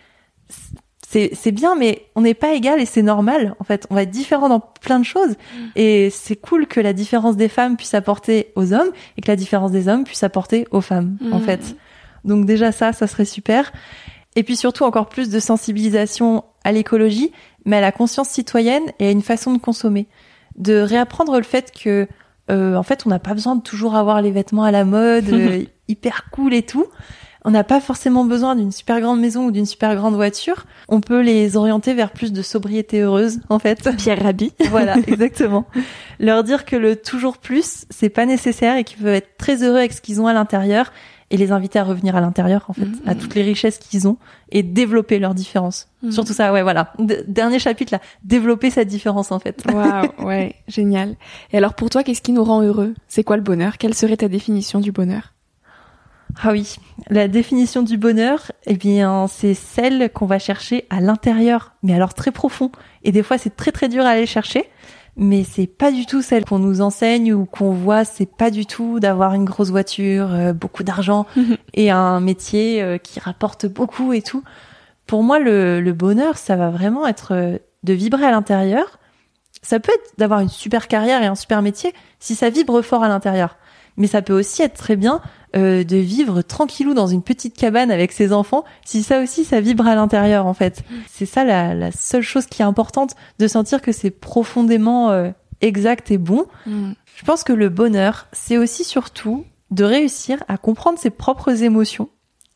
c'est 1.12 1.32
c'est 1.34 1.52
bien 1.52 1.76
mais 1.76 2.06
on 2.15 2.22
n'est 2.22 2.36
pas 2.36 2.54
égal 2.54 2.80
et 2.80 2.86
c'est 2.86 3.02
normal 3.02 3.56
en 3.60 3.63
fait. 3.63 3.88
On 3.89 3.95
va 3.95 4.04
être 4.04 4.12
différent 4.12 4.48
dans 4.48 4.60
plein 4.60 5.00
de 5.00 5.06
choses. 5.06 5.32
Mm. 5.32 5.65
et 5.76 6.10
c'est 6.12 6.36
cool 6.36 6.67
que 6.67 6.80
la 6.80 6.93
différence 6.93 7.36
des 7.36 7.50
femmes 7.50 7.78
puisse 7.78 7.95
apporter 7.95 8.52
aux 8.56 8.74
hommes 8.74 8.91
et 9.17 9.22
que 9.22 9.32
la 9.32 9.36
différence 9.36 9.72
des 9.72 9.88
hommes 9.88 10.04
puisse 10.04 10.22
apporter 10.22 10.67
aux 10.69 10.82
femmes 10.82 11.17
en 11.32 11.39
mm. 11.39 11.43
fait. 11.43 11.76
Donc 12.26 12.45
déjà 12.45 12.72
ça 12.72 12.93
ça 12.93 13.08
serait 13.08 13.26
super. 13.26 13.72
Et 14.36 14.43
puis 14.43 14.56
surtout 14.56 14.84
encore 14.84 15.10
plus 15.10 15.30
de 15.30 15.39
sensibilisation 15.39 16.43
à 16.63 16.72
l'écologie 16.72 17.32
mais 17.65 17.78
à 17.78 17.82
la 17.82 17.91
conscience 17.91 18.30
citoyenne 18.30 18.84
et 19.00 19.08
à 19.08 19.12
une 19.12 19.24
façon 19.24 19.52
de 19.54 19.58
consommer. 19.58 20.08
De 20.58 20.80
réapprendre 20.80 21.38
le 21.38 21.43
fait 21.43 21.72
que 21.72 22.08
euh, 22.52 22.76
en 22.76 22.84
fait 22.84 23.08
on 23.08 23.10
n'a 23.10 23.19
pas 23.19 23.34
besoin 23.34 23.56
de 23.56 23.62
toujours 23.62 23.95
avoir 23.95 24.22
les 24.22 24.30
vêtements 24.30 24.63
à 24.63 24.72
la 24.72 24.86
mode 24.86 25.30
euh, 25.34 25.63
hyper 25.88 26.30
cool 26.30 26.54
et 26.54 26.62
tout 26.62 26.86
on 27.45 27.52
n'a 27.52 27.63
pas 27.63 27.80
forcément 27.80 28.25
besoin 28.25 28.56
d'une 28.56 28.71
super 28.71 28.99
grande 28.99 29.19
maison 29.19 29.45
ou 29.45 29.52
d'une 29.52 29.65
super 29.65 29.95
grande 29.95 30.15
voiture. 30.15 30.65
On 30.88 31.02
peut 31.02 31.21
les 31.21 31.56
orienter 31.56 31.93
vers 31.93 32.12
plus 32.12 32.34
de 32.34 32.41
sobriété 32.41 32.99
heureuse, 32.99 33.39
en 33.49 33.60
fait. 33.60 33.89
Pierre 33.97 34.21
Rabhi. 34.21 34.52
voilà, 34.69 34.97
exactement. 35.08 35.65
Leur 36.19 36.43
dire 36.43 36.65
que 36.65 36.75
le 36.75 36.95
toujours 36.95 37.38
plus, 37.38 37.86
c'est 37.89 38.10
pas 38.10 38.25
nécessaire 38.25 38.75
et 38.78 38.84
qu'ils 38.84 38.97
peuvent 38.97 39.13
être 39.13 39.38
très 39.38 39.63
heureux 39.63 39.78
avec 39.78 39.93
ce 39.93 40.02
qu'ils 40.02 40.19
ont 40.21 40.28
à 40.28 40.34
l'intérieur 40.34 40.91
et 41.32 41.38
les 41.38 41.52
inviter 41.52 41.80
à 41.80 41.84
revenir 41.84 42.15
à 42.15 42.21
l'intérieur, 42.21 42.65
en 42.69 42.73
fait, 42.73 42.88
à 43.06 43.13
toutes 43.13 43.36
les 43.36 43.43
richesses 43.43 43.78
qu'ils 43.78 44.08
ont 44.08 44.17
et 44.52 44.63
développer 44.63 45.19
leurs 45.19 45.36
différences. 45.36 45.88
Mm-hmm. 46.04 46.12
Surtout 46.12 46.34
ça, 46.34 46.52
ouais, 46.52 46.63
voilà. 46.63 46.91
dernier 47.28 47.60
chapitre 47.60 47.93
là, 47.93 48.02
développer 48.23 48.71
cette 48.71 48.88
différence, 48.88 49.32
en 49.32 49.38
fait. 49.38 49.63
Waouh, 49.71 50.08
ouais, 50.25 50.56
génial. 50.67 51.15
Et 51.54 51.58
alors 51.58 51.75
pour 51.75 51.91
toi, 51.91 52.04
qu'est-ce 52.04 52.23
qui 52.23 52.32
nous 52.32 52.43
rend 52.43 52.63
heureux? 52.63 52.95
C'est 53.08 53.23
quoi 53.23 53.38
le 53.38 53.43
bonheur? 53.43 53.78
Quelle 53.78 53.93
serait 53.93 54.17
ta 54.17 54.28
définition 54.28 54.80
du 54.80 54.91
bonheur? 54.91 55.34
Ah 56.42 56.52
oui, 56.52 56.76
la 57.10 57.28
définition 57.28 57.82
du 57.82 57.98
bonheur, 57.98 58.52
eh 58.65 58.76
bien, 58.76 59.28
c'est 59.28 59.54
celle 59.54 60.10
qu'on 60.12 60.26
va 60.26 60.39
chercher 60.39 60.86
à 60.89 61.02
l'intérieur, 61.02 61.74
mais 61.84 61.94
alors 61.94 62.13
très 62.13 62.32
profond. 62.32 62.72
Et 63.04 63.12
des 63.12 63.24
fois, 63.24 63.38
c'est 63.38 63.56
très 63.56 63.72
très 63.72 63.89
dur 63.89 64.06
à 64.06 64.10
aller 64.10 64.26
chercher, 64.26 64.70
mais 65.15 65.44
c'est 65.44 65.68
pas 65.68 65.92
du 65.92 66.06
tout 66.06 66.22
celle 66.22 66.46
qu'on 66.46 66.60
nous 66.60 66.82
enseigne 66.82 67.34
ou 67.34 67.46
qu'on 67.46 67.72
voit. 67.72 68.06
C'est 68.06 68.26
pas 68.26 68.52
du 68.52 68.65
tout 68.65 69.00
d'avoir 69.00 69.34
une 69.34 69.44
grosse 69.44 69.70
voiture, 69.70 70.34
euh, 70.34 70.54
beaucoup 70.54 70.84
d'argent 70.84 71.26
et 71.74 71.92
un 71.92 72.20
métier 72.20 72.82
euh, 72.82 72.98
qui 72.98 73.20
rapporte 73.20 73.65
beaucoup 73.65 74.13
et 74.13 74.22
tout. 74.22 74.44
Pour 75.08 75.24
moi, 75.24 75.39
le, 75.39 75.82
le 75.82 75.94
bonheur, 75.94 76.38
ça 76.38 76.56
va 76.56 76.70
vraiment 76.70 77.08
être 77.08 77.34
euh, 77.34 77.58
de 77.84 77.94
vibrer 77.94 78.26
à 78.26 78.32
l'intérieur. 78.32 79.00
Ça 79.62 79.80
peut 79.80 79.92
être 79.92 80.13
d'avoir 80.18 80.39
une 80.39 80.50
super 80.50 80.88
carrière 80.88 81.22
et 81.22 81.26
un 81.26 81.36
super 81.36 81.62
métier 81.62 81.94
si 82.20 82.36
ça 82.36 82.50
vibre 82.50 82.82
fort 82.82 83.04
à 83.04 83.10
l'intérieur. 83.10 83.58
Mais 83.98 84.08
ça 84.08 84.22
peut 84.22 84.38
aussi 84.38 84.62
être 84.62 84.78
très 84.78 84.96
bien 84.96 85.22
euh, 85.56 85.84
de 85.84 85.98
vivre 85.98 86.42
tranquillou 86.42 86.94
dans 86.94 87.08
une 87.08 87.24
petite 87.24 87.58
cabane 87.58 87.92
avec 87.92 88.12
ses 88.12 88.34
enfants, 88.34 88.64
si 88.86 89.02
ça 89.02 89.20
aussi 89.20 89.44
ça 89.44 89.62
vibre 89.62 89.88
à 89.88 89.96
l'intérieur 89.96 90.46
en 90.46 90.54
fait. 90.54 90.84
C'est 91.12 91.26
ça 91.26 91.44
la, 91.44 91.74
la, 91.74 91.92
seule 91.92 92.22
chose 92.22 92.46
qui 92.46 92.62
est 92.62 92.66
importante, 92.66 93.16
de 93.40 93.48
sentir 93.48 93.82
que 93.82 93.92
c'est 93.92 94.12
profondément 94.12 95.10
euh, 95.10 95.32
exact 95.62 96.12
et 96.12 96.18
bon. 96.18 96.46
Mm. 96.66 96.92
Je 97.16 97.26
pense 97.26 97.44
que 97.44 97.54
le 97.54 97.70
bonheur, 97.70 98.28
c'est 98.32 98.58
aussi 98.58 98.84
surtout 98.84 99.46
de 99.72 99.84
réussir 99.84 100.44
à 100.48 100.58
comprendre 100.58 101.00
ses 101.00 101.10
propres 101.10 101.64
émotions 101.64 102.10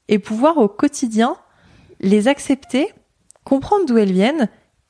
et 0.07 0.19
pouvoir 0.19 0.57
au 0.57 0.67
quotidien 0.67 1.35
les 1.99 2.27
accepter, 2.27 2.93
comprendre 3.43 3.85
d'où 3.87 3.97
elles 3.97 4.11
viennent 4.11 4.49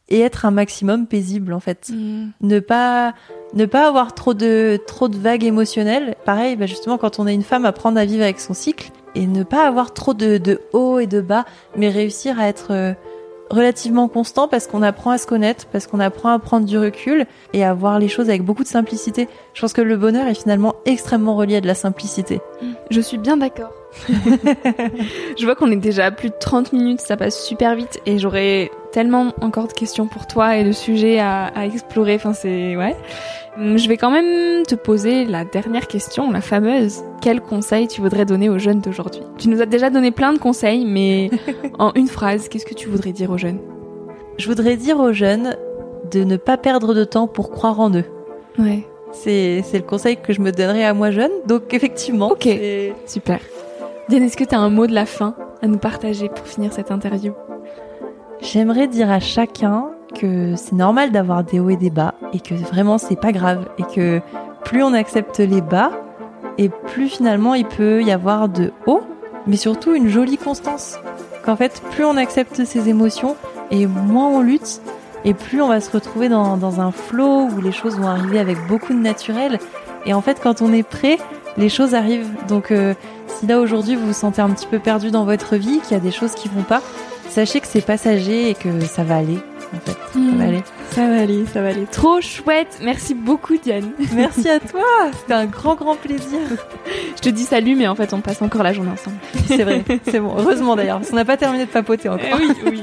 et 0.10 0.20
être 0.20 0.46
un 0.46 0.52
maximum 0.52 1.08
paisible 1.08 1.54
en 1.54 1.60
fait. 1.60 1.89
Mm. 1.94 2.30
Ne 2.42 2.60
pas 2.60 3.13
ne 3.54 3.66
pas 3.66 3.88
avoir 3.88 4.13
trop 4.13 4.34
de 4.34 4.80
trop 4.88 5.08
de 5.08 5.18
vagues 5.18 5.44
émotionnelles. 5.44 6.16
Pareil, 6.26 6.56
bah 6.56 6.66
justement 6.66 6.98
quand 6.98 7.20
on 7.20 7.28
est 7.28 7.34
une 7.34 7.44
femme, 7.44 7.66
apprendre 7.66 8.00
à 8.00 8.06
vivre 8.06 8.24
avec 8.24 8.39
son 8.39 8.54
cycle 8.54 8.92
et 9.16 9.28
ne 9.28 9.44
pas 9.44 9.68
avoir 9.68 9.94
trop 9.94 10.13
de, 10.13 10.38
de 10.38 10.62
hauts 10.74 11.00
et 11.00 11.08
de 11.08 11.22
bas, 11.22 11.46
mais 11.78 11.89
réussir 11.89 12.39
à 12.39 12.48
être 12.48 12.72
euh, 12.72 12.94
relativement 13.50 14.08
constant 14.08 14.48
parce 14.48 14.68
qu'on 14.68 14.82
apprend 14.82 15.12
à 15.12 15.18
se 15.18 15.28
connaître, 15.28 15.68
parce 15.68 15.88
qu'on 15.88 16.00
apprend 16.00 16.30
à 16.30 16.39
prendre 16.39 16.66
du 16.66 16.78
recul 16.78 17.26
et 17.54 17.63
à 17.63 17.74
voir 17.74 18.00
les 18.00 18.08
choses 18.08 18.30
avec 18.30 18.44
beaucoup 18.44 18.63
de 18.63 18.68
simplicité. 18.68 19.30
Je 19.54 19.62
pense 19.62 19.74
que 19.74 19.82
le 19.82 19.98
bonheur 19.98 20.28
est 20.28 20.34
finalement 20.34 20.76
extrêmement 20.86 21.36
relié 21.36 21.58
à 21.58 21.62
de 21.62 21.68
la 21.68 21.76
simplicité. 21.76 22.42
Je 22.89 23.02
suis 23.02 23.18
bien 23.18 23.38
d'accord. 23.38 23.72
je 24.10 25.45
vois 25.45 25.56
qu'on 25.56 25.71
est 25.71 25.77
déjà 25.77 26.06
à 26.06 26.12
plus 26.12 26.29
de 26.29 26.36
30 26.39 26.73
minutes, 26.73 27.01
ça 27.01 27.17
passe 27.17 27.45
super 27.45 27.75
vite 27.75 27.99
et 28.06 28.19
j'aurais 28.19 28.71
tellement 28.91 29.34
encore 29.41 29.67
de 29.67 29.73
questions 29.73 30.08
pour 30.08 30.27
toi 30.27 30.58
et 30.58 30.63
de 30.63 30.71
sujets 30.71 31.19
à, 31.19 31.45
à 31.45 31.65
explorer. 31.65 32.15
Enfin, 32.15 32.34
c'est 32.34 32.75
ouais. 32.75 32.95
Hum, 33.58 33.77
je 33.77 33.88
vais 33.88 33.97
quand 33.97 34.10
même 34.10 34.65
te 34.65 34.75
poser 34.75 35.25
la 35.25 35.45
dernière 35.45 35.88
question, 35.88 36.32
la 36.32 36.41
fameuse. 36.41 37.03
Quel 37.21 37.39
conseil 37.41 37.88
tu 37.88 38.01
voudrais 38.01 38.25
donner 38.25 38.49
aux 38.49 38.58
jeunes 38.58 38.82
d'aujourd'hui? 38.82 39.21
Tu 39.38 39.49
nous 39.49 39.62
as 39.62 39.67
déjà 39.67 39.89
donné 39.89 40.12
plein 40.12 40.34
de 40.34 40.39
conseils, 40.39 40.86
mais 40.86 41.29
en 41.79 41.93
une 41.93 42.08
phrase, 42.08 42.49
qu'est-ce 42.49 42.65
que 42.65 42.73
tu 42.73 42.89
voudrais 42.89 43.12
dire 43.12 43.29
aux 43.29 43.38
jeunes? 43.38 43.60
Je 44.38 44.47
voudrais 44.47 44.75
dire 44.75 44.99
aux 44.99 45.13
jeunes 45.13 45.56
de 46.12 46.23
ne 46.23 46.38
pas 46.38 46.58
perdre 46.58 46.95
de 46.95 47.03
temps 47.03 47.27
pour 47.27 47.51
croire 47.51 47.79
en 47.79 47.91
eux. 47.91 48.06
Ouais. 48.58 48.84
C'est, 49.12 49.63
c'est 49.63 49.77
le 49.77 49.84
conseil 49.84 50.17
que 50.17 50.34
je 50.34 50.41
me 50.41 50.51
donnerais 50.51 50.84
à 50.84 50.95
moi 50.95 51.12
jeune. 51.12 51.32
Donc 51.47 51.73
effectivement. 51.73 52.32
Ok. 52.32 52.49
Super. 53.06 53.39
Diane, 54.10 54.24
est-ce 54.24 54.36
que 54.36 54.44
tu 54.44 54.54
as 54.54 54.60
un 54.60 54.70
mot 54.70 54.86
de 54.86 54.94
la 54.94 55.06
fin 55.06 55.34
à 55.62 55.68
nous 55.68 55.78
partager 55.78 56.28
pour 56.28 56.46
finir 56.46 56.74
cette 56.74 56.92
interview? 56.92 57.34
J'aimerais 58.42 58.88
dire 58.88 59.10
à 59.10 59.22
chacun 59.22 59.86
que 60.13 60.58
c'est 60.58 60.76
normal 60.76 61.12
d'avoir 61.12 61.46
des 61.46 61.62
hauts 61.62 61.70
et 61.70 61.78
des 61.78 61.89
bas 61.89 62.13
et 62.34 62.42
que 62.42 62.54
vraiment 62.54 62.98
c'est 62.98 63.16
pas 63.16 63.32
grave 63.32 63.66
et 63.78 63.84
que 63.84 64.20
plus 64.66 64.84
on 64.84 64.94
accepte 64.94 65.39
les 65.39 65.62
bas 65.62 65.92
et 66.58 66.68
plus 66.68 67.08
finalement 67.08 67.56
il 67.56 67.66
peut 67.66 68.04
y 68.04 68.12
avoir 68.12 68.50
de 68.50 68.74
hauts 68.86 69.04
mais 69.48 69.56
surtout 69.56 69.96
une 69.96 70.10
jolie 70.10 70.38
constance. 70.38 71.00
Qu'en 71.46 71.56
fait 71.56 71.82
plus 71.92 72.04
on 72.04 72.18
accepte 72.18 72.66
ses 72.66 72.89
émotions 72.89 73.38
et 73.72 73.88
moins 73.88 74.28
on 74.28 74.42
lutte 74.42 74.82
et 75.24 75.34
plus 75.34 75.62
on 75.62 75.70
va 75.70 75.80
se 75.80 75.89
retrouver 75.89 76.28
dans, 76.28 76.58
dans 76.58 76.82
un 76.82 76.92
flow 76.92 77.48
où 77.48 77.62
les 77.62 77.72
choses 77.72 77.98
vont 77.98 78.08
arriver 78.08 78.39
avec 78.39 78.58
beaucoup 78.68 78.94
de 78.94 79.00
naturel. 79.00 79.60
Et 80.06 80.13
en 80.13 80.22
fait 80.22 80.42
quand 80.44 80.62
on 80.62 80.74
est 80.74 80.84
prêt 80.84 81.18
les 81.58 81.70
choses 81.70 81.94
arrivent. 81.96 82.30
Donc 82.48 82.72
euh, 82.72 82.94
si 83.39 83.48
là 83.48 83.60
aujourd'hui 83.60 83.96
vous 83.96 84.08
vous 84.08 84.13
sentez 84.13 84.41
un 84.41 84.50
petit 84.50 84.67
peu 84.67 84.80
perdu 84.80 85.12
dans 85.12 85.26
votre 85.26 85.56
vie 85.56 85.80
qu'il 85.80 85.91
y 85.91 86.00
a 86.00 86.04
des 86.04 86.12
choses 86.12 86.34
qui 86.34 86.50
vont 86.50 86.63
pas 86.63 86.82
sachez 87.30 87.60
que 87.60 87.67
c'est 87.67 87.82
passager 87.82 88.50
et 88.50 88.54
que 88.56 88.80
ça 88.82 89.04
va 89.04 89.17
aller 89.17 89.39
ça 89.86 89.91
va 90.15 90.19
hmm. 90.19 90.41
aller. 90.41 90.63
Ça 90.91 91.08
va 91.08 91.22
aller, 91.22 91.46
ça 91.48 91.62
va 91.62 91.69
aller. 91.69 91.86
Trop 91.91 92.22
chouette. 92.22 92.80
Merci 92.84 93.15
beaucoup, 93.15 93.58
Diane. 93.58 93.91
Merci 94.15 94.50
à 94.50 94.60
toi. 94.60 94.84
C'était 95.19 95.34
un 95.34 95.46
grand, 95.46 95.76
grand 95.76 95.96
plaisir. 95.96 96.39
Je 97.15 97.22
te 97.22 97.30
dis 97.30 97.43
salut, 97.43 97.76
mais 97.76 97.88
en 97.88 97.96
fait, 97.96 98.13
on 98.13 98.22
passe 98.22 98.41
encore 98.41 98.63
la 98.63 98.74
journée 98.74 98.91
ensemble. 98.91 99.17
C'est 99.48 99.63
vrai. 99.63 99.84
C'est 100.06 100.19
bon. 100.19 100.36
Heureusement 100.38 100.76
d'ailleurs, 100.76 101.00
parce 101.00 101.10
qu'on 101.10 101.15
n'a 101.15 101.26
pas 101.26 101.38
terminé 101.38 101.65
de 101.65 101.72
papoter 101.72 102.10
encore. 102.10 102.26
Eh 102.30 102.36
oui, 102.36 102.54
oui. 102.65 102.82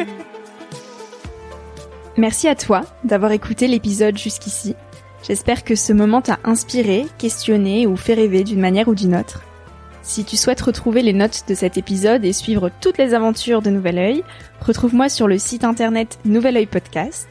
Merci 2.16 2.48
à 2.48 2.54
toi 2.54 2.82
d'avoir 3.04 3.32
écouté 3.32 3.68
l'épisode 3.68 4.18
jusqu'ici. 4.18 4.74
J'espère 5.26 5.64
que 5.64 5.74
ce 5.74 5.92
moment 5.92 6.22
t'a 6.22 6.38
inspiré, 6.44 7.06
questionné 7.18 7.86
ou 7.86 7.96
fait 7.96 8.14
rêver 8.14 8.42
d'une 8.42 8.60
manière 8.60 8.88
ou 8.88 8.94
d'une 8.94 9.14
autre. 9.14 9.42
Si 10.02 10.24
tu 10.24 10.36
souhaites 10.36 10.60
retrouver 10.60 11.02
les 11.02 11.12
notes 11.12 11.44
de 11.46 11.54
cet 11.54 11.76
épisode 11.76 12.24
et 12.24 12.32
suivre 12.32 12.70
toutes 12.80 12.98
les 12.98 13.12
aventures 13.12 13.60
de 13.60 13.70
Nouvel 13.70 13.98
Oeil, 13.98 14.24
retrouve-moi 14.60 15.08
sur 15.08 15.28
le 15.28 15.38
site 15.38 15.62
internet 15.62 16.18
Nouvel 16.24 16.56
Oeil 16.56 16.66
Podcast. 16.66 17.28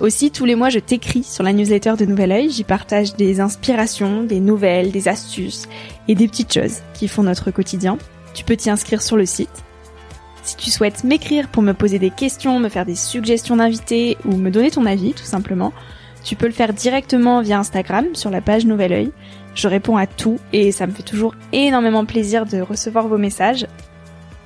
Aussi, 0.00 0.32
tous 0.32 0.44
les 0.44 0.56
mois, 0.56 0.68
je 0.68 0.80
t'écris 0.80 1.22
sur 1.22 1.44
la 1.44 1.52
newsletter 1.52 1.94
de 1.96 2.04
Nouvel 2.04 2.32
Oeil. 2.32 2.50
J'y 2.50 2.64
partage 2.64 3.14
des 3.14 3.40
inspirations, 3.40 4.24
des 4.24 4.40
nouvelles, 4.40 4.90
des 4.90 5.06
astuces 5.06 5.68
et 6.08 6.16
des 6.16 6.26
petites 6.26 6.52
choses 6.52 6.78
qui 6.92 7.06
font 7.06 7.22
notre 7.22 7.52
quotidien. 7.52 7.98
Tu 8.34 8.42
peux 8.42 8.56
t'y 8.56 8.68
inscrire 8.68 9.00
sur 9.00 9.16
le 9.16 9.26
site. 9.26 9.62
Si 10.42 10.56
tu 10.56 10.70
souhaites 10.70 11.04
m'écrire 11.04 11.48
pour 11.48 11.62
me 11.62 11.72
poser 11.72 12.00
des 12.00 12.10
questions, 12.10 12.58
me 12.58 12.68
faire 12.68 12.86
des 12.86 12.96
suggestions 12.96 13.56
d'invités 13.56 14.16
ou 14.24 14.36
me 14.36 14.50
donner 14.50 14.72
ton 14.72 14.86
avis, 14.86 15.14
tout 15.14 15.22
simplement, 15.22 15.72
tu 16.24 16.34
peux 16.34 16.46
le 16.46 16.52
faire 16.52 16.72
directement 16.72 17.42
via 17.42 17.60
Instagram 17.60 18.06
sur 18.14 18.30
la 18.30 18.40
page 18.40 18.66
Nouvel 18.66 18.92
Oeil. 18.92 19.12
Je 19.54 19.68
réponds 19.68 19.96
à 19.96 20.06
tout 20.06 20.38
et 20.52 20.72
ça 20.72 20.86
me 20.86 20.92
fait 20.92 21.02
toujours 21.02 21.34
énormément 21.52 22.04
plaisir 22.04 22.46
de 22.46 22.60
recevoir 22.60 23.08
vos 23.08 23.18
messages. 23.18 23.66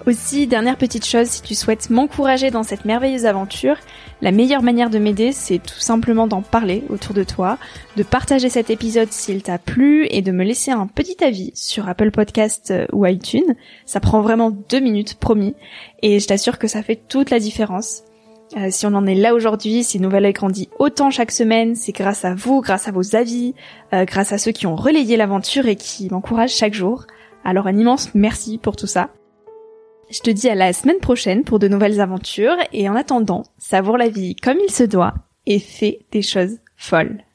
Aussi, 0.06 0.46
dernière 0.46 0.76
petite 0.76 1.04
chose, 1.04 1.26
si 1.26 1.42
tu 1.42 1.56
souhaites 1.56 1.90
m'encourager 1.90 2.52
dans 2.52 2.62
cette 2.62 2.84
merveilleuse 2.84 3.26
aventure, 3.26 3.76
la 4.22 4.30
meilleure 4.30 4.62
manière 4.62 4.88
de 4.88 5.00
m'aider, 5.00 5.32
c'est 5.32 5.58
tout 5.58 5.80
simplement 5.80 6.28
d'en 6.28 6.42
parler 6.42 6.84
autour 6.90 7.12
de 7.12 7.24
toi, 7.24 7.58
de 7.96 8.04
partager 8.04 8.48
cet 8.48 8.70
épisode 8.70 9.10
s'il 9.10 9.42
t'a 9.42 9.58
plu 9.58 10.06
et 10.10 10.22
de 10.22 10.30
me 10.30 10.44
laisser 10.44 10.70
un 10.70 10.86
petit 10.86 11.24
avis 11.24 11.50
sur 11.56 11.88
Apple 11.88 12.12
Podcast 12.12 12.70
euh, 12.70 12.86
ou 12.92 13.04
iTunes. 13.04 13.56
Ça 13.84 13.98
prend 13.98 14.20
vraiment 14.20 14.52
deux 14.52 14.78
minutes, 14.78 15.16
promis, 15.16 15.56
et 16.02 16.20
je 16.20 16.26
t'assure 16.28 16.60
que 16.60 16.68
ça 16.68 16.84
fait 16.84 17.00
toute 17.08 17.30
la 17.30 17.40
différence. 17.40 18.04
Euh, 18.56 18.68
si 18.70 18.86
on 18.86 18.94
en 18.94 19.06
est 19.06 19.14
là 19.14 19.34
aujourd'hui, 19.34 19.82
si 19.82 19.98
Nouvelle 19.98 20.24
Oeil 20.24 20.32
grandit 20.32 20.68
autant 20.78 21.10
chaque 21.10 21.32
semaine, 21.32 21.74
c'est 21.74 21.92
grâce 21.92 22.24
à 22.24 22.34
vous, 22.34 22.60
grâce 22.60 22.86
à 22.86 22.92
vos 22.92 23.16
avis, 23.16 23.54
euh, 23.92 24.04
grâce 24.04 24.32
à 24.32 24.38
ceux 24.38 24.52
qui 24.52 24.66
ont 24.66 24.76
relayé 24.76 25.16
l'aventure 25.16 25.66
et 25.66 25.76
qui 25.76 26.08
m'encouragent 26.10 26.54
chaque 26.54 26.74
jour. 26.74 27.06
Alors 27.44 27.66
un 27.66 27.76
immense 27.76 28.14
merci 28.14 28.58
pour 28.58 28.76
tout 28.76 28.86
ça. 28.86 29.10
Je 30.10 30.20
te 30.20 30.30
dis 30.30 30.48
à 30.48 30.54
la 30.54 30.72
semaine 30.72 31.00
prochaine 31.00 31.42
pour 31.42 31.58
de 31.58 31.66
nouvelles 31.66 32.00
aventures 32.00 32.56
et 32.72 32.88
en 32.88 32.94
attendant, 32.94 33.42
savoure 33.58 33.98
la 33.98 34.08
vie 34.08 34.36
comme 34.36 34.58
il 34.64 34.70
se 34.70 34.84
doit 34.84 35.14
et 35.46 35.58
fais 35.58 36.06
des 36.12 36.22
choses 36.22 36.58
folles. 36.76 37.25